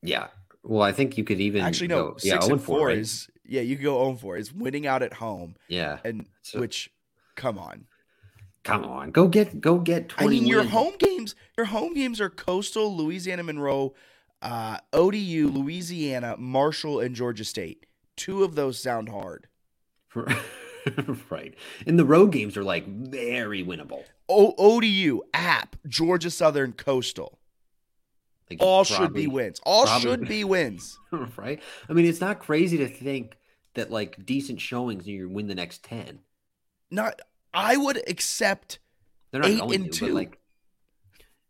yeah. 0.02 0.28
Well, 0.64 0.84
I 0.84 0.92
think 0.92 1.18
you 1.18 1.24
could 1.24 1.40
even 1.42 1.64
Actually, 1.64 1.88
no. 1.88 2.12
go- 2.12 2.18
six 2.18 2.26
yeah, 2.26 2.36
and 2.36 2.44
0 2.44 2.58
four, 2.60 2.88
right? 2.90 2.98
is 3.00 3.28
yeah. 3.44 3.62
You 3.62 3.76
could 3.78 3.84
go 3.84 3.98
oh 3.98 4.06
zero 4.10 4.18
four 4.18 4.38
is 4.38 4.54
winning 4.54 4.86
out 4.86 5.02
at 5.02 5.12
home, 5.12 5.56
yeah. 5.70 5.98
and 6.06 6.28
So- 6.44 6.60
which, 6.60 6.92
come 7.36 7.58
on. 7.58 7.86
Come 8.64 8.84
on, 8.86 9.12
go 9.12 9.28
get 9.28 9.60
go 9.60 9.80
get 9.80 10.10
20 10.10 10.26
I 10.26 10.30
mean, 10.40 10.48
your 10.48 10.60
wins. 10.60 10.72
home 10.72 10.94
games. 11.00 11.36
Your 11.58 11.66
home 11.66 11.94
games 11.94 12.22
are 12.22 12.30
Coastal, 12.30 12.96
Louisiana 12.96 13.42
Monroe, 13.44 13.94
uh, 14.42 14.78
ODU, 14.94 15.50
Louisiana, 15.52 16.36
Marshall, 16.38 17.00
and 17.00 17.16
Georgia 17.16 17.44
State. 17.46 17.86
Two 18.16 18.44
of 18.44 18.54
those 18.56 18.78
sound 18.80 19.10
hard. 19.10 19.48
right. 21.30 21.56
And 21.86 21.98
the 21.98 22.06
road 22.06 22.32
games 22.32 22.58
are 22.58 22.64
like 22.64 22.86
very 22.88 23.64
winnable. 23.64 24.04
O- 24.30 24.54
ODU, 24.58 25.22
App, 25.34 25.76
Georgia 25.88 26.30
Southern, 26.30 26.74
Coastal. 26.74 27.40
Like 28.50 28.62
All 28.62 28.84
should 28.84 29.14
be 29.14 29.28
wins. 29.28 29.60
All 29.64 29.86
probably- 29.86 30.02
should 30.12 30.28
be 30.28 30.44
wins. 30.56 31.00
right? 31.38 31.62
I 31.90 31.94
mean, 31.94 32.06
it's 32.06 32.22
not 32.22 32.40
crazy 32.40 32.78
to 32.80 32.88
think 32.88 33.38
that 33.76 33.90
like 33.90 34.26
decent 34.26 34.60
showings 34.62 35.06
and 35.06 35.14
you 35.16 35.30
win 35.30 35.48
the 35.48 35.56
next 35.56 35.84
10. 35.84 36.20
Not. 36.92 37.22
I 37.54 37.78
would 37.78 38.02
accept. 38.10 38.80
They're 39.32 39.42
not 39.42 39.50
Eight 39.50 39.60
going 39.60 39.76
and 39.76 39.86
to, 39.86 39.92
two. 39.92 40.06
but 40.08 40.14
like 40.14 40.42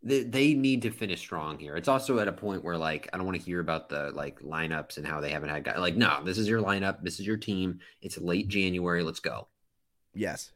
they, 0.04 0.24
they 0.24 0.54
need 0.54 0.82
to 0.84 0.92
finish 0.92 1.20
strong 1.20 1.60
here. 1.60 1.76
It's 1.76 1.88
also 1.88 2.20
at 2.20 2.28
a 2.28 2.32
point 2.32 2.64
where 2.64 2.78
like 2.78 3.10
I 3.14 3.18
don't 3.18 3.26
want 3.26 3.38
to 3.38 3.44
hear 3.44 3.60
about 3.60 3.90
the 3.90 4.12
like 4.14 4.40
lineups 4.42 4.98
and 4.98 5.06
how 5.06 5.22
they 5.22 5.32
haven't 5.32 5.50
had 5.50 5.64
guys. 5.64 5.78
Like, 5.80 5.96
no, 5.96 6.24
this 6.24 6.38
is 6.38 6.48
your 6.48 6.62
lineup. 6.62 7.04
This 7.04 7.20
is 7.20 7.28
your 7.28 7.38
team. 7.38 7.80
It's 8.02 8.18
late 8.18 8.48
January. 8.48 9.04
Let's 9.04 9.20
go. 9.20 9.48
Yes. 10.14 10.52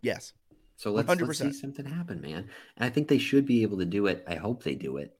Yes. 0.00 0.32
So 0.76 0.92
let's, 0.92 1.08
let's 1.08 1.38
see 1.38 1.52
something 1.52 1.84
happen, 1.84 2.20
man. 2.20 2.48
And 2.76 2.86
I 2.86 2.88
think 2.88 3.08
they 3.08 3.18
should 3.18 3.46
be 3.46 3.62
able 3.62 3.78
to 3.78 3.84
do 3.84 4.06
it. 4.06 4.24
I 4.28 4.36
hope 4.36 4.62
they 4.62 4.76
do 4.76 4.98
it. 4.98 5.16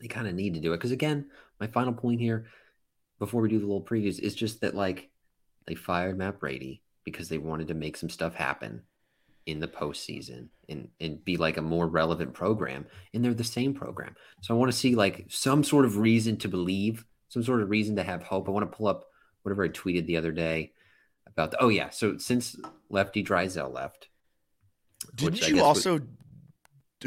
They 0.00 0.08
kind 0.08 0.26
of 0.26 0.34
need 0.34 0.54
to 0.54 0.60
do 0.60 0.72
it 0.72 0.78
because 0.78 0.92
again, 0.92 1.26
my 1.60 1.66
final 1.66 1.92
point 1.92 2.20
here 2.20 2.46
before 3.18 3.42
we 3.42 3.48
do 3.48 3.58
the 3.58 3.66
little 3.66 3.82
previews 3.82 4.18
is 4.18 4.34
just 4.34 4.60
that 4.62 4.74
like 4.74 5.10
they 5.66 5.74
fired 5.74 6.16
Matt 6.16 6.40
Brady 6.40 6.82
because 7.04 7.28
they 7.28 7.38
wanted 7.38 7.68
to 7.68 7.74
make 7.74 7.96
some 7.96 8.08
stuff 8.08 8.34
happen 8.34 8.82
in 9.46 9.60
the 9.60 9.68
postseason 9.68 10.48
and 10.68 10.88
and 11.00 11.24
be 11.24 11.36
like 11.36 11.56
a 11.56 11.62
more 11.62 11.86
relevant 11.86 12.34
program. 12.34 12.86
And 13.14 13.24
they're 13.24 13.34
the 13.34 13.44
same 13.44 13.74
program. 13.74 14.14
So 14.42 14.54
I 14.54 14.58
want 14.58 14.70
to 14.72 14.76
see 14.78 14.94
like 14.94 15.26
some 15.28 15.64
sort 15.64 15.84
of 15.84 15.96
reason 15.98 16.36
to 16.38 16.48
believe, 16.48 17.04
some 17.28 17.42
sort 17.42 17.62
of 17.62 17.70
reason 17.70 17.96
to 17.96 18.02
have 18.02 18.22
hope. 18.22 18.48
I 18.48 18.52
want 18.52 18.70
to 18.70 18.76
pull 18.76 18.88
up 18.88 19.04
whatever 19.42 19.64
I 19.64 19.68
tweeted 19.68 20.06
the 20.06 20.16
other 20.18 20.32
day 20.32 20.72
about 21.26 21.50
the, 21.52 21.62
oh 21.62 21.68
yeah. 21.68 21.90
So 21.90 22.18
since 22.18 22.56
Lefty 22.90 23.24
Driesell 23.24 23.72
left, 23.72 24.08
Didn't 25.14 25.48
you 25.48 25.56
was- 25.56 25.62
also 25.62 26.00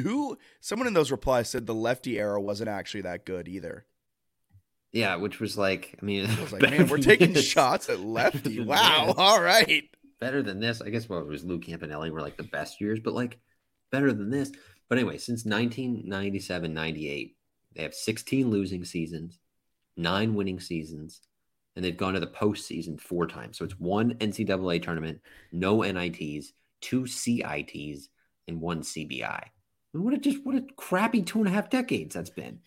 who 0.01 0.38
someone 0.61 0.88
in 0.88 0.93
those 0.93 1.11
replies 1.11 1.49
said 1.49 1.65
the 1.65 1.75
lefty 1.75 2.17
era 2.17 2.39
wasn't 2.41 2.69
actually 2.69 3.01
that 3.01 3.25
good 3.25 3.47
either. 3.49 3.86
Yeah, 4.93 5.15
which 5.17 5.39
was 5.39 5.57
like, 5.57 5.95
I 6.01 6.05
mean, 6.05 6.25
I 6.25 6.41
was 6.41 6.51
like, 6.53 6.61
man, 6.61 6.88
we're 6.88 6.97
taking 6.97 7.34
shots 7.36 7.89
at 7.89 7.99
lefty. 7.99 8.59
Wow. 8.65 9.13
All 9.17 9.41
right. 9.41 9.84
Better 10.22 10.41
than 10.41 10.59
this. 10.59 10.82
I 10.82 10.89
guess 10.89 11.09
what 11.09 11.17
it 11.17 11.28
was 11.28 11.43
Lou 11.43 11.59
Campanelli 11.59 12.11
were 12.11 12.22
like 12.22 12.38
the 12.38 12.43
best 12.43 12.80
years, 12.80 12.99
but 12.99 13.13
like 13.13 13.39
better 13.91 14.13
than 14.13 14.30
this. 14.30 14.51
But 14.88 14.97
anyway, 14.97 15.17
since 15.17 15.43
1997 15.45 16.74
98, 16.74 17.36
they 17.76 17.84
have 17.84 17.93
16 17.93 18.49
losing 18.49 18.86
seasons, 18.86 19.39
nine 19.97 20.34
winning 20.34 20.59
seasons, 20.59 21.22
and 21.76 21.84
they've 21.84 21.97
gone 21.97 22.13
to 22.13 22.19
the 22.19 22.28
postseason 22.28 23.01
four 23.01 23.28
times. 23.28 23.57
So 23.57 23.65
it's 23.65 23.80
one 23.80 24.13
NCAA 24.15 24.82
tournament, 24.84 25.19
no 25.51 25.82
NITs. 25.82 26.53
two 26.82 27.03
CITs, 27.07 28.07
and 28.47 28.61
one 28.61 28.82
CBI. 28.82 29.43
Mean, 29.93 30.03
what 30.03 30.13
a 30.13 30.17
just 30.17 30.45
what 30.45 30.55
a 30.55 30.65
crappy 30.78 31.22
two 31.22 31.39
and 31.39 31.47
a 31.47 31.51
half 31.51 31.69
decades 31.69 32.15
that's 32.15 32.30
been. 32.30 32.59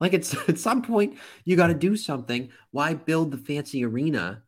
Like 0.00 0.12
it's 0.12 0.34
at 0.48 0.58
some 0.58 0.82
point 0.82 1.18
you 1.44 1.56
got 1.56 1.68
to 1.68 1.74
do 1.74 1.96
something. 1.96 2.50
Why 2.70 2.94
build 2.94 3.30
the 3.30 3.38
fancy 3.38 3.84
arena 3.84 4.42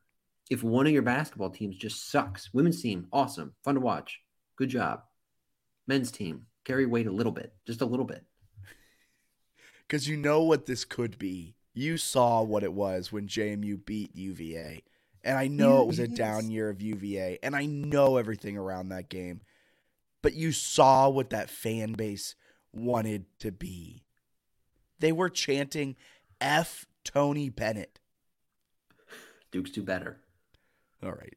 if 0.50 0.64
one 0.64 0.86
of 0.86 0.92
your 0.92 1.02
basketball 1.02 1.50
teams 1.50 1.76
just 1.76 2.10
sucks? 2.10 2.52
Women's 2.52 2.82
team, 2.82 3.06
awesome, 3.12 3.54
fun 3.64 3.76
to 3.76 3.80
watch, 3.80 4.20
good 4.56 4.68
job. 4.68 5.02
Men's 5.86 6.10
team, 6.10 6.46
carry 6.64 6.86
weight 6.86 7.06
a 7.06 7.12
little 7.12 7.32
bit, 7.32 7.54
just 7.66 7.80
a 7.80 7.86
little 7.86 8.04
bit. 8.06 8.24
Because 9.86 10.06
you 10.06 10.16
know 10.16 10.44
what 10.44 10.66
this 10.66 10.84
could 10.84 11.18
be. 11.18 11.56
You 11.74 11.96
saw 11.96 12.42
what 12.42 12.62
it 12.62 12.72
was 12.72 13.10
when 13.10 13.26
JMU 13.26 13.84
beat 13.84 14.14
UVA. 14.14 14.84
And 15.24 15.36
I 15.36 15.48
know 15.48 15.82
it 15.82 15.88
was 15.88 15.98
a 15.98 16.06
down 16.06 16.48
year 16.48 16.70
of 16.70 16.80
UVA. 16.80 17.40
And 17.42 17.56
I 17.56 17.66
know 17.66 18.16
everything 18.16 18.56
around 18.56 18.90
that 18.90 19.08
game. 19.08 19.40
But 20.22 20.34
you 20.34 20.52
saw 20.52 21.08
what 21.08 21.30
that 21.30 21.50
fan 21.50 21.94
base 21.94 22.36
wanted 22.72 23.24
to 23.40 23.50
be. 23.50 24.04
They 25.00 25.10
were 25.10 25.28
chanting 25.28 25.96
F 26.40 26.86
Tony 27.02 27.48
Bennett. 27.48 27.98
Dukes 29.50 29.72
do 29.72 29.82
better. 29.82 30.20
All 31.02 31.12
right. 31.12 31.34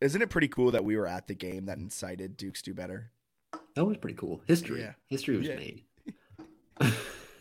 Isn't 0.00 0.20
it 0.20 0.28
pretty 0.30 0.48
cool 0.48 0.70
that 0.72 0.84
we 0.84 0.96
were 0.96 1.06
at 1.06 1.26
the 1.26 1.34
game 1.34 1.66
that 1.66 1.78
incited 1.78 2.36
Dukes 2.36 2.60
do 2.62 2.74
better? 2.74 3.10
That 3.74 3.84
was 3.86 3.96
pretty 3.96 4.16
cool. 4.16 4.42
History. 4.46 4.80
Yeah. 4.80 4.92
History 5.06 5.36
was 5.36 5.46
Yeah. 5.48 5.56
made. 5.56 5.82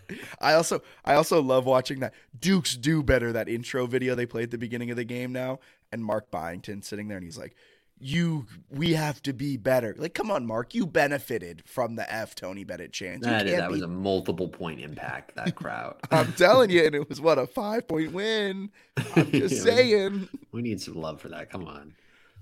I 0.40 0.54
also 0.54 0.82
I 1.04 1.16
also 1.16 1.42
love 1.42 1.66
watching 1.66 2.00
that 2.00 2.14
Dukes 2.40 2.76
do 2.78 3.02
better 3.04 3.34
that 3.34 3.50
intro 3.50 3.88
video 3.88 4.16
they 4.16 4.26
played 4.28 4.46
at 4.46 4.52
the 4.52 4.58
beginning 4.58 4.92
of 4.92 4.98
the 4.98 5.04
game 5.04 5.34
now 5.34 5.60
and 5.92 6.06
Mark 6.06 6.30
Byington 6.30 6.84
sitting 6.84 7.08
there 7.08 7.18
and 7.18 7.26
he's 7.26 7.38
like 7.38 7.56
you 8.00 8.46
we 8.70 8.94
have 8.94 9.22
to 9.24 9.34
be 9.34 9.58
better. 9.58 9.96
Like 9.98 10.14
come 10.14 10.30
on 10.30 10.46
Mark, 10.46 10.76
you 10.76 10.86
benefited 10.86 11.64
from 11.66 11.96
the 11.96 12.12
F 12.14 12.36
Tony 12.36 12.64
Bennett 12.64 12.92
chance. 12.94 13.26
You 13.26 13.32
That, 13.32 13.48
can't 13.48 13.72
was 13.72 13.82
a 13.82 13.88
multiple 13.88 14.48
point 14.50 14.82
impact, 14.82 15.36
that 15.36 15.56
crowd. 15.56 15.96
I'm 16.12 16.34
telling 16.34 16.70
you 16.70 16.84
and 16.86 16.94
it 16.96 17.08
was 17.10 17.22
what 17.22 17.38
a 17.40 17.48
5 17.48 17.88
point 17.88 18.12
win. 18.12 18.70
I'm 19.16 19.32
just 19.32 19.56
Yeah, 19.56 19.62
saying. 19.76 20.30
we 20.52 20.62
need 20.62 20.82
some 20.82 20.96
love 20.96 21.22
for 21.22 21.30
that. 21.30 21.50
Come 21.50 21.68
on. 21.68 21.94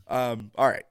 Um, 0.07 0.51
all 0.55 0.67
right. 0.67 0.85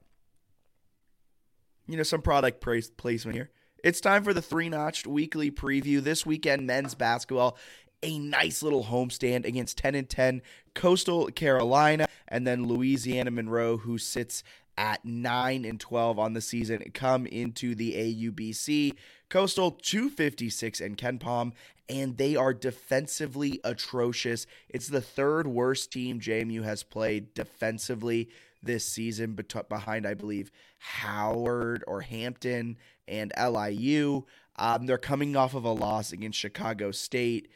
You 1.89 1.97
know, 1.97 2.03
some 2.05 2.23
product 2.23 2.61
praise, 2.61 2.89
placement 2.91 3.35
here. 3.37 3.51
It's 3.85 4.01
time 4.01 4.23
for 4.23 4.33
the 4.33 4.41
Three 4.41 4.69
Notch'd 4.69 5.07
weekly 5.09 5.51
preview. 5.51 6.01
This 6.01 6.25
weekend, 6.25 6.67
men's 6.69 6.95
basketball, 6.95 7.59
a 8.03 8.19
nice 8.19 8.63
little 8.63 8.85
homestand 8.85 9.45
against 9.45 9.79
10 9.79 9.95
and 9.95 10.09
10 10.09 10.43
Coastal 10.75 11.27
Carolina, 11.29 12.07
and 12.29 12.47
then 12.47 12.67
Louisiana 12.67 13.31
Monroe, 13.31 13.77
who 13.79 13.99
sits 13.99 14.43
at 14.77 15.05
9 15.05 15.65
and 15.65 15.79
12 15.79 16.19
on 16.19 16.33
the 16.33 16.41
season, 16.41 16.83
come 16.95 17.27
into 17.27 17.75
the 17.75 17.93
AUBC. 17.93 18.95
Coastal 19.29 19.71
256 19.71 20.81
and 20.81 20.97
KenPom, 20.99 21.53
and 21.89 22.17
they 22.17 22.37
are 22.37 22.55
defensively 22.55 23.61
atrocious. 23.65 24.47
It's 24.69 24.89
the 24.89 25.01
third 25.01 25.47
worst 25.47 25.93
team 25.93 26.21
JMU 26.21 26.65
has 26.65 26.83
played 26.83 27.35
defensively 27.35 28.29
this 28.63 28.85
season, 28.85 29.39
behind, 29.69 30.07
I 30.07 30.15
believe, 30.15 30.51
Howard 30.79 31.83
or 31.87 32.03
Hampton 32.03 32.79
and 33.09 33.33
LIU. 33.39 34.25
Um, 34.57 34.87
they're 34.87 34.99
coming 34.99 35.35
off 35.35 35.55
of 35.55 35.65
a 35.65 35.73
loss 35.73 36.13
against 36.13 36.39
Chicago 36.39 36.91
State. 36.91 37.49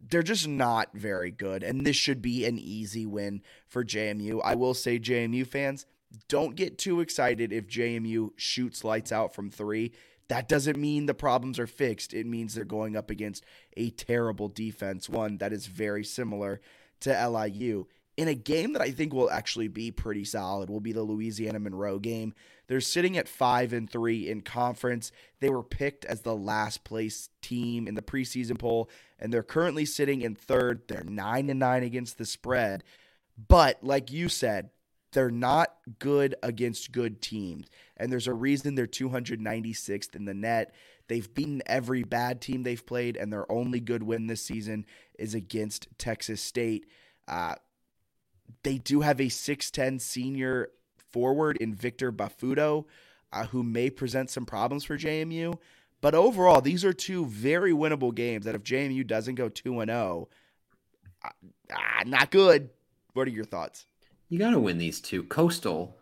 They're 0.00 0.22
just 0.22 0.46
not 0.46 0.90
very 0.94 1.30
good, 1.30 1.62
and 1.62 1.84
this 1.84 1.96
should 1.96 2.22
be 2.22 2.44
an 2.44 2.58
easy 2.58 3.04
win 3.04 3.42
for 3.66 3.84
JMU. 3.84 4.40
I 4.44 4.54
will 4.54 4.74
say, 4.74 4.98
JMU 4.98 5.46
fans, 5.46 5.86
don't 6.28 6.56
get 6.56 6.78
too 6.78 7.00
excited 7.00 7.52
if 7.52 7.66
JMU 7.66 8.30
shoots 8.36 8.84
lights 8.84 9.12
out 9.12 9.34
from 9.34 9.50
three. 9.50 9.92
That 10.28 10.48
doesn't 10.48 10.78
mean 10.78 11.06
the 11.06 11.14
problems 11.14 11.58
are 11.58 11.66
fixed. 11.66 12.14
It 12.14 12.26
means 12.26 12.54
they're 12.54 12.64
going 12.64 12.96
up 12.96 13.10
against 13.10 13.44
a 13.76 13.90
terrible 13.90 14.48
defense, 14.48 15.08
one 15.08 15.38
that 15.38 15.52
is 15.52 15.66
very 15.66 16.04
similar 16.04 16.60
to 17.00 17.28
LIU. 17.28 17.86
In 18.18 18.26
a 18.26 18.34
game 18.34 18.72
that 18.72 18.82
I 18.82 18.90
think 18.90 19.14
will 19.14 19.30
actually 19.30 19.68
be 19.68 19.92
pretty 19.92 20.24
solid, 20.24 20.68
will 20.68 20.80
be 20.80 20.90
the 20.90 21.04
Louisiana 21.04 21.60
Monroe 21.60 22.00
game. 22.00 22.34
They're 22.66 22.80
sitting 22.80 23.16
at 23.16 23.28
five 23.28 23.72
and 23.72 23.88
three 23.88 24.28
in 24.28 24.40
conference. 24.40 25.12
They 25.38 25.50
were 25.50 25.62
picked 25.62 26.04
as 26.04 26.22
the 26.22 26.34
last 26.34 26.82
place 26.82 27.28
team 27.42 27.86
in 27.86 27.94
the 27.94 28.02
preseason 28.02 28.58
poll, 28.58 28.90
and 29.20 29.32
they're 29.32 29.44
currently 29.44 29.84
sitting 29.84 30.22
in 30.22 30.34
third. 30.34 30.82
They're 30.88 31.04
nine 31.04 31.48
and 31.48 31.60
nine 31.60 31.84
against 31.84 32.18
the 32.18 32.26
spread. 32.26 32.82
But 33.46 33.84
like 33.84 34.10
you 34.10 34.28
said, 34.28 34.70
they're 35.12 35.30
not 35.30 35.76
good 36.00 36.34
against 36.42 36.90
good 36.90 37.22
teams. 37.22 37.68
And 37.96 38.10
there's 38.10 38.26
a 38.26 38.34
reason 38.34 38.74
they're 38.74 38.88
296th 38.88 40.16
in 40.16 40.24
the 40.24 40.34
net. 40.34 40.74
They've 41.06 41.32
beaten 41.32 41.62
every 41.66 42.02
bad 42.02 42.40
team 42.40 42.64
they've 42.64 42.84
played, 42.84 43.16
and 43.16 43.32
their 43.32 43.50
only 43.50 43.78
good 43.78 44.02
win 44.02 44.26
this 44.26 44.42
season 44.42 44.86
is 45.20 45.34
against 45.34 45.86
Texas 45.98 46.42
State. 46.42 46.86
Uh, 47.28 47.54
they 48.62 48.78
do 48.78 49.00
have 49.00 49.20
a 49.20 49.24
6'10 49.24 50.00
senior 50.00 50.70
forward 51.10 51.56
in 51.58 51.74
Victor 51.74 52.12
Bafutto, 52.12 52.84
uh, 53.32 53.46
who 53.46 53.62
may 53.62 53.90
present 53.90 54.30
some 54.30 54.46
problems 54.46 54.84
for 54.84 54.96
JMU. 54.96 55.58
But 56.00 56.14
overall, 56.14 56.60
these 56.60 56.84
are 56.84 56.92
two 56.92 57.26
very 57.26 57.72
winnable 57.72 58.14
games 58.14 58.44
that 58.44 58.54
if 58.54 58.62
JMU 58.62 59.06
doesn't 59.06 59.34
go 59.34 59.48
2 59.48 59.80
and 59.80 59.90
0, 59.90 60.28
uh, 61.24 61.28
ah, 61.72 62.02
not 62.06 62.30
good. 62.30 62.70
What 63.14 63.26
are 63.26 63.32
your 63.32 63.44
thoughts? 63.44 63.86
You 64.28 64.38
got 64.38 64.50
to 64.50 64.60
win 64.60 64.78
these 64.78 65.00
two. 65.00 65.24
Coastal 65.24 65.96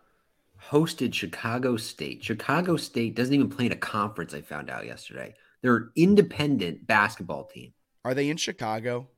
hosted 0.70 1.14
Chicago 1.14 1.76
State. 1.76 2.24
Chicago 2.24 2.76
State 2.76 3.14
doesn't 3.14 3.34
even 3.34 3.48
play 3.48 3.66
in 3.66 3.72
a 3.72 3.76
conference, 3.76 4.34
I 4.34 4.40
found 4.40 4.68
out 4.68 4.84
yesterday. 4.84 5.34
They're 5.62 5.76
an 5.76 5.90
independent 5.96 6.86
basketball 6.86 7.44
team. 7.44 7.72
Are 8.04 8.14
they 8.14 8.28
in 8.28 8.36
Chicago? 8.36 9.08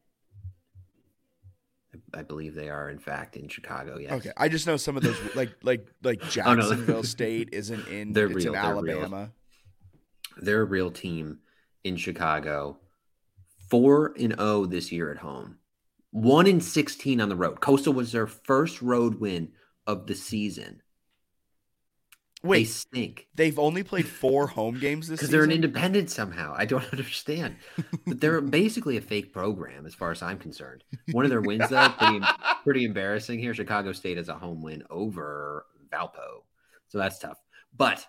I 2.14 2.22
believe 2.22 2.54
they 2.54 2.68
are, 2.70 2.88
in 2.90 2.98
fact, 2.98 3.36
in 3.36 3.48
Chicago. 3.48 3.98
Yes. 3.98 4.12
Okay, 4.12 4.32
I 4.36 4.48
just 4.48 4.66
know 4.66 4.76
some 4.76 4.96
of 4.96 5.02
those 5.02 5.18
like 5.34 5.50
like 5.62 5.86
like 6.02 6.20
Oh, 6.22 6.24
no. 6.24 6.30
Jacksonville 6.30 7.02
State 7.16 7.50
isn't 7.52 7.86
in 7.88 8.12
They're 8.12 8.28
real, 8.28 8.46
in 8.48 8.52
they're 8.52 8.62
real. 8.62 8.96
Alabama. 9.02 9.30
They're 10.38 10.62
a 10.62 10.66
real 10.66 10.90
team 10.90 11.38
in 11.84 11.96
Chicago. 11.96 12.78
4 13.70 14.14
and 14.18 14.34
0 14.38 14.66
this 14.66 14.90
year 14.92 15.10
at 15.10 15.18
home. 15.18 15.58
1 16.12 16.46
and 16.46 16.64
16 16.64 17.20
on 17.20 17.28
the 17.28 17.36
road. 17.36 17.60
Coastal 17.60 17.92
was 17.92 18.12
their 18.12 18.26
first 18.26 18.80
road 18.80 19.20
win 19.20 19.50
of 19.86 20.06
the 20.06 20.14
season. 20.14 20.80
They 22.42 22.48
Wait, 22.48 22.64
stink. 22.68 23.26
they've 23.34 23.58
only 23.58 23.82
played 23.82 24.06
four 24.06 24.46
home 24.46 24.78
games 24.78 25.08
this 25.08 25.18
season 25.20 25.26
because 25.26 25.30
they're 25.30 25.44
an 25.44 25.50
independent 25.50 26.10
somehow. 26.10 26.54
I 26.56 26.66
don't 26.66 26.84
understand. 26.92 27.56
but 28.06 28.20
they're 28.20 28.40
basically 28.40 28.96
a 28.96 29.00
fake 29.00 29.32
program 29.32 29.86
as 29.86 29.94
far 29.94 30.10
as 30.12 30.22
I'm 30.22 30.38
concerned. 30.38 30.84
One 31.12 31.24
of 31.24 31.30
their 31.30 31.40
wins, 31.40 31.68
though, 31.68 31.88
pretty, 31.88 32.20
pretty 32.64 32.84
embarrassing 32.84 33.40
here. 33.40 33.54
Chicago 33.54 33.92
State 33.92 34.18
has 34.18 34.28
a 34.28 34.34
home 34.34 34.62
win 34.62 34.84
over 34.88 35.66
Valpo. 35.92 36.42
So 36.88 36.98
that's 36.98 37.18
tough. 37.18 37.38
But 37.76 38.06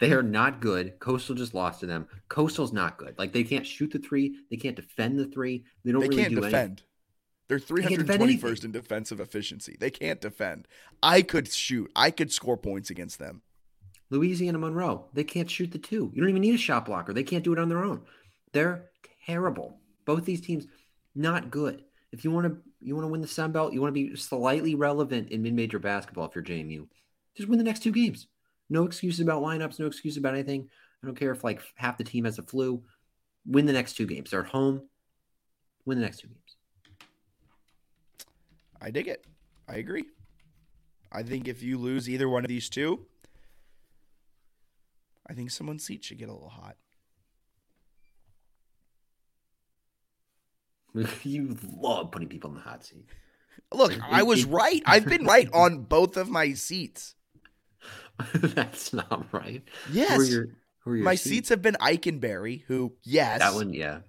they 0.00 0.12
are 0.12 0.22
not 0.22 0.60
good. 0.60 0.98
Coastal 0.98 1.34
just 1.34 1.54
lost 1.54 1.80
to 1.80 1.86
them. 1.86 2.08
Coastal's 2.28 2.72
not 2.72 2.98
good. 2.98 3.16
Like 3.18 3.32
they 3.32 3.44
can't 3.44 3.66
shoot 3.66 3.92
the 3.92 3.98
three. 3.98 4.36
They 4.50 4.56
can't 4.56 4.76
defend 4.76 5.18
the 5.18 5.26
three. 5.26 5.64
They 5.84 5.92
don't 5.92 6.00
They 6.00 6.08
really 6.08 6.22
can't 6.22 6.34
do 6.34 6.42
anything. 6.44 6.78
They're 7.48 7.58
321st 7.58 8.64
in 8.64 8.72
defensive 8.72 9.20
efficiency. 9.20 9.76
They 9.78 9.90
can't 9.90 10.20
defend. 10.20 10.68
I 11.02 11.22
could 11.22 11.48
shoot. 11.50 11.90
I 11.96 12.10
could 12.10 12.30
score 12.30 12.56
points 12.56 12.90
against 12.90 13.18
them. 13.18 13.42
Louisiana 14.10 14.58
Monroe, 14.58 15.06
they 15.12 15.24
can't 15.24 15.50
shoot 15.50 15.70
the 15.70 15.78
two. 15.78 16.10
You 16.14 16.20
don't 16.20 16.30
even 16.30 16.42
need 16.42 16.54
a 16.54 16.58
shot 16.58 16.86
blocker. 16.86 17.12
They 17.12 17.22
can't 17.22 17.44
do 17.44 17.52
it 17.52 17.58
on 17.58 17.68
their 17.68 17.84
own. 17.84 18.02
They're 18.52 18.90
terrible. 19.26 19.78
Both 20.04 20.24
these 20.24 20.40
teams, 20.40 20.66
not 21.14 21.50
good. 21.50 21.84
If 22.12 22.24
you 22.24 22.30
want 22.30 22.46
to, 22.46 22.58
you 22.80 22.94
want 22.94 23.04
to 23.04 23.10
win 23.10 23.20
the 23.20 23.28
Sun 23.28 23.52
Belt. 23.52 23.72
You 23.72 23.82
want 23.82 23.94
to 23.94 24.08
be 24.08 24.16
slightly 24.16 24.74
relevant 24.74 25.30
in 25.30 25.42
mid-major 25.42 25.78
basketball. 25.78 26.26
If 26.26 26.34
you're 26.34 26.44
JMU, 26.44 26.86
just 27.36 27.48
win 27.48 27.58
the 27.58 27.64
next 27.64 27.82
two 27.82 27.92
games. 27.92 28.26
No 28.70 28.84
excuses 28.84 29.20
about 29.20 29.42
lineups. 29.42 29.78
No 29.78 29.86
excuses 29.86 30.18
about 30.18 30.34
anything. 30.34 30.68
I 31.02 31.06
don't 31.06 31.18
care 31.18 31.32
if 31.32 31.44
like 31.44 31.60
half 31.74 31.98
the 31.98 32.04
team 32.04 32.24
has 32.24 32.38
a 32.38 32.42
flu. 32.42 32.82
Win 33.46 33.66
the 33.66 33.72
next 33.72 33.94
two 33.94 34.06
games. 34.06 34.30
They're 34.30 34.44
at 34.44 34.50
home. 34.50 34.82
Win 35.84 35.98
the 35.98 36.04
next 36.04 36.20
two 36.20 36.28
games. 36.28 36.47
I 38.80 38.90
dig 38.90 39.08
it. 39.08 39.24
I 39.68 39.76
agree. 39.76 40.04
I 41.10 41.22
think 41.22 41.48
if 41.48 41.62
you 41.62 41.78
lose 41.78 42.08
either 42.08 42.28
one 42.28 42.44
of 42.44 42.48
these 42.48 42.68
two, 42.68 43.06
I 45.26 45.34
think 45.34 45.50
someone's 45.50 45.84
seat 45.84 46.04
should 46.04 46.18
get 46.18 46.28
a 46.28 46.32
little 46.32 46.48
hot. 46.48 46.76
you 51.22 51.56
love 51.76 52.10
putting 52.10 52.28
people 52.28 52.50
in 52.50 52.56
the 52.56 52.62
hot 52.62 52.84
seat. 52.84 53.06
Look, 53.72 53.92
I 54.02 54.22
was 54.22 54.44
right. 54.44 54.82
I've 54.86 55.04
been 55.04 55.24
right 55.26 55.48
on 55.52 55.82
both 55.82 56.16
of 56.16 56.28
my 56.28 56.54
seats. 56.54 57.14
That's 58.34 58.92
not 58.92 59.26
right. 59.32 59.62
Yes. 59.92 60.16
Who 60.16 60.22
are 60.22 60.24
your, 60.24 60.46
who 60.80 60.90
are 60.92 60.96
your 60.96 61.04
My 61.04 61.14
seats 61.14 61.50
have 61.50 61.60
been 61.60 61.76
Eikenberry, 61.80 62.64
who, 62.66 62.94
yes, 63.02 63.40
That 63.40 63.54
one, 63.54 63.74
yeah. 63.74 64.00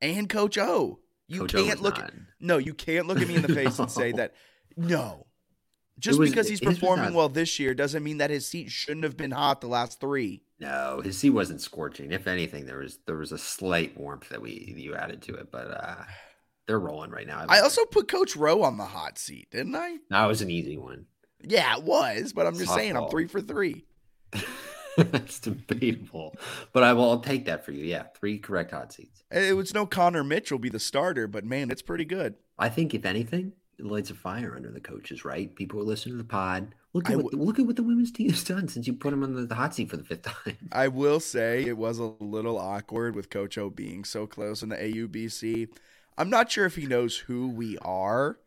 and 0.00 0.28
Coach 0.28 0.58
O. 0.58 0.98
You 1.28 1.40
Coach 1.40 1.54
O 1.56 1.64
can't 1.64 1.82
look 1.82 1.98
not. 1.98 2.12
no, 2.40 2.58
you 2.58 2.74
can't 2.74 3.06
look 3.06 3.20
at 3.20 3.26
me 3.28 3.34
in 3.36 3.42
the 3.42 3.54
face 3.54 3.78
and 3.78 3.90
say 3.90 4.12
that 4.20 4.34
no. 4.76 5.26
Just 5.98 6.18
was- 6.18 6.30
because 6.30 6.48
he's 6.48 6.60
performing 6.60 7.06
not- 7.06 7.14
well 7.14 7.28
this 7.28 7.58
year 7.58 7.74
doesn't 7.74 8.04
mean 8.04 8.18
that 8.18 8.30
his 8.30 8.46
seat 8.46 8.70
shouldn't 8.70 9.04
have 9.04 9.16
been 9.16 9.30
hot 9.30 9.60
the 9.60 9.66
last 9.66 9.98
three. 10.00 10.42
No, 10.60 11.00
his 11.04 11.18
seat 11.18 11.30
wasn't 11.30 11.60
scorching. 11.60 12.12
If 12.12 12.26
anything, 12.26 12.66
there 12.66 12.78
was 12.78 12.98
there 13.06 13.16
was 13.16 13.32
a 13.32 13.38
slight 13.38 13.96
warmth 13.98 14.28
that 14.30 14.40
we 14.40 14.74
you 14.76 14.94
added 14.94 15.22
to 15.22 15.34
it, 15.34 15.50
but 15.50 15.68
uh 15.70 16.04
they're 16.66 16.78
rolling 16.80 17.10
right 17.10 17.26
now. 17.26 17.44
I 17.48 17.60
also 17.60 17.84
put 17.84 18.08
Coach 18.08 18.34
Rowe 18.36 18.62
on 18.62 18.76
the 18.76 18.84
hot 18.84 19.18
seat, 19.18 19.50
didn't 19.50 19.76
I? 19.76 19.96
that 20.10 20.26
was 20.26 20.42
an 20.42 20.50
easy 20.50 20.76
one. 20.76 21.06
Yeah, 21.42 21.76
it 21.76 21.84
was, 21.84 22.32
but 22.32 22.46
I'm 22.46 22.58
just 22.58 22.74
saying 22.74 22.96
I'm 22.96 23.08
three 23.08 23.26
for 23.26 23.40
three. 23.40 23.84
That's 25.10 25.38
debatable, 25.40 26.34
but 26.72 26.82
I 26.82 26.92
will 26.94 27.10
I'll 27.10 27.20
take 27.20 27.44
that 27.46 27.64
for 27.64 27.72
you. 27.72 27.84
Yeah, 27.84 28.04
three 28.18 28.38
correct 28.38 28.70
hot 28.70 28.92
seats. 28.92 29.24
It 29.30 29.54
was 29.54 29.74
no 29.74 29.84
Connor 29.84 30.24
Mitchell 30.24 30.58
be 30.58 30.70
the 30.70 30.80
starter, 30.80 31.26
but 31.26 31.44
man, 31.44 31.70
it's 31.70 31.82
pretty 31.82 32.06
good. 32.06 32.34
I 32.58 32.70
think 32.70 32.94
if 32.94 33.04
anything, 33.04 33.52
it 33.78 33.84
lights 33.84 34.10
a 34.10 34.14
fire 34.14 34.54
under 34.56 34.70
the 34.70 34.80
coaches. 34.80 35.24
Right? 35.24 35.54
People 35.54 35.80
are 35.80 35.84
listening 35.84 36.14
to 36.14 36.22
the 36.22 36.28
pod. 36.28 36.74
Look 36.94 37.10
at 37.10 37.18
what, 37.18 37.34
look 37.34 37.58
at 37.58 37.66
what 37.66 37.76
the 37.76 37.82
women's 37.82 38.10
team 38.10 38.30
has 38.30 38.42
done 38.42 38.68
since 38.68 38.86
you 38.86 38.94
put 38.94 39.10
them 39.10 39.22
on 39.22 39.34
the, 39.34 39.42
the 39.42 39.54
hot 39.54 39.74
seat 39.74 39.90
for 39.90 39.98
the 39.98 40.04
fifth 40.04 40.22
time. 40.22 40.56
I 40.72 40.88
will 40.88 41.20
say 41.20 41.62
it 41.62 41.76
was 41.76 41.98
a 41.98 42.14
little 42.20 42.58
awkward 42.58 43.14
with 43.14 43.28
Coach 43.28 43.58
O 43.58 43.68
being 43.68 44.02
so 44.04 44.26
close 44.26 44.62
in 44.62 44.70
the 44.70 44.76
AUBC. 44.76 45.68
I'm 46.16 46.30
not 46.30 46.50
sure 46.50 46.64
if 46.64 46.76
he 46.76 46.86
knows 46.86 47.18
who 47.18 47.48
we 47.48 47.76
are. 47.78 48.38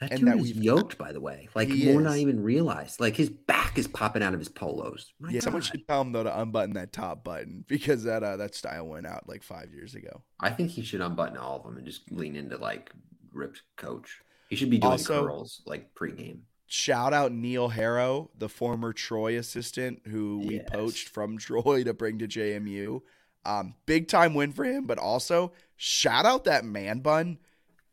That 0.00 0.12
And 0.12 0.20
dude 0.20 0.28
that 0.30 0.38
is 0.38 0.52
yoked, 0.52 0.96
by 0.96 1.12
the 1.12 1.20
way. 1.20 1.48
Like 1.54 1.68
He 1.68 1.92
more 1.92 2.00
not 2.00 2.16
even 2.16 2.42
realized. 2.42 3.00
Like 3.00 3.16
his 3.16 3.28
back 3.28 3.76
is 3.78 3.86
popping 3.86 4.22
out 4.22 4.32
of 4.32 4.38
his 4.40 4.48
polos. 4.48 5.12
My 5.20 5.30
yeah, 5.30 5.40
someone 5.40 5.60
should 5.62 5.86
tell 5.86 6.00
him 6.00 6.12
though 6.12 6.22
to 6.24 6.40
unbutton 6.40 6.72
that 6.74 6.92
top 6.92 7.22
button 7.22 7.64
because 7.68 8.04
that 8.04 8.22
uh, 8.22 8.36
that 8.38 8.54
style 8.54 8.86
went 8.86 9.06
out 9.06 9.28
like 9.28 9.42
five 9.42 9.72
years 9.74 9.94
ago. 9.94 10.22
I 10.40 10.50
think 10.50 10.70
he 10.70 10.82
should 10.82 11.02
unbutton 11.02 11.36
all 11.36 11.56
of 11.58 11.64
them 11.64 11.76
and 11.76 11.84
just 11.86 12.10
lean 12.10 12.34
into 12.34 12.56
like 12.56 12.90
ripped 13.32 13.60
coach. 13.76 14.20
He 14.48 14.56
should 14.56 14.70
be 14.70 14.78
doing 14.78 14.92
Also- 14.92 15.26
curls 15.26 15.60
like 15.66 15.94
pregame. 15.94 16.40
Shout 16.72 17.12
out 17.12 17.32
Neil 17.32 17.68
Harrow, 17.68 18.30
the 18.38 18.48
former 18.48 18.92
Troy 18.92 19.36
assistant 19.36 20.02
who 20.06 20.38
we 20.46 20.54
Yes. 20.56 20.68
poached 20.70 21.08
from 21.08 21.36
Troy 21.38 21.82
to 21.84 21.92
bring 21.92 22.18
to 22.20 22.28
JMU. 22.28 23.02
Um, 23.44 23.74
big 23.86 24.06
time 24.08 24.34
win 24.34 24.52
for 24.52 24.64
him, 24.64 24.86
but 24.86 24.96
also 24.96 25.52
shout 25.76 26.24
out 26.26 26.44
that 26.44 26.64
man 26.64 27.00
bun. 27.00 27.38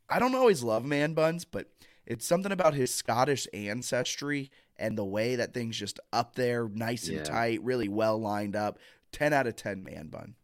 I 0.10 0.20
don't 0.20 0.36
always 0.36 0.62
love 0.64 0.86
man 0.86 1.14
buns, 1.14 1.43
but 1.43 1.68
it's 2.08 2.26
something 2.26 2.51
about 2.51 2.74
his 2.74 2.93
Scottish 2.93 3.47
ancestry 3.53 4.49
and 4.78 4.97
the 4.97 5.05
way 5.05 5.36
that 5.36 5.53
things 5.53 5.78
just 5.78 5.99
up 6.12 6.36
there, 6.36 6.68
nice 6.70 7.08
and 7.08 7.18
Yeah. 7.18 7.24
tight, 7.24 7.62
really 7.64 7.89
well 7.89 8.18
lined 8.20 8.55
up. 8.55 8.80
10 9.12 9.34
out 9.34 9.45
of 9.47 9.55
10 9.55 9.84
man 9.84 10.08
bun. 10.08 10.36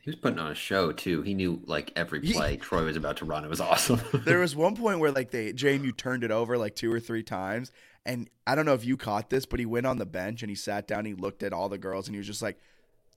He 0.00 0.10
was 0.10 0.16
putting 0.16 0.38
on 0.38 0.50
a 0.50 0.54
show 0.54 0.92
too. 0.92 1.22
He 1.22 1.34
knew 1.34 1.60
like 1.66 1.92
every 1.96 2.24
He- 2.24 2.32
play 2.32 2.56
Troy 2.56 2.84
was 2.84 2.96
about 2.96 3.16
to 3.18 3.24
run. 3.24 3.44
It 3.44 3.50
was 3.50 3.60
awesome. 3.60 4.00
There 4.24 4.38
was 4.38 4.56
one 4.56 4.74
point 4.76 5.00
where 5.00 5.10
like 5.12 5.30
they 5.30 5.52
JMU 5.52 5.96
turned 5.96 6.24
it 6.24 6.30
over 6.30 6.56
like 6.56 6.74
two 6.74 6.90
or 6.92 7.00
three 7.00 7.22
times, 7.22 7.72
and 8.06 8.30
I 8.46 8.54
don't 8.54 8.64
know 8.64 8.74
if 8.74 8.84
you 8.84 8.96
caught 8.96 9.28
this, 9.28 9.44
but 9.44 9.58
he 9.60 9.66
went 9.66 9.86
on 9.86 9.98
the 9.98 10.06
bench 10.06 10.42
and 10.42 10.48
he 10.50 10.54
sat 10.56 10.86
down. 10.86 11.04
He 11.04 11.14
looked 11.14 11.42
at 11.42 11.52
all 11.52 11.68
the 11.68 11.78
girls 11.78 12.06
and 12.08 12.14
he 12.14 12.18
was 12.18 12.26
just 12.26 12.40
like, 12.42 12.58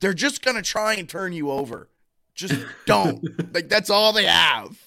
"They're 0.02 0.14
just 0.14 0.44
gonna 0.44 0.62
try 0.62 0.96
and 0.96 1.08
turn 1.08 1.32
you 1.34 1.50
over. 1.52 1.88
Just 2.36 2.56
don't. 2.86 3.24
like 3.54 3.70
that's 3.70 3.90
all 3.90 4.12
they 4.12 4.26
have." 4.26 4.78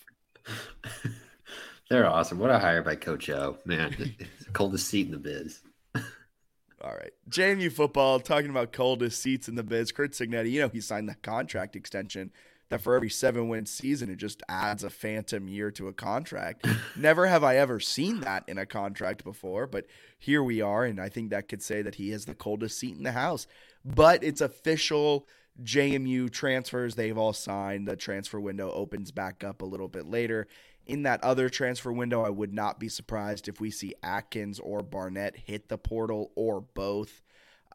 They're 1.91 2.07
awesome. 2.07 2.39
What 2.39 2.51
a 2.51 2.59
hire 2.59 2.83
by 2.83 2.97
Coach 2.97 3.29
O. 3.29 3.59
Man, 3.65 4.15
coldest 4.53 4.89
seat 4.89 5.07
in 5.07 5.13
the 5.13 5.19
biz. 5.19 5.61
All 5.95 6.95
right, 6.95 7.13
JMU 7.29 7.71
football. 7.71 8.21
Talking 8.21 8.51
about 8.51 8.73
coldest 8.73 9.21
seats 9.21 9.49
in 9.49 9.55
the 9.55 9.63
biz. 9.63 9.93
Curt 9.93 10.13
Cignetti, 10.13 10.51
you 10.51 10.61
know 10.61 10.69
he 10.69 10.81
signed 10.81 11.09
the 11.09 11.15
contract 11.17 11.77
extension. 11.77 12.31
That 12.71 12.81
for 12.81 12.97
every 12.97 13.11
seven 13.11 13.49
win 13.49 13.67
season, 13.67 14.09
it 14.09 14.17
just 14.17 14.43
adds 14.49 14.83
a 14.83 14.91
phantom 14.91 15.47
year 15.49 15.71
to 15.73 15.87
a 15.89 15.93
contract. 15.93 16.67
Never 16.97 17.27
have 17.27 17.45
I 17.45 17.57
ever 17.57 17.79
seen 17.79 18.21
that 18.21 18.45
in 18.49 18.57
a 18.57 18.65
contract 18.65 19.23
before, 19.23 19.67
but 19.67 19.85
here 20.19 20.43
we 20.43 20.63
are, 20.63 20.85
and 20.85 20.99
I 20.99 21.11
think 21.11 21.31
that 21.31 21.47
could 21.47 21.63
say 21.63 21.83
that 21.83 21.97
he 21.97 22.11
has 22.11 22.25
the 22.25 22.35
coldest 22.35 22.79
seat 22.79 22.97
in 22.97 23.03
the 23.03 23.13
house. 23.13 23.47
But 23.85 24.25
it's 24.25 24.41
official. 24.41 25.29
JMU 25.63 26.31
transfers, 26.31 26.95
they've 26.95 27.17
all 27.17 27.35
signed. 27.35 27.87
The 27.87 27.97
transfer 27.97 28.41
window 28.41 28.73
opens 28.73 29.13
back 29.13 29.45
up 29.45 29.63
a 29.63 29.67
little 29.67 29.87
bit 29.87 30.07
later. 30.07 30.49
In 30.87 31.05
that 31.05 31.25
other 31.25 31.49
transfer 31.49 31.93
window, 31.93 32.23
I 32.23 32.31
would 32.31 32.53
not 32.53 32.79
be 32.79 32.89
surprised 32.89 33.49
if 33.49 33.61
we 33.61 33.71
see 33.71 33.95
Atkins 34.03 34.59
or 34.59 34.83
Barnett 34.83 35.37
hit 35.37 35.69
the 35.69 35.79
portal 35.79 36.33
or 36.35 36.61
both. 36.61 37.23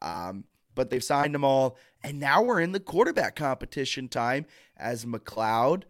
Um, 0.02 0.46
but 0.76 0.90
they've 0.90 1.04
signed 1.04 1.34
them 1.34 1.44
all. 1.44 1.78
And 2.04 2.20
now 2.20 2.42
we're 2.42 2.62
in 2.62 2.72
the 2.72 2.80
quarterback 2.80 3.36
competition 3.36 4.08
time 4.08 4.46
as 4.78 5.06
McCloud, 5.06 5.84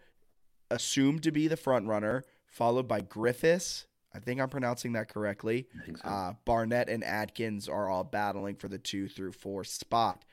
assumed 0.71 1.23
to 1.23 1.31
be 1.31 1.47
the 1.47 1.57
front 1.57 1.87
runner, 1.87 2.23
followed 2.47 2.87
by 2.87 3.01
Griffiths. 3.01 3.85
I 4.13 4.19
think 4.19 4.41
I'm 4.41 4.49
pronouncing 4.49 4.93
that 4.93 5.09
correctly. 5.09 5.67
So. 5.85 5.93
Uh, 6.03 6.33
Barnett 6.45 6.89
and 6.89 7.03
Atkins 7.03 7.69
are 7.69 7.89
all 7.89 8.03
battling 8.03 8.55
for 8.55 8.67
the 8.67 8.79
two 8.79 9.07
through 9.07 9.33
four 9.33 9.63
spot. 9.63 10.25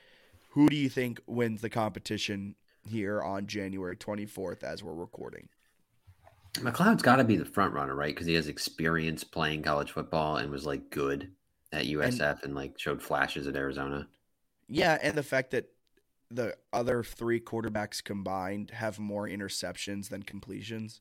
Who 0.50 0.68
do 0.68 0.76
you 0.76 0.88
think 0.88 1.20
wins 1.26 1.60
the 1.60 1.68
competition 1.68 2.54
here 2.88 3.20
on 3.20 3.46
January 3.46 3.96
24th 3.96 4.62
as 4.62 4.82
we're 4.82 4.94
recording? 4.94 5.48
McCloud's 6.58 7.02
got 7.02 7.16
to 7.16 7.24
be 7.24 7.36
the 7.36 7.44
front 7.44 7.74
runner, 7.74 7.94
right? 7.94 8.14
Because 8.14 8.26
he 8.26 8.34
has 8.34 8.48
experience 8.48 9.24
playing 9.24 9.62
college 9.62 9.92
football 9.92 10.36
and 10.36 10.50
was 10.50 10.66
like 10.66 10.90
good 10.90 11.30
at 11.72 11.86
USF 11.86 12.42
and, 12.42 12.54
like 12.54 12.78
showed 12.78 13.02
flashes 13.02 13.46
at 13.46 13.56
Arizona. 13.56 14.08
Yeah, 14.68 14.98
and 15.00 15.16
the 15.16 15.22
fact 15.22 15.52
that 15.52 15.70
the 16.30 16.56
other 16.72 17.02
three 17.02 17.40
quarterbacks 17.40 18.02
combined 18.02 18.70
have 18.70 18.98
more 18.98 19.28
interceptions 19.28 20.08
than 20.08 20.22
completions. 20.22 21.00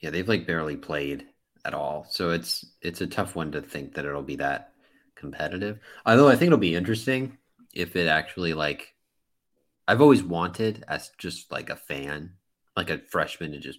Yeah, 0.00 0.10
they've 0.10 0.28
like 0.28 0.46
barely 0.46 0.76
played 0.76 1.26
at 1.64 1.74
all, 1.74 2.06
so 2.08 2.30
it's 2.30 2.64
it's 2.80 3.00
a 3.00 3.06
tough 3.06 3.36
one 3.36 3.52
to 3.52 3.62
think 3.62 3.94
that 3.94 4.04
it'll 4.04 4.22
be 4.22 4.36
that 4.36 4.72
competitive. 5.14 5.78
Although 6.06 6.28
I 6.28 6.36
think 6.36 6.48
it'll 6.48 6.58
be 6.58 6.74
interesting 6.74 7.38
if 7.72 7.96
it 7.96 8.08
actually 8.08 8.54
like 8.54 8.94
I've 9.86 10.00
always 10.00 10.22
wanted 10.22 10.84
as 10.88 11.10
just 11.18 11.50
like 11.52 11.70
a 11.70 11.76
fan, 11.76 12.34
like 12.76 12.90
a 12.90 12.98
freshman 13.10 13.52
to 13.52 13.58
just 13.58 13.78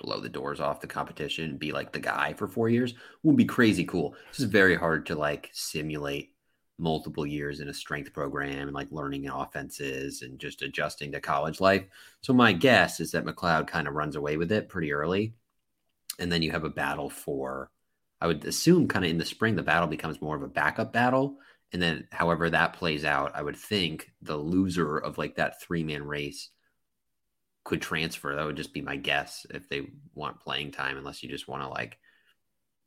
blow 0.00 0.20
the 0.20 0.28
doors 0.28 0.60
off 0.60 0.80
the 0.80 0.86
competition 0.86 1.56
be 1.56 1.72
like 1.72 1.92
the 1.92 2.00
guy 2.00 2.32
for 2.32 2.48
four 2.48 2.68
years 2.68 2.94
would 3.22 3.36
be 3.36 3.44
crazy 3.44 3.84
cool. 3.84 4.14
It's 4.28 4.38
just 4.38 4.50
very 4.50 4.74
hard 4.74 5.06
to 5.06 5.14
like 5.14 5.50
simulate 5.52 6.34
multiple 6.78 7.26
years 7.26 7.60
in 7.60 7.68
a 7.68 7.74
strength 7.74 8.12
program 8.12 8.66
and 8.66 8.74
like 8.74 8.88
learning 8.90 9.28
offenses 9.28 10.22
and 10.22 10.38
just 10.38 10.62
adjusting 10.62 11.12
to 11.12 11.20
college 11.20 11.60
life. 11.60 11.84
So 12.22 12.32
my 12.32 12.52
guess 12.52 13.00
is 13.00 13.10
that 13.12 13.24
McCloud 13.26 13.66
kind 13.66 13.86
of 13.86 13.94
runs 13.94 14.16
away 14.16 14.36
with 14.38 14.50
it 14.50 14.68
pretty 14.68 14.92
early. 14.92 15.34
And 16.18 16.32
then 16.32 16.42
you 16.42 16.50
have 16.50 16.64
a 16.64 16.70
battle 16.70 17.10
for 17.10 17.70
I 18.22 18.26
would 18.26 18.44
assume 18.44 18.88
kind 18.88 19.04
of 19.04 19.10
in 19.10 19.18
the 19.18 19.24
spring 19.24 19.54
the 19.54 19.62
battle 19.62 19.88
becomes 19.88 20.20
more 20.20 20.36
of 20.36 20.42
a 20.42 20.48
backup 20.48 20.92
battle. 20.92 21.36
And 21.72 21.80
then 21.80 22.06
however 22.10 22.50
that 22.50 22.72
plays 22.74 23.04
out, 23.04 23.32
I 23.34 23.42
would 23.42 23.56
think 23.56 24.10
the 24.22 24.36
loser 24.36 24.98
of 24.98 25.18
like 25.18 25.36
that 25.36 25.60
three 25.62 25.84
man 25.84 26.04
race 26.04 26.50
could 27.64 27.82
transfer. 27.82 28.34
That 28.34 28.46
would 28.46 28.56
just 28.56 28.72
be 28.72 28.82
my 28.82 28.96
guess 28.96 29.46
if 29.50 29.68
they 29.68 29.88
want 30.14 30.40
playing 30.40 30.72
time, 30.72 30.96
unless 30.96 31.22
you 31.22 31.28
just 31.28 31.48
want 31.48 31.62
to 31.62 31.68
like 31.68 31.98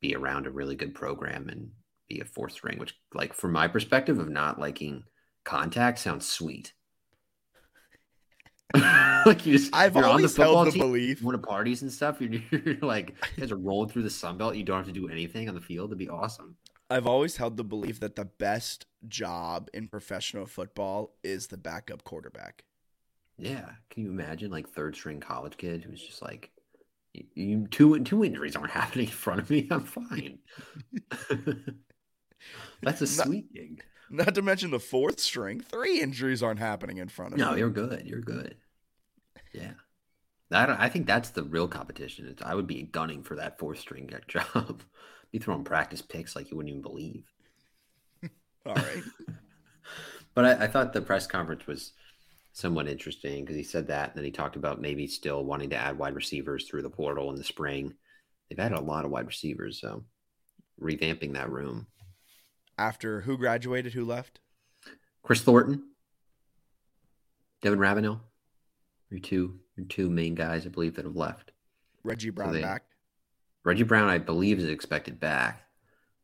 be 0.02 0.16
around 0.16 0.48
a 0.48 0.52
really 0.52 0.76
good 0.76 0.94
program 0.94 1.50
and 1.50 1.70
be 2.10 2.20
a 2.20 2.26
fourth 2.26 2.54
string, 2.54 2.80
which 2.80 2.96
like 3.14 3.34
from 3.34 3.52
my 3.52 3.68
perspective 3.68 4.20
of 4.20 4.30
not 4.30 4.60
liking 4.60 5.04
contact 5.44 6.00
sounds 6.00 6.28
sweet. 6.28 6.74
like 9.26 9.46
you 9.46 9.58
just 9.58 9.74
I've 9.76 9.96
you're 9.96 10.04
on 10.04 10.10
the 10.10 10.14
always 10.14 10.36
held 10.36 10.48
football 10.48 10.66
the 10.66 10.72
team, 10.72 10.82
belief- 10.82 11.22
want 11.22 11.42
to 11.42 11.48
parties 11.48 11.84
and 11.84 11.92
stuff. 11.92 12.20
You're, 12.20 12.42
you're 12.52 12.78
like 12.82 13.10
you 13.36 13.42
guys 13.42 13.52
are 13.52 13.58
rolling 13.58 13.90
through 13.90 14.04
the 14.04 14.10
Sun 14.10 14.38
Belt. 14.38 14.56
You 14.56 14.64
don't 14.64 14.78
have 14.78 14.88
to 14.88 14.92
do 14.92 15.10
anything 15.10 15.48
on 15.48 15.56
the 15.56 15.62
field. 15.62 15.90
It'd 15.90 16.00
be 16.00 16.10
awesome. 16.10 16.56
I've 16.90 17.08
always 17.08 17.38
held 17.38 17.58
the 17.58 17.64
belief 17.64 18.00
that 18.02 18.16
the 18.16 18.26
best 18.26 18.86
job 19.08 19.70
in 19.74 19.88
professional 19.88 20.46
football 20.46 21.16
is 21.24 21.48
the 21.48 21.58
backup 21.58 22.04
quarterback. 22.04 22.66
Yeah, 23.44 23.66
can 23.90 24.04
you 24.04 24.10
imagine 24.10 24.52
like 24.52 24.70
third 24.70 24.96
string 24.96 25.20
college 25.20 25.58
kid 25.58 25.84
who's 25.84 26.02
just 26.02 26.22
like, 26.22 26.50
you, 27.36 27.68
two 27.70 28.00
two 28.04 28.24
injuries 28.24 28.56
aren't 28.56 28.72
happening 28.82 29.08
in 29.08 29.12
front 29.12 29.42
of 29.42 29.50
me. 29.50 29.68
I'm 29.70 29.84
fine. 29.84 30.40
That's 32.82 33.02
a 33.02 33.18
Not- 33.18 33.26
sweet 33.28 33.54
gig. 33.54 33.84
Not 34.10 34.36
to 34.36 34.42
mention 34.42 34.70
the 34.72 34.80
fourth 34.80 35.20
string, 35.20 35.60
three 35.60 36.00
injuries 36.00 36.44
aren't 36.44 36.60
happening 36.60 36.98
in 36.98 37.08
front 37.10 37.34
of 37.34 37.40
me. 37.40 37.44
No, 37.46 37.56
you're 37.56 37.70
good. 37.70 38.06
You're 38.06 38.22
good. 38.22 38.56
Yeah, 39.54 39.72
that 40.50 40.70
I 40.70 40.88
think 40.90 41.08
that's 41.08 41.30
the 41.32 41.44
real 41.44 41.68
competition. 41.68 42.28
It's, 42.28 42.42
I 42.44 42.54
would 42.54 42.68
be 42.68 42.84
gunning 42.84 43.24
for 43.24 43.36
that 43.36 43.58
fourth 43.60 43.80
string 43.80 44.10
job. 44.28 44.84
be 45.32 45.40
throwing 45.40 45.64
practice 45.64 46.02
picks 46.02 46.36
like 46.36 46.52
you 46.52 46.58
wouldn't 46.58 46.70
even 46.72 46.82
believe. 46.82 47.24
All 48.66 48.76
right. 48.76 49.04
But 50.36 50.46
I, 50.46 50.64
I 50.66 50.68
thought 50.68 50.94
the 50.94 51.02
press 51.02 51.28
conference 51.28 51.68
was 51.68 51.94
somewhat 52.54 52.88
interesting 52.88 53.44
because 53.44 53.56
he 53.56 53.64
said 53.64 53.88
that, 53.88 54.10
and 54.10 54.18
then 54.18 54.24
he 54.24 54.32
talked 54.32 54.56
about 54.56 54.80
maybe 54.80 55.08
still 55.08 55.44
wanting 55.44 55.72
to 55.72 55.76
add 55.76 55.98
wide 55.98 56.16
receivers 56.16 56.66
through 56.68 56.84
the 56.84 56.90
portal 56.90 57.30
in 57.30 57.36
the 57.36 57.44
spring. 57.44 57.94
They've 58.50 58.60
added 58.60 58.78
a 58.78 58.82
lot 58.82 59.06
of 59.06 59.12
wide 59.12 59.28
receivers, 59.28 59.82
so 59.82 60.06
revamping 60.82 61.34
that 61.34 61.52
room. 61.52 61.88
After 62.78 63.22
who 63.22 63.38
graduated, 63.38 63.94
who 63.94 64.06
left? 64.06 64.40
Kris 65.24 65.42
Thornton, 65.42 65.84
Devin 67.62 67.80
Ravenel, 67.80 68.22
your 69.10 69.20
two 69.20 69.60
your 69.76 69.86
two 69.88 70.10
main 70.10 70.36
guys, 70.36 70.66
I 70.66 70.70
believe, 70.70 70.96
that 70.96 71.06
have 71.06 71.16
left. 71.16 71.52
Reggie 72.04 72.30
Brown 72.30 72.54
they- 72.54 72.62
back. 72.62 72.84
Reggie 73.66 73.84
Brown, 73.84 74.10
I 74.10 74.18
believe, 74.18 74.60
is 74.60 74.66
expected 74.66 75.22
back. 75.22 75.64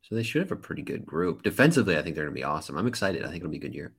So 0.02 0.16
they 0.16 0.24
should 0.24 0.42
have 0.42 0.52
a 0.52 0.58
pretty 0.58 0.82
good 0.82 1.06
group. 1.06 1.42
Defensively, 1.42 1.98
I 1.98 2.02
think 2.02 2.16
they're 2.16 2.26
going 2.26 2.36
to 2.36 2.40
be 2.40 2.44
awesome. 2.44 2.78
I'm 2.78 2.88
excited. 2.88 3.24
I 3.24 3.28
think 3.28 3.38
it'll 3.38 3.52
be 3.52 3.58
a 3.58 3.62
good 3.62 3.76
year. 3.76 3.94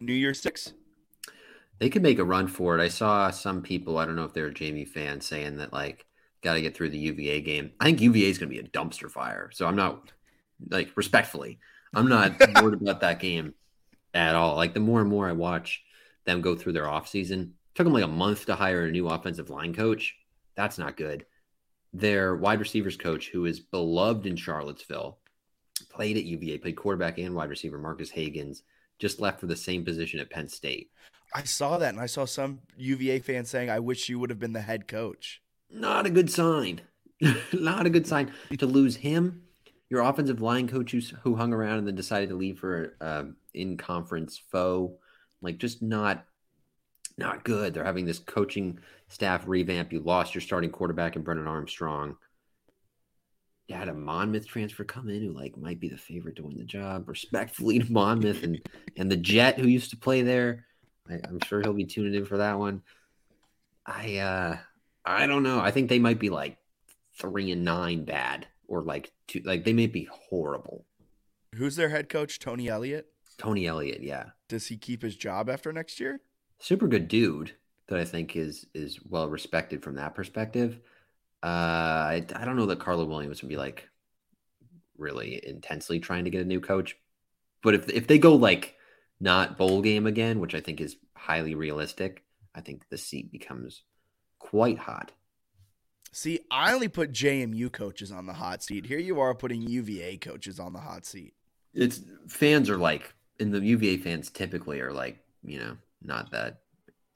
New 0.00 0.14
Year's 0.14 0.40
Six. 0.40 0.72
They 1.78 1.90
could 1.90 2.02
make 2.02 2.18
a 2.18 2.24
run 2.24 2.46
for 2.46 2.78
it. 2.78 2.82
I 2.82 2.88
saw 2.88 3.30
some 3.30 3.62
people, 3.62 3.98
I 3.98 4.06
don't 4.06 4.16
know 4.16 4.24
if 4.24 4.32
they're 4.32 4.46
a 4.46 4.54
Jamie 4.54 4.84
fan, 4.84 5.20
saying 5.20 5.56
that 5.56 5.72
like 5.72 6.06
got 6.42 6.54
to 6.54 6.62
get 6.62 6.76
through 6.76 6.90
the 6.90 6.98
UVA 6.98 7.40
game. 7.40 7.72
I 7.80 7.86
think 7.86 8.00
UVA 8.00 8.28
is 8.28 8.38
going 8.38 8.48
to 8.48 8.54
be 8.54 8.64
a 8.64 8.68
dumpster 8.68 9.10
fire. 9.10 9.50
So 9.52 9.66
I'm 9.66 9.76
not 9.76 10.12
like 10.70 10.90
respectfully, 10.94 11.58
I'm 11.94 12.08
not 12.08 12.40
worried 12.62 12.80
about 12.80 13.00
that 13.00 13.18
game 13.18 13.54
at 14.12 14.34
all. 14.34 14.56
Like 14.56 14.74
the 14.74 14.80
more 14.80 15.00
and 15.00 15.10
more 15.10 15.28
I 15.28 15.32
watch 15.32 15.82
them 16.24 16.40
go 16.40 16.54
through 16.54 16.74
their 16.74 16.84
offseason, 16.84 17.50
took 17.74 17.84
them 17.84 17.92
like 17.92 18.04
a 18.04 18.08
month 18.08 18.46
to 18.46 18.54
hire 18.54 18.84
a 18.84 18.90
new 18.90 19.08
offensive 19.08 19.50
line 19.50 19.74
coach. 19.74 20.14
That's 20.54 20.78
not 20.78 20.96
good. 20.96 21.26
Their 21.92 22.36
wide 22.36 22.60
receivers 22.60 22.96
coach, 22.96 23.28
who 23.28 23.46
is 23.46 23.60
beloved 23.60 24.26
in 24.26 24.36
Charlottesville, 24.36 25.18
played 25.90 26.16
at 26.16 26.24
UVA, 26.24 26.58
played 26.58 26.76
quarterback 26.76 27.18
and 27.18 27.34
wide 27.34 27.50
receiver 27.50 27.78
Marques 27.78 28.10
Hagans, 28.10 28.62
just 28.98 29.20
left 29.20 29.40
for 29.40 29.46
the 29.46 29.56
same 29.56 29.84
position 29.84 30.20
at 30.20 30.30
Penn 30.30 30.48
State. 30.48 30.90
I 31.34 31.42
saw 31.42 31.78
that, 31.78 31.90
and 31.90 32.00
I 32.00 32.06
saw 32.06 32.24
some 32.24 32.60
UVA 32.76 33.18
fans 33.18 33.50
saying, 33.50 33.68
"I 33.68 33.80
wish 33.80 34.08
you 34.08 34.18
would 34.20 34.30
have 34.30 34.38
been 34.38 34.52
the 34.52 34.60
head 34.62 34.86
coach." 34.86 35.42
Not 35.70 36.06
a 36.06 36.10
good 36.10 36.30
sign. 36.30 36.80
Not 37.52 37.86
a 37.86 37.90
good 37.90 38.06
sign 38.06 38.32
to 38.58 38.66
lose 38.66 38.96
him. 38.96 39.42
Your 39.90 40.02
offensive 40.02 40.40
line 40.40 40.68
coach 40.68 40.92
who, 41.22 41.36
hung 41.36 41.52
around 41.52 41.78
and 41.78 41.86
then 41.86 41.94
decided 41.94 42.28
to 42.28 42.36
leave 42.36 42.58
for 42.58 42.96
uh, 43.00 43.24
in 43.52 43.76
conference 43.76 44.40
foe, 44.50 44.98
like 45.42 45.58
just 45.58 45.82
not 45.82 46.24
not 47.18 47.44
good. 47.44 47.74
They're 47.74 47.84
having 47.84 48.06
this 48.06 48.18
coaching 48.18 48.78
staff 49.08 49.46
revamp. 49.46 49.92
You 49.92 50.00
lost 50.00 50.34
your 50.34 50.42
starting 50.42 50.70
quarterback 50.70 51.16
in 51.16 51.22
Brennan 51.22 51.46
Armstrong. 51.46 52.16
You 53.68 53.76
had 53.76 53.88
a 53.88 53.94
Monmouth 53.94 54.46
transfer 54.46 54.84
come 54.84 55.08
in 55.08 55.22
who 55.22 55.32
like 55.32 55.56
might 55.56 55.80
be 55.80 55.88
the 55.88 55.96
favorite 55.96 56.36
to 56.36 56.44
win 56.44 56.58
the 56.58 56.64
job. 56.64 57.08
Respectfully 57.08 57.78
to 57.78 57.92
Monmouth 57.92 58.42
and 58.42 58.60
and 58.96 59.10
the 59.10 59.16
Jet 59.16 59.58
who 59.58 59.68
used 59.68 59.90
to 59.90 59.96
play 59.96 60.22
there. 60.22 60.66
I, 61.08 61.20
I'm 61.24 61.40
sure 61.40 61.60
he'll 61.60 61.72
be 61.72 61.84
tuning 61.84 62.14
in 62.14 62.24
for 62.24 62.38
that 62.38 62.58
one. 62.58 62.82
I 63.86 64.16
uh 64.16 64.56
I 65.04 65.26
don't 65.26 65.42
know. 65.42 65.60
I 65.60 65.70
think 65.70 65.88
they 65.88 65.98
might 65.98 66.18
be 66.18 66.30
like 66.30 66.56
three 67.18 67.50
and 67.50 67.64
nine 67.64 68.04
bad, 68.04 68.46
or 68.68 68.82
like 68.82 69.12
two. 69.26 69.40
Like 69.44 69.64
they 69.64 69.72
may 69.72 69.86
be 69.86 70.08
horrible. 70.10 70.86
Who's 71.54 71.76
their 71.76 71.90
head 71.90 72.08
coach? 72.08 72.38
Tony 72.38 72.68
Elliott. 72.68 73.08
Tony 73.38 73.66
Elliott, 73.66 74.02
yeah. 74.02 74.30
Does 74.48 74.66
he 74.68 74.76
keep 74.76 75.02
his 75.02 75.16
job 75.16 75.50
after 75.50 75.72
next 75.72 76.00
year? 76.00 76.20
Super 76.58 76.88
good 76.88 77.08
dude 77.08 77.52
that 77.88 77.98
I 77.98 78.04
think 78.04 78.36
is 78.36 78.66
is 78.74 78.98
well 79.08 79.28
respected 79.28 79.82
from 79.82 79.96
that 79.96 80.14
perspective. 80.14 80.80
Uh, 81.42 81.46
I 81.46 82.26
I 82.34 82.44
don't 82.44 82.56
know 82.56 82.66
that 82.66 82.80
Carla 82.80 83.04
Williams 83.04 83.42
would 83.42 83.48
be 83.48 83.56
like 83.56 83.88
really 84.96 85.44
intensely 85.46 86.00
trying 86.00 86.24
to 86.24 86.30
get 86.30 86.40
a 86.40 86.46
new 86.46 86.60
coach, 86.60 86.96
but 87.62 87.74
if 87.74 87.90
if 87.90 88.06
they 88.06 88.18
go 88.18 88.34
like 88.34 88.76
not 89.24 89.56
bowl 89.56 89.80
game 89.80 90.06
again, 90.06 90.38
which 90.38 90.54
I 90.54 90.60
think 90.60 90.82
is 90.82 90.96
highly 91.16 91.54
realistic, 91.54 92.22
I 92.54 92.60
think 92.60 92.88
the 92.90 92.98
seat 92.98 93.32
becomes 93.32 93.82
quite 94.38 94.78
hot. 94.78 95.12
See, 96.12 96.40
I 96.50 96.74
only 96.74 96.88
put 96.88 97.10
JMU 97.10 97.72
coaches 97.72 98.12
on 98.12 98.26
the 98.26 98.34
hot 98.34 98.62
seat. 98.62 98.84
Here 98.84 98.98
you 98.98 99.20
are 99.20 99.34
putting 99.34 99.62
UVA 99.62 100.18
coaches 100.18 100.60
on 100.60 100.74
the 100.74 100.78
hot 100.78 101.06
seat. 101.06 101.32
It's 101.72 102.02
fans 102.28 102.68
are 102.68 102.76
like, 102.76 103.14
and 103.40 103.52
the 103.52 103.60
UVA 103.60 103.96
fans 103.96 104.30
typically 104.30 104.80
are 104.80 104.92
like, 104.92 105.18
you 105.42 105.58
know, 105.58 105.76
not 106.02 106.30
that 106.32 106.60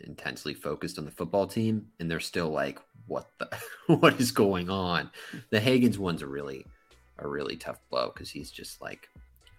intensely 0.00 0.54
focused 0.54 0.98
on 0.98 1.04
the 1.04 1.10
football 1.10 1.46
team, 1.46 1.88
and 2.00 2.10
they're 2.10 2.20
still 2.20 2.48
like, 2.48 2.80
what 3.06 3.28
the, 3.38 3.48
what 3.94 4.18
is 4.18 4.32
going 4.32 4.70
on? 4.70 5.10
The 5.50 5.60
Hagans 5.60 5.98
one's 5.98 6.22
a 6.22 6.26
really, 6.26 6.64
a 7.18 7.28
really 7.28 7.56
tough 7.56 7.78
blow 7.90 8.10
because 8.12 8.30
he's 8.30 8.50
just 8.50 8.80
like 8.80 9.10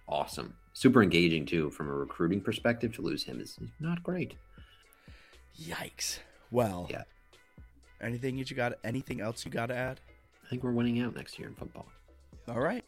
awesome, 0.08 0.54
super 0.72 1.02
engaging 1.02 1.46
too 1.46 1.70
from 1.70 1.88
a 1.88 1.94
recruiting 1.94 2.40
perspective. 2.40 2.94
To 2.96 3.02
lose 3.02 3.24
him 3.24 3.40
is 3.40 3.58
not 3.78 4.02
great. 4.02 4.34
Yikes! 5.60 6.18
Well, 6.50 6.88
yeah. 6.90 7.02
Anything 8.00 8.38
you 8.38 8.44
got? 8.44 8.74
Anything 8.82 9.20
else 9.20 9.44
you 9.44 9.50
got 9.50 9.66
to 9.66 9.76
add? 9.76 10.00
I 10.44 10.48
think 10.48 10.64
we're 10.64 10.72
winning 10.72 11.00
out 11.00 11.14
next 11.14 11.38
year 11.38 11.48
in 11.48 11.54
football. 11.54 11.86
All 12.48 12.60
right. 12.60 12.84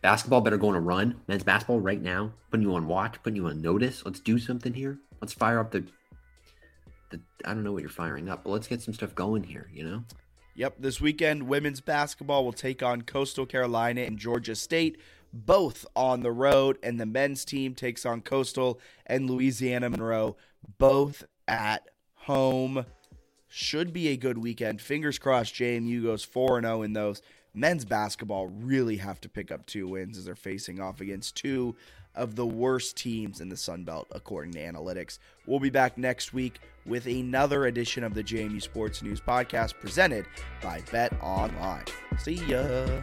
Basketball 0.00 0.42
better 0.42 0.56
go 0.56 0.68
on 0.68 0.74
a 0.74 0.80
run. 0.80 1.20
Men's 1.28 1.42
basketball 1.42 1.80
right 1.80 2.00
now, 2.00 2.32
putting 2.50 2.66
you 2.66 2.74
on 2.74 2.86
watch, 2.86 3.22
putting 3.22 3.36
you 3.36 3.46
on 3.46 3.60
notice. 3.60 4.04
Let's 4.04 4.20
do 4.20 4.38
something 4.38 4.72
here. 4.72 4.98
Let's 5.20 5.32
fire 5.32 5.58
up 5.58 5.70
the. 5.70 5.84
the 7.10 7.20
I 7.44 7.54
don't 7.54 7.64
know 7.64 7.72
what 7.72 7.80
you're 7.82 7.90
firing 7.90 8.28
up, 8.28 8.44
but 8.44 8.50
let's 8.50 8.68
get 8.68 8.80
some 8.80 8.94
stuff 8.94 9.14
going 9.14 9.42
here. 9.42 9.70
You 9.72 9.84
know. 9.84 10.04
Yep. 10.56 10.76
This 10.78 11.00
weekend, 11.00 11.42
women's 11.42 11.80
basketball 11.80 12.44
will 12.44 12.52
take 12.52 12.82
on 12.82 13.02
Coastal 13.02 13.44
Carolina 13.44 14.02
and 14.02 14.18
Georgia 14.18 14.54
State, 14.54 14.98
both 15.34 15.84
on 15.96 16.22
the 16.22 16.32
road, 16.32 16.78
and 16.82 17.00
the 17.00 17.06
men's 17.06 17.44
team 17.44 17.74
takes 17.74 18.06
on 18.06 18.20
Coastal 18.20 18.80
and 19.04 19.28
Louisiana 19.28 19.90
Monroe, 19.90 20.36
both 20.78 21.24
at 21.48 21.88
home 22.14 22.86
should 23.48 23.92
be 23.92 24.08
a 24.08 24.16
good 24.16 24.38
weekend. 24.38 24.80
Fingers 24.80 25.18
crossed 25.18 25.54
JMU 25.54 26.02
goes 26.02 26.24
4 26.24 26.60
0 26.60 26.82
in 26.82 26.92
those. 26.92 27.20
Men's 27.52 27.84
basketball 27.84 28.48
really 28.48 28.96
have 28.96 29.20
to 29.20 29.28
pick 29.28 29.52
up 29.52 29.64
two 29.66 29.86
wins 29.86 30.18
as 30.18 30.24
they're 30.24 30.34
facing 30.34 30.80
off 30.80 31.00
against 31.00 31.36
two 31.36 31.76
of 32.14 32.36
the 32.36 32.46
worst 32.46 32.96
teams 32.96 33.40
in 33.40 33.48
the 33.48 33.56
Sun 33.56 33.84
Belt, 33.84 34.06
according 34.12 34.52
to 34.52 34.60
analytics. 34.60 35.18
We'll 35.46 35.60
be 35.60 35.70
back 35.70 35.98
next 35.98 36.32
week 36.32 36.60
with 36.86 37.06
another 37.06 37.66
edition 37.66 38.04
of 38.04 38.14
the 38.14 38.24
JMU 38.24 38.62
Sports 38.62 39.02
News 39.02 39.20
Podcast 39.20 39.74
presented 39.80 40.26
by 40.62 40.82
Bet 40.92 41.12
Online. 41.20 41.84
See 42.18 42.34
ya. 42.46 43.02